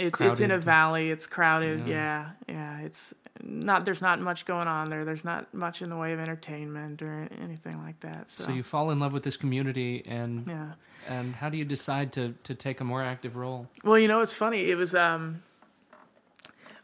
it's 0.00 0.20
it's 0.20 0.40
in 0.40 0.50
a 0.50 0.58
valley, 0.58 1.10
it's 1.10 1.26
crowded. 1.26 1.86
Yeah. 1.86 2.30
yeah, 2.48 2.80
It's 2.80 3.14
not 3.42 3.84
there's 3.84 4.02
not 4.02 4.20
much 4.20 4.44
going 4.44 4.68
on 4.68 4.90
there. 4.90 5.04
There's 5.04 5.24
not 5.24 5.52
much 5.54 5.80
in 5.82 5.88
the 5.90 5.96
way 5.96 6.12
of 6.12 6.20
entertainment 6.20 7.00
or 7.02 7.28
anything 7.42 7.78
like 7.82 8.00
that. 8.00 8.28
So, 8.30 8.44
So 8.44 8.50
you 8.52 8.62
fall 8.62 8.90
in 8.90 8.98
love 9.00 9.12
with 9.12 9.22
this 9.22 9.36
community, 9.36 10.02
and 10.06 10.46
yeah. 10.46 10.72
and 11.08 11.34
how 11.34 11.48
do 11.48 11.56
you 11.56 11.64
decide 11.64 12.12
to 12.12 12.34
to 12.44 12.54
take 12.54 12.80
a 12.80 12.84
more 12.84 13.02
active 13.02 13.36
role? 13.36 13.66
Well, 13.84 13.98
you 13.98 14.08
know, 14.08 14.20
it's 14.20 14.34
funny. 14.34 14.70
It 14.70 14.76
was 14.76 14.94
um, 14.94 15.42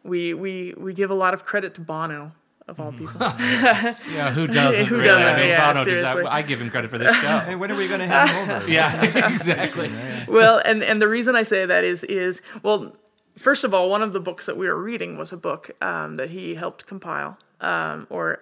we 0.02 0.34
we 0.34 0.74
we 0.76 0.94
give 0.94 1.10
a 1.10 1.14
lot 1.14 1.34
of 1.34 1.44
credit 1.44 1.74
to 1.74 1.80
Bono 1.80 2.32
of 2.68 2.80
all 2.80 2.92
people. 2.92 3.20
Yeah, 3.20 4.30
who 4.32 4.46
doesn't? 4.46 4.86
Who 4.86 4.96
really? 4.96 5.08
doesn't? 5.08 5.26
I 5.28 5.36
mean, 5.36 5.48
Yeah, 5.48 5.72
Bono 5.72 5.84
deserves- 5.84 6.02
seriously. 6.08 6.30
I 6.30 6.42
give 6.42 6.60
him 6.60 6.70
credit 6.70 6.90
for 6.90 6.98
this 6.98 7.14
show. 7.16 7.38
Hey, 7.40 7.54
when 7.54 7.70
are 7.70 7.76
we 7.76 7.86
going 7.88 8.00
to 8.00 8.06
have 8.06 8.28
him 8.30 8.50
over? 8.56 8.68
yeah, 8.70 9.04
exactly. 9.04 9.90
well, 10.28 10.60
and 10.64 10.82
and 10.82 11.00
the 11.02 11.08
reason 11.08 11.36
I 11.36 11.42
say 11.42 11.66
that 11.66 11.84
is 11.84 12.02
is 12.04 12.40
well, 12.62 12.96
first 13.36 13.64
of 13.64 13.74
all, 13.74 13.88
one 13.88 14.02
of 14.02 14.12
the 14.12 14.20
books 14.20 14.46
that 14.46 14.56
we 14.56 14.68
were 14.68 14.80
reading 14.80 15.16
was 15.16 15.32
a 15.32 15.36
book 15.36 15.70
um, 15.80 16.16
that 16.16 16.30
he 16.30 16.54
helped 16.54 16.86
compile, 16.86 17.38
um, 17.60 18.06
or 18.10 18.40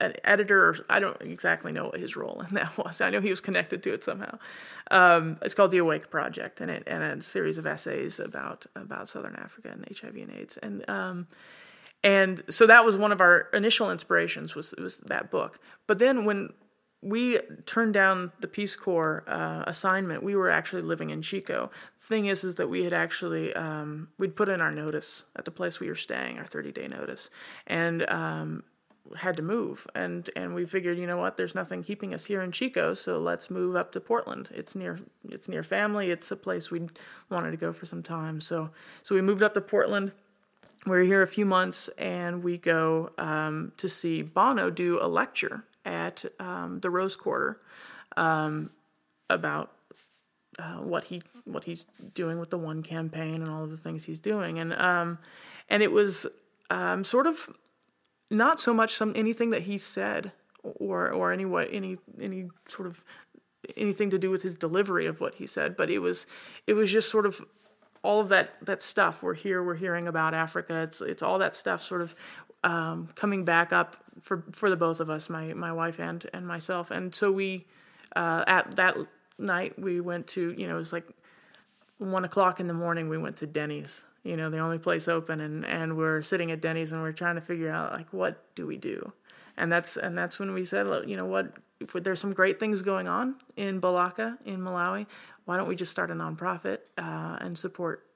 an 0.00 0.14
editor. 0.24 0.68
Or, 0.68 0.76
I 0.88 1.00
don't 1.00 1.20
exactly 1.22 1.72
know 1.72 1.86
what 1.86 2.00
his 2.00 2.16
role 2.16 2.42
in 2.48 2.54
that 2.54 2.76
was. 2.78 3.00
I 3.00 3.10
know 3.10 3.20
he 3.20 3.30
was 3.30 3.40
connected 3.40 3.82
to 3.84 3.92
it 3.92 4.04
somehow. 4.04 4.38
Um, 4.90 5.38
it's 5.42 5.54
called 5.54 5.70
the 5.70 5.78
Awake 5.78 6.10
Project, 6.10 6.60
and 6.60 6.70
it 6.70 6.84
and 6.86 7.02
a 7.02 7.22
series 7.22 7.58
of 7.58 7.66
essays 7.66 8.20
about 8.20 8.66
about 8.76 9.08
Southern 9.08 9.36
Africa 9.36 9.70
and 9.70 9.86
HIV 10.00 10.16
and 10.16 10.32
AIDS, 10.32 10.56
and 10.58 10.88
um, 10.88 11.28
and 12.02 12.42
so 12.48 12.66
that 12.66 12.84
was 12.84 12.96
one 12.96 13.12
of 13.12 13.20
our 13.20 13.48
initial 13.52 13.90
inspirations 13.90 14.54
was 14.54 14.74
was 14.78 14.98
that 14.98 15.30
book. 15.30 15.58
But 15.86 15.98
then 15.98 16.24
when 16.24 16.50
we 17.02 17.38
turned 17.64 17.94
down 17.94 18.32
the 18.40 18.48
Peace 18.48 18.76
Corps 18.76 19.24
uh, 19.26 19.64
assignment, 19.66 20.22
we 20.22 20.36
were 20.36 20.50
actually 20.50 20.82
living 20.82 21.10
in 21.10 21.22
Chico. 21.22 21.70
Thing 21.98 22.26
is, 22.26 22.44
is 22.44 22.56
that 22.56 22.68
we 22.68 22.84
had 22.84 22.92
actually 22.92 23.54
um, 23.54 24.08
we'd 24.18 24.36
put 24.36 24.48
in 24.48 24.60
our 24.60 24.70
notice 24.70 25.24
at 25.36 25.44
the 25.44 25.50
place 25.50 25.80
we 25.80 25.88
were 25.88 25.94
staying, 25.94 26.38
our 26.38 26.44
thirty 26.44 26.72
day 26.72 26.88
notice, 26.88 27.30
and 27.66 28.08
um, 28.10 28.64
had 29.16 29.36
to 29.36 29.42
move. 29.42 29.86
And 29.94 30.28
and 30.36 30.54
we 30.54 30.66
figured, 30.66 30.98
you 30.98 31.06
know 31.06 31.16
what, 31.16 31.36
there's 31.36 31.54
nothing 31.54 31.82
keeping 31.82 32.12
us 32.12 32.26
here 32.26 32.42
in 32.42 32.52
Chico, 32.52 32.92
so 32.92 33.18
let's 33.18 33.50
move 33.50 33.76
up 33.76 33.92
to 33.92 34.00
Portland. 34.00 34.50
It's 34.52 34.74
near 34.74 34.98
it's 35.28 35.48
near 35.48 35.62
family. 35.62 36.10
It's 36.10 36.30
a 36.30 36.36
place 36.36 36.70
we 36.70 36.86
wanted 37.30 37.52
to 37.52 37.56
go 37.56 37.72
for 37.72 37.86
some 37.86 38.02
time. 38.02 38.40
So 38.40 38.70
so 39.02 39.14
we 39.14 39.22
moved 39.22 39.42
up 39.42 39.54
to 39.54 39.60
Portland 39.60 40.12
we're 40.86 41.02
here 41.02 41.20
a 41.20 41.26
few 41.26 41.44
months 41.44 41.90
and 41.98 42.42
we 42.42 42.56
go 42.56 43.10
um, 43.18 43.70
to 43.76 43.86
see 43.86 44.22
Bono 44.22 44.70
do 44.70 44.98
a 45.00 45.06
lecture 45.06 45.62
at 45.84 46.24
um, 46.38 46.80
the 46.80 46.90
Rose 46.90 47.16
Quarter 47.16 47.60
um, 48.16 48.70
about 49.28 49.72
uh, 50.58 50.76
what 50.76 51.04
he 51.04 51.22
what 51.44 51.64
he's 51.64 51.86
doing 52.14 52.38
with 52.38 52.50
the 52.50 52.58
One 52.58 52.82
campaign 52.82 53.36
and 53.36 53.50
all 53.50 53.64
of 53.64 53.70
the 53.70 53.76
things 53.76 54.04
he's 54.04 54.20
doing, 54.20 54.58
and 54.58 54.72
um, 54.74 55.18
and 55.68 55.82
it 55.82 55.92
was 55.92 56.26
um, 56.70 57.04
sort 57.04 57.26
of 57.26 57.48
not 58.30 58.60
so 58.60 58.74
much 58.74 58.94
some 58.94 59.12
anything 59.16 59.50
that 59.50 59.62
he 59.62 59.78
said 59.78 60.32
or 60.62 61.10
or 61.10 61.32
any 61.32 61.44
way 61.44 61.68
any 61.72 61.96
any 62.20 62.48
sort 62.68 62.86
of 62.86 63.04
anything 63.76 64.10
to 64.10 64.18
do 64.18 64.30
with 64.30 64.42
his 64.42 64.56
delivery 64.56 65.06
of 65.06 65.20
what 65.20 65.34
he 65.36 65.46
said, 65.46 65.76
but 65.76 65.90
it 65.90 65.98
was 65.98 66.26
it 66.66 66.74
was 66.74 66.90
just 66.90 67.10
sort 67.10 67.26
of 67.26 67.44
all 68.02 68.20
of 68.20 68.28
that 68.28 68.54
that 68.64 68.82
stuff 68.82 69.22
we're 69.22 69.34
here 69.34 69.62
we're 69.62 69.74
hearing 69.74 70.06
about 70.06 70.34
Africa. 70.34 70.82
It's 70.82 71.00
it's 71.00 71.22
all 71.22 71.38
that 71.38 71.54
stuff 71.54 71.82
sort 71.82 72.02
of 72.02 72.14
um, 72.64 73.08
coming 73.14 73.44
back 73.44 73.72
up 73.72 73.96
for 74.20 74.44
for 74.52 74.70
the 74.70 74.76
both 74.76 75.00
of 75.00 75.10
us 75.10 75.28
my 75.28 75.52
my 75.54 75.72
wife 75.72 75.98
and 75.98 76.28
and 76.32 76.46
myself. 76.46 76.90
And 76.90 77.14
so 77.14 77.30
we 77.30 77.66
uh, 78.16 78.44
at 78.46 78.76
that 78.76 78.96
night 79.38 79.78
we 79.78 80.00
went 80.00 80.26
to 80.28 80.54
you 80.56 80.66
know 80.66 80.76
it 80.76 80.78
was 80.78 80.92
like 80.92 81.08
one 81.98 82.24
o'clock 82.24 82.60
in 82.60 82.66
the 82.66 82.74
morning 82.74 83.08
we 83.08 83.18
went 83.18 83.36
to 83.36 83.46
Denny's 83.46 84.04
you 84.24 84.36
know 84.36 84.50
the 84.50 84.58
only 84.58 84.78
place 84.78 85.08
open. 85.08 85.40
And 85.40 85.64
and 85.64 85.96
we're 85.96 86.22
sitting 86.22 86.50
at 86.50 86.60
Denny's 86.60 86.92
and 86.92 87.02
we're 87.02 87.12
trying 87.12 87.36
to 87.36 87.40
figure 87.40 87.70
out 87.70 87.92
like 87.92 88.12
what 88.12 88.54
do 88.54 88.66
we 88.66 88.76
do? 88.76 89.12
And 89.56 89.70
that's 89.70 89.96
and 89.96 90.16
that's 90.16 90.38
when 90.38 90.52
we 90.52 90.64
said 90.64 90.86
you 91.08 91.16
know 91.16 91.26
what? 91.26 91.56
If 91.80 91.92
there's 91.92 92.20
some 92.20 92.34
great 92.34 92.60
things 92.60 92.82
going 92.82 93.08
on 93.08 93.36
in 93.56 93.80
Balaka 93.80 94.36
in 94.44 94.60
Malawi 94.60 95.06
why 95.50 95.56
don't 95.56 95.66
we 95.66 95.74
just 95.74 95.90
start 95.90 96.12
a 96.12 96.14
nonprofit 96.14 96.78
uh, 96.96 97.36
and 97.40 97.58
support 97.58 98.06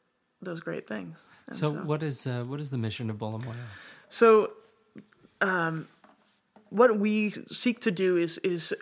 those 0.40 0.60
great 0.60 0.86
things? 0.86 1.18
And 1.48 1.56
So, 1.56 1.72
what 1.72 2.00
is 2.00 2.28
uh, 2.28 2.44
what 2.44 2.60
is 2.60 2.70
the 2.70 2.78
mission 2.78 3.10
of 3.10 3.18
Bolamoyo? 3.18 3.56
so, 4.08 4.52
um, 5.44 5.86
what 6.70 6.98
we 6.98 7.30
seek 7.30 7.78
to 7.80 7.92
do 7.92 8.16
is, 8.16 8.38
is, 8.38 8.74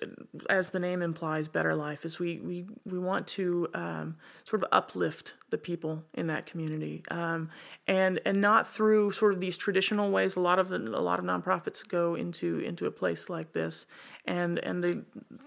as 0.49 0.71
the 0.71 0.81
name 0.81 1.03
implies, 1.03 1.47
better 1.47 1.75
life. 1.75 2.07
Is 2.07 2.19
we 2.19 2.39
we 2.39 2.65
we 2.87 2.99
want 2.99 3.27
to 3.29 3.69
um, 3.75 4.15
sort 4.45 4.63
of 4.63 4.69
uplift 4.73 5.35
the 5.51 5.59
people 5.59 6.03
in 6.15 6.29
that 6.29 6.47
community, 6.47 7.03
um, 7.11 7.51
and 7.87 8.19
and 8.25 8.41
not 8.41 8.67
through 8.67 9.11
sort 9.11 9.35
of 9.35 9.41
these 9.41 9.59
traditional 9.59 10.11
ways. 10.11 10.37
A 10.37 10.41
lot 10.41 10.59
of 10.59 10.71
the, 10.71 10.79
a 10.79 11.05
lot 11.05 11.19
of 11.19 11.27
nonprofits 11.27 11.87
go 11.87 12.15
into 12.15 12.61
into 12.61 12.87
a 12.87 12.91
place 12.91 13.29
like 13.29 13.53
this, 13.53 13.87
and 14.25 14.59
and 14.61 14.83
they 14.83 14.95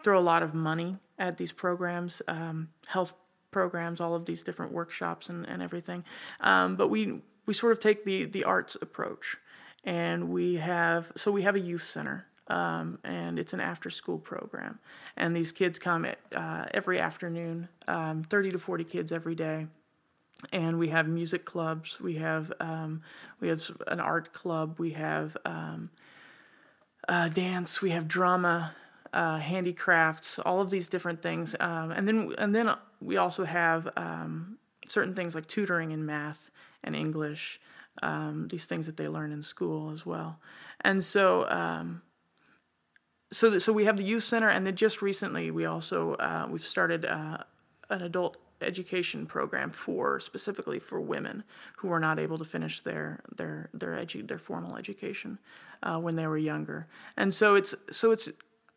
throw 0.04 0.20
a 0.20 0.22
lot 0.22 0.44
of 0.44 0.54
money 0.54 0.98
at 1.18 1.38
these 1.38 1.52
programs, 1.52 2.22
um, 2.28 2.70
health 2.88 3.14
programs, 3.50 4.00
all 4.02 4.14
of 4.14 4.26
these 4.26 4.44
different 4.44 4.74
workshops 4.74 5.30
and, 5.30 5.48
and 5.48 5.64
everything. 5.64 6.04
Um, 6.42 6.76
but 6.76 6.90
we 6.90 7.22
we 7.46 7.54
sort 7.54 7.72
of 7.72 7.80
take 7.80 8.04
the 8.04 8.26
the 8.26 8.44
arts 8.44 8.78
approach, 8.82 9.38
and 9.86 10.30
we 10.30 10.56
have 10.56 11.12
so 11.16 11.32
we 11.32 11.44
have 11.44 11.56
a 11.56 11.60
youth 11.60 11.84
center. 11.84 12.28
Um, 12.48 13.00
and 13.04 13.40
it's 13.40 13.54
an 13.54 13.60
after 13.60 13.90
school 13.90 14.20
program. 14.20 14.78
And 15.18 15.36
these 15.36 15.52
kids 15.52 15.80
come 15.80 16.06
at, 16.06 16.20
uh, 16.36 16.68
every 16.76 17.00
afternoon, 17.00 17.70
um, 17.88 18.22
30 18.22 18.52
to 18.52 18.60
40 18.60 18.84
kids 18.84 19.12
every 19.12 19.34
day. 19.34 19.66
And 20.52 20.78
we 20.78 20.90
have 20.90 21.08
music 21.08 21.44
clubs, 21.44 22.00
we 22.00 22.18
have, 22.18 22.54
um, 22.60 23.02
we 23.40 23.48
have 23.48 23.64
an 23.88 24.00
art 24.00 24.32
club, 24.32 24.80
we 24.80 24.92
have 24.92 25.36
um, 25.44 25.90
uh, 27.08 27.30
dance, 27.30 27.82
we 27.82 27.90
have 27.90 28.08
drama, 28.08 28.76
uh, 29.16 29.38
handicrafts, 29.38 30.38
all 30.40 30.62
of 30.62 30.70
these 30.70 30.90
different 30.90 31.22
things. 31.22 31.56
Um, 31.60 31.92
and 31.92 32.08
then 32.08 32.36
and 32.38 32.54
then 32.54 32.70
we 33.02 33.18
also 33.18 33.46
have 33.46 33.90
um, 33.98 34.58
certain 34.88 35.14
things 35.14 35.34
like 35.34 35.48
tutoring 35.48 35.92
in 35.92 36.06
math 36.06 36.52
and 36.84 36.96
English, 36.96 37.60
um, 38.04 38.48
these 38.50 38.66
things 38.66 38.86
that 38.86 38.98
they 38.98 39.08
learn 39.08 39.32
in 39.32 39.44
school 39.44 39.92
as 39.92 40.06
well. 40.06 40.40
And 40.82 41.04
so 41.04 41.50
um, 41.50 42.02
so 43.32 43.50
th- 43.50 43.62
so 43.62 43.74
we 43.74 43.86
have 43.86 43.98
the 43.98 44.04
youth 44.04 44.24
center, 44.24 44.50
and 44.50 44.66
then 44.66 44.76
just 44.76 45.02
recently 45.02 45.52
we 45.52 45.66
also 45.66 46.14
uh, 46.16 46.48
we've 46.50 46.64
started 46.64 47.06
uh, 47.06 47.38
an 47.90 48.02
adult 48.02 48.38
education 48.62 49.26
program 49.26 49.70
for 49.70 50.20
specifically 50.20 50.80
for 50.80 51.00
women 51.02 51.44
who 51.78 51.90
were 51.90 52.00
not 52.00 52.20
able 52.20 52.38
to 52.38 52.46
finish 52.46 52.82
their 52.82 53.20
their 53.36 53.70
their 53.74 53.92
edu- 53.96 54.28
their 54.28 54.40
formal 54.40 54.78
education 54.78 55.40
uh, 55.84 56.00
when 56.00 56.16
they 56.16 56.28
were 56.28 56.38
younger, 56.38 56.88
and 57.18 57.34
so 57.34 57.56
it's 57.56 57.76
so 57.92 58.12
it's 58.12 58.30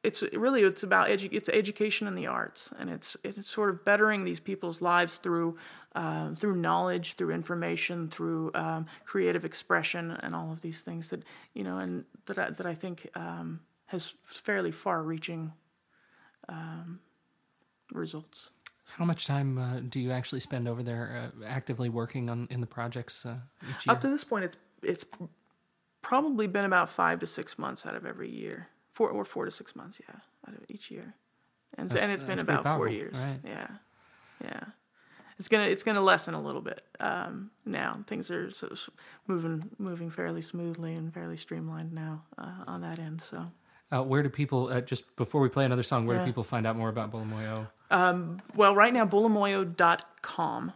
it's 0.09 0.23
really 0.33 0.63
it's 0.63 0.83
about 0.83 1.09
edu- 1.09 1.33
it's 1.33 1.49
education 1.51 2.09
in 2.09 2.15
the 2.15 2.27
arts, 2.27 2.73
and 2.79 2.91
it's 2.91 3.17
it's 3.23 3.49
sort 3.49 3.71
of 3.71 3.85
bettering 3.85 4.25
these 4.25 4.41
people's 4.41 4.81
lives 4.81 5.19
through 5.19 5.57
um, 5.95 6.35
through 6.37 6.57
knowledge, 6.57 7.15
through 7.15 7.33
information, 7.33 8.09
through 8.09 8.51
um, 8.55 8.87
creative 9.05 9.45
expression, 9.45 10.11
and 10.23 10.35
all 10.35 10.51
of 10.51 10.61
these 10.61 10.83
things 10.83 11.11
that 11.11 11.23
you 11.55 11.65
know, 11.65 11.79
and 11.79 12.05
that 12.27 12.39
I, 12.39 12.51
that 12.51 12.67
I 12.67 12.75
think 12.75 13.07
um, 13.15 13.61
has 13.87 14.15
fairly 14.25 14.73
far-reaching 14.73 15.53
um, 16.49 17.01
results. 17.93 18.51
How 18.97 19.05
much 19.05 19.27
time 19.27 19.59
uh, 19.59 19.81
do 19.89 20.01
you 20.01 20.11
actually 20.11 20.41
spend 20.41 20.67
over 20.67 20.83
there 20.83 21.31
uh, 21.39 21.45
actively 21.47 21.91
working 21.91 22.31
on 22.31 22.49
in 22.51 22.61
the 22.61 22.67
projects 22.67 23.27
uh? 23.27 23.37
Up 23.89 24.01
to 24.01 24.09
this 24.09 24.25
point, 24.25 24.45
it's 24.45 24.57
it's 24.83 25.05
probably 26.01 26.47
been 26.47 26.65
about 26.65 26.89
five 26.89 27.19
to 27.19 27.27
six 27.27 27.59
months 27.59 27.85
out 27.85 27.95
of 27.95 28.07
every 28.07 28.31
year, 28.31 28.69
four 28.99 29.09
or 29.19 29.25
four 29.25 29.45
to 29.45 29.51
six 29.61 29.75
months, 29.81 29.97
yeah, 30.07 30.17
out 30.47 30.55
of 30.59 30.63
each 30.69 30.91
year, 30.91 31.15
and 31.79 31.91
so, 31.91 31.99
and 32.03 32.11
it's 32.13 32.25
been 32.25 32.41
about 32.49 32.65
four 32.77 32.89
years, 32.89 33.17
right. 33.25 33.41
yeah, 33.45 33.69
yeah. 34.43 34.65
It's 35.39 35.49
gonna 35.49 35.69
it's 35.75 35.85
gonna 35.85 36.01
lessen 36.13 36.35
a 36.35 36.41
little 36.49 36.61
bit 36.71 36.83
um, 36.99 37.51
now. 37.65 37.91
Things 38.09 38.29
are 38.31 38.51
so, 38.51 38.67
s- 38.73 38.91
moving 39.29 39.71
moving 39.79 40.11
fairly 40.11 40.43
smoothly 40.43 40.95
and 40.99 41.15
fairly 41.15 41.37
streamlined 41.37 41.93
now 41.93 42.15
uh, 42.37 42.65
on 42.73 42.81
that 42.81 42.99
end. 42.99 43.23
So. 43.23 43.39
Uh, 43.91 44.03
where 44.03 44.23
do 44.23 44.29
people 44.29 44.69
uh, 44.69 44.83
just 44.83 45.05
before 45.17 45.41
we 45.41 45.49
play 45.49 45.65
another 45.65 45.83
song? 45.85 46.07
Where 46.07 46.17
Yeah. 46.17 46.23
do 46.25 46.31
people 46.31 46.43
find 46.55 46.67
out 46.67 46.77
more 46.77 46.91
about 46.91 47.11
Bolamoyo? 47.13 47.69
Well, 48.55 48.75
right 48.75 48.93
now, 48.93 49.07
bolamoyo.com. 49.07 50.73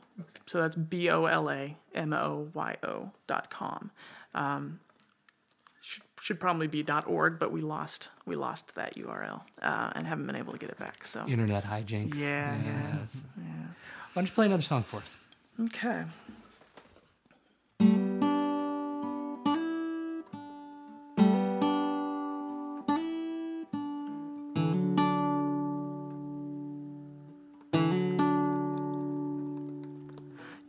So 0.47 0.61
that's 0.61 0.75
B 0.77 1.11
O 1.11 1.27
L 1.27 1.51
A 1.51 1.77
M 1.95 2.13
O 2.13 2.49
Y 2.55 2.77
O 2.85 3.11
dot 3.27 3.51
com. 3.51 3.91
Um, 4.35 4.81
should 6.23 6.39
probably 6.39 6.69
be 6.69 6.85
.org, 7.07 7.41
but 7.41 7.51
we 7.51 7.61
lost 7.61 8.11
we 8.27 8.37
lost 8.37 8.77
that 8.77 8.95
URL 8.95 9.41
uh, 9.61 9.91
and 9.97 10.07
haven't 10.07 10.27
been 10.27 10.37
able 10.37 10.53
to 10.53 10.59
get 10.59 10.71
it 10.71 10.79
back. 10.79 11.05
So 11.05 11.27
internet 11.27 11.65
hijinks. 11.65 12.21
Yeah, 12.21 12.57
yeah, 12.65 12.97
yeah. 13.39 13.53
Why 14.13 14.23
don't 14.23 14.27
you 14.27 14.33
play 14.33 14.47
another 14.47 14.63
song 14.63 14.85
for 14.85 14.99
us? 14.99 15.17
Okay. 15.65 16.05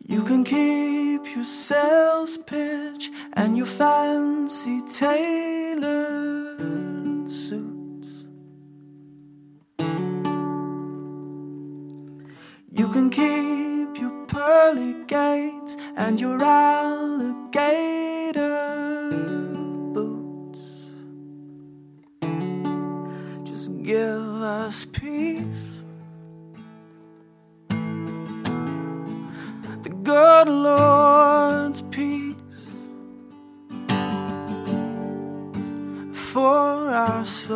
You 0.06 0.24
can 0.24 0.44
keep 0.44 1.36
your 1.36 1.44
sales 1.44 2.38
pitch 2.38 3.12
and 3.34 3.56
your 3.56 3.68
fancy 3.68 4.82
tape 4.88 5.33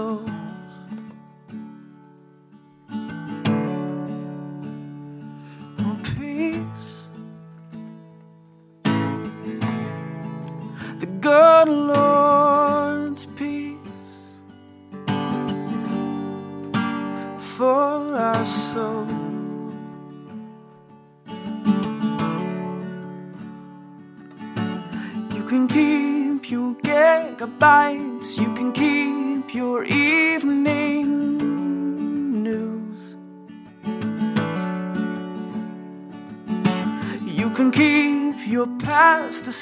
our 0.07 0.46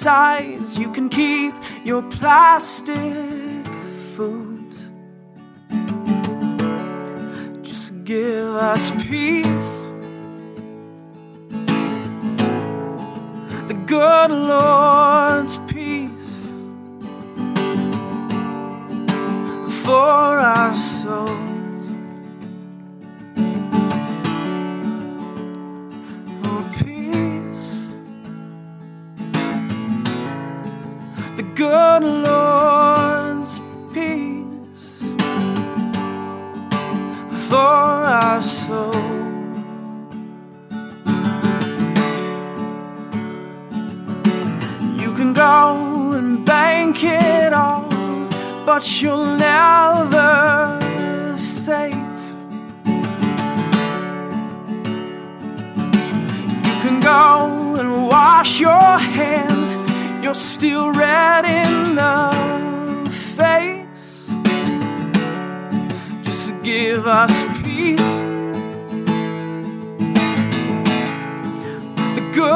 pesticides, 0.05 0.79
you 0.79 0.91
can 0.91 1.09
keep 1.09 1.53
your 1.83 2.03
plastic 2.03 3.65
foods. 4.15 4.87
Just 7.67 8.03
give 8.03 8.49
us 8.55 8.91
peace. 9.07 9.87
The 13.67 13.73
good 13.85 14.31
Lord's 14.31 14.84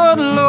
The 0.10 0.16
good 0.16 0.49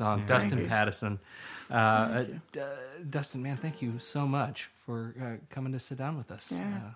Another 0.00 0.16
great 0.16 0.26
song. 0.26 0.26
Dustin 0.26 0.50
Thank 0.50 0.62
you. 0.62 0.68
Pattison. 0.68 1.18
Uh, 1.70 1.74
uh, 1.74 2.24
D- 2.52 2.60
Dustin, 3.08 3.42
man, 3.42 3.56
thank 3.56 3.80
you 3.82 3.98
so 3.98 4.26
much 4.26 4.64
for 4.64 5.14
uh, 5.20 5.54
coming 5.54 5.72
to 5.72 5.78
sit 5.78 5.98
down 5.98 6.16
with 6.16 6.30
us 6.30 6.52
Yeah. 6.52 6.80
uh, 6.86 6.90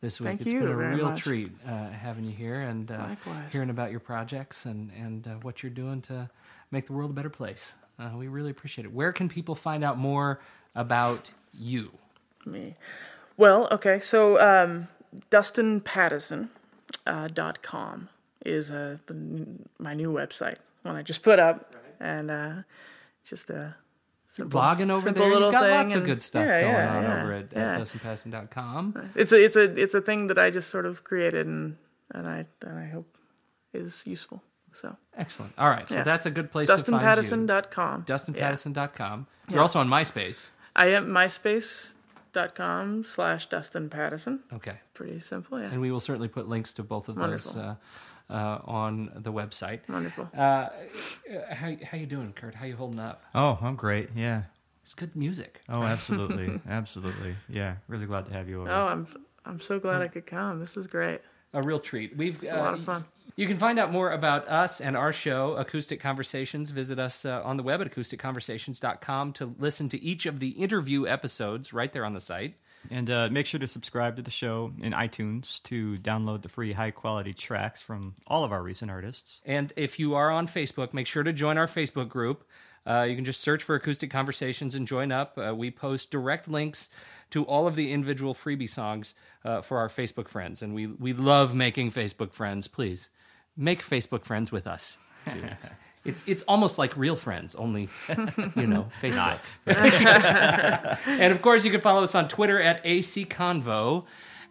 this 0.00 0.20
week. 0.20 0.28
Thank 0.28 0.40
It's 0.42 0.52
you 0.52 0.60
been 0.60 0.68
a 0.68 0.76
real 0.76 1.10
much. 1.10 1.20
treat 1.22 1.52
uh, 1.66 1.88
having 1.90 2.24
you 2.24 2.32
here 2.32 2.60
and 2.60 2.90
uh, 2.90 3.08
hearing 3.52 3.70
about 3.70 3.90
your 3.90 4.00
projects 4.00 4.64
and, 4.66 4.90
and 4.98 5.26
uh, 5.26 5.30
what 5.42 5.62
you're 5.62 5.70
doing 5.70 6.00
to 6.02 6.30
make 6.70 6.86
the 6.86 6.92
world 6.92 7.10
a 7.10 7.14
better 7.14 7.30
place. 7.30 7.74
Uh, 7.98 8.10
we 8.16 8.28
really 8.28 8.50
appreciate 8.50 8.84
it. 8.84 8.92
Where 8.92 9.12
can 9.12 9.28
people 9.28 9.54
find 9.54 9.84
out 9.84 9.98
more 9.98 10.40
about 10.74 11.30
you? 11.52 11.90
me. 12.44 12.76
Well, 13.36 13.68
okay, 13.72 13.98
so 14.00 14.40
um, 14.40 14.88
Dustin 15.30 15.80
Pattison 15.80 16.48
uh, 17.06 17.28
dot 17.28 17.60
com 17.62 18.08
is 18.44 18.70
uh, 18.70 18.98
the, 19.06 19.46
my 19.78 19.94
new 19.94 20.12
website, 20.12 20.56
one 20.84 20.94
I 20.96 21.02
just 21.02 21.22
put 21.24 21.38
up, 21.38 21.74
and 22.00 22.30
uh, 22.30 22.52
just 23.24 23.50
a 23.50 23.74
simple, 24.30 24.60
Blogging 24.60 24.90
over 24.90 25.00
simple 25.00 25.24
there. 25.24 25.32
little 25.32 25.52
You've 25.52 25.60
got 25.60 25.70
lots 25.70 25.94
of 25.94 26.04
good 26.04 26.20
stuff 26.20 26.46
yeah, 26.46 26.60
going 26.60 26.72
yeah, 26.74 26.96
on 26.96 27.02
yeah, 27.02 27.22
over 27.22 27.32
at, 27.32 27.52
yeah. 27.52 27.74
at 27.74 27.80
DustinPattison.com. 27.80 29.10
It's 29.14 29.32
a 29.32 29.44
it's 29.44 29.56
a 29.56 29.62
it's 29.82 29.94
a 29.94 30.00
thing 30.00 30.26
that 30.28 30.38
I 30.38 30.50
just 30.50 30.70
sort 30.70 30.86
of 30.86 31.04
created 31.04 31.46
and 31.46 31.76
and 32.12 32.26
I 32.26 32.46
and 32.62 32.78
I 32.78 32.86
hope 32.88 33.16
is 33.72 34.06
useful. 34.06 34.42
So 34.72 34.94
Excellent. 35.16 35.54
All 35.58 35.70
right. 35.70 35.88
So 35.88 35.96
Yeah. 35.96 36.02
that's 36.02 36.26
a 36.26 36.30
good 36.30 36.52
place 36.52 36.68
Dustin 36.68 36.94
to 36.94 37.00
find 37.00 37.16
you. 37.16 37.22
DustinPattison.com. 37.22 38.04
Yeah. 38.06 38.14
DustinPattison.com. 38.14 39.26
You're 39.50 39.60
also 39.62 39.80
on 39.80 39.88
MySpace. 39.88 40.50
I 40.74 40.88
am 40.88 41.06
myspace.com 41.06 43.04
slash 43.04 43.46
Dustin 43.46 43.88
Pattison. 43.88 44.42
Okay. 44.52 44.76
Pretty 44.92 45.20
simple, 45.20 45.58
yeah. 45.60 45.68
And 45.70 45.80
we 45.80 45.90
will 45.90 46.00
certainly 46.00 46.28
put 46.28 46.48
links 46.48 46.72
to 46.74 46.82
both 46.82 47.08
of 47.08 47.16
those 47.16 47.56
uh, 47.56 47.76
uh, 48.30 48.58
on 48.64 49.10
the 49.14 49.32
website. 49.32 49.80
Wonderful. 49.88 50.28
Uh, 50.36 50.68
how 51.50 51.72
how 51.84 51.98
you 51.98 52.06
doing, 52.06 52.32
Kurt? 52.32 52.54
How 52.54 52.66
you 52.66 52.76
holding 52.76 52.98
up? 52.98 53.24
Oh, 53.34 53.58
I'm 53.60 53.76
great. 53.76 54.10
Yeah. 54.14 54.42
It's 54.82 54.94
good 54.94 55.16
music. 55.16 55.60
Oh, 55.68 55.82
absolutely, 55.94 56.60
absolutely. 56.68 57.34
Yeah, 57.48 57.76
really 57.88 58.06
glad 58.06 58.26
to 58.26 58.32
have 58.32 58.48
you 58.48 58.60
over. 58.60 58.70
Oh, 58.70 58.86
I'm 58.86 59.06
I'm 59.44 59.60
so 59.60 59.78
glad 59.78 60.02
I 60.02 60.08
could 60.08 60.26
come. 60.26 60.60
This 60.60 60.76
is 60.76 60.86
great. 60.86 61.20
A 61.52 61.62
real 61.62 61.78
treat. 61.78 62.16
We've 62.16 62.42
It's 62.42 62.52
a 62.52 62.56
lot 62.56 62.74
of 62.74 62.82
fun. 62.82 63.04
You 63.34 63.46
can 63.46 63.58
find 63.58 63.78
out 63.78 63.92
more 63.92 64.12
about 64.12 64.48
us 64.48 64.80
and 64.80 64.96
our 64.96 65.12
show, 65.12 65.56
Acoustic 65.56 66.00
Conversations. 66.00 66.70
Visit 66.70 66.98
us 66.98 67.24
uh, 67.24 67.42
on 67.44 67.56
the 67.56 67.62
web 67.62 67.80
at 67.80 67.90
acousticconversations.com 67.90 69.32
to 69.34 69.54
listen 69.58 69.88
to 69.90 70.02
each 70.02 70.24
of 70.24 70.40
the 70.40 70.50
interview 70.50 71.06
episodes 71.06 71.72
right 71.72 71.92
there 71.92 72.04
on 72.04 72.14
the 72.14 72.20
site. 72.20 72.54
And 72.90 73.10
uh, 73.10 73.28
make 73.30 73.46
sure 73.46 73.60
to 73.60 73.66
subscribe 73.66 74.16
to 74.16 74.22
the 74.22 74.30
show 74.30 74.72
in 74.80 74.92
iTunes 74.92 75.62
to 75.64 75.96
download 75.96 76.42
the 76.42 76.48
free 76.48 76.72
high 76.72 76.90
quality 76.90 77.32
tracks 77.32 77.82
from 77.82 78.14
all 78.26 78.44
of 78.44 78.52
our 78.52 78.62
recent 78.62 78.90
artists. 78.90 79.40
And 79.44 79.72
if 79.76 79.98
you 79.98 80.14
are 80.14 80.30
on 80.30 80.46
Facebook, 80.46 80.92
make 80.92 81.06
sure 81.06 81.22
to 81.22 81.32
join 81.32 81.58
our 81.58 81.66
Facebook 81.66 82.08
group. 82.08 82.44
Uh, 82.86 83.02
you 83.02 83.16
can 83.16 83.24
just 83.24 83.40
search 83.40 83.64
for 83.64 83.74
Acoustic 83.74 84.10
Conversations 84.10 84.74
and 84.76 84.86
join 84.86 85.10
up. 85.10 85.36
Uh, 85.36 85.54
we 85.54 85.70
post 85.70 86.10
direct 86.10 86.48
links 86.48 86.88
to 87.30 87.44
all 87.44 87.66
of 87.66 87.74
the 87.74 87.92
individual 87.92 88.32
freebie 88.32 88.68
songs 88.68 89.14
uh, 89.44 89.60
for 89.60 89.78
our 89.78 89.88
Facebook 89.88 90.28
friends. 90.28 90.62
And 90.62 90.74
we, 90.74 90.86
we 90.86 91.12
love 91.12 91.54
making 91.54 91.90
Facebook 91.90 92.32
friends. 92.32 92.68
Please 92.68 93.10
make 93.56 93.80
Facebook 93.80 94.24
friends 94.24 94.52
with 94.52 94.66
us. 94.66 94.98
too. 96.06 96.10
It's, 96.10 96.22
it's, 96.22 96.28
it's 96.28 96.42
almost 96.42 96.78
like 96.78 96.96
real 96.96 97.16
friends, 97.16 97.54
only, 97.56 97.88
you 98.56 98.66
know, 98.66 98.88
Facebook. 99.02 99.38
and 101.06 101.32
of 101.32 101.42
course, 101.42 101.64
you 101.64 101.70
can 101.70 101.80
follow 101.80 102.02
us 102.02 102.14
on 102.14 102.28
Twitter 102.28 102.60
at 102.60 102.82
ACConvo. 102.84 104.04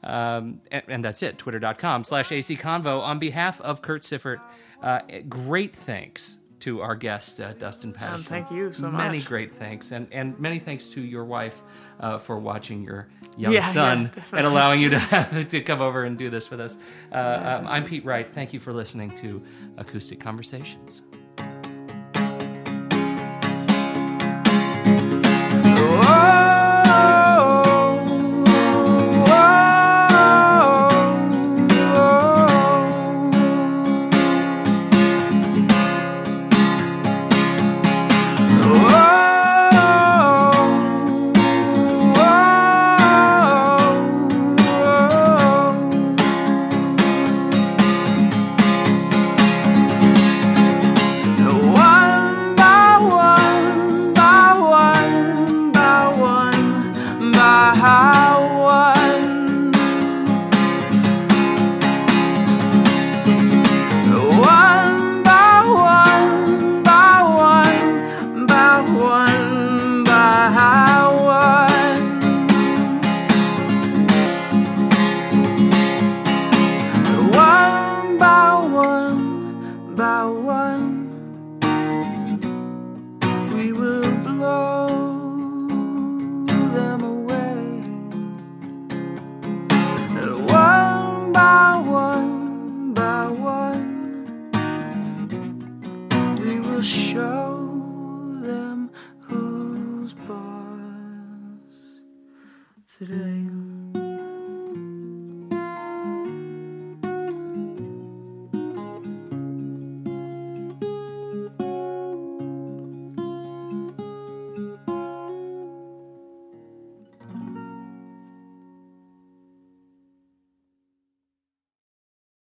Um, 0.03 0.61
and, 0.71 0.83
and 0.87 1.03
that's 1.03 1.23
it, 1.23 1.37
twitter.com 1.37 2.03
slash 2.03 2.29
ACConvo. 2.29 3.01
On 3.01 3.17
behalf 3.19 3.59
of 3.61 3.81
Kurt 3.81 4.03
Siffert, 4.03 4.39
uh, 4.83 4.99
great 5.27 5.75
thanks 5.75 6.37
to 6.59 6.81
our 6.81 6.95
guest, 6.95 7.39
uh, 7.41 7.53
Dustin 7.53 7.91
Pattison. 7.93 8.29
thank 8.29 8.51
you 8.51 8.71
so 8.71 8.89
much. 8.89 8.97
Many 8.97 9.21
great 9.21 9.53
thanks. 9.53 9.91
And, 9.91 10.07
and 10.11 10.39
many 10.39 10.57
thanks 10.59 10.87
to 10.89 11.01
your 11.01 11.25
wife 11.25 11.61
uh, 11.99 12.17
for 12.17 12.39
watching 12.39 12.83
your 12.83 13.07
young 13.37 13.53
Yeah, 13.53 13.59
yeah, 13.59 13.67
son 13.67 14.03
definitely. 14.05 14.37
and 14.39 14.47
allowing 14.47 14.79
you 14.79 14.89
to, 14.89 15.45
to 15.49 15.61
come 15.61 15.81
over 15.81 16.05
and 16.05 16.17
do 16.17 16.29
this 16.29 16.49
with 16.49 16.59
us. 16.61 16.77
Uh, 17.11 17.57
um, 17.59 17.67
I'm 17.67 17.83
Pete 17.83 18.05
Wright. 18.05 18.29
Thank 18.29 18.53
you 18.53 18.59
for 18.59 18.73
listening 18.73 19.11
to 19.17 19.43
Acoustic 19.77 20.19
Conversations. 20.19 21.01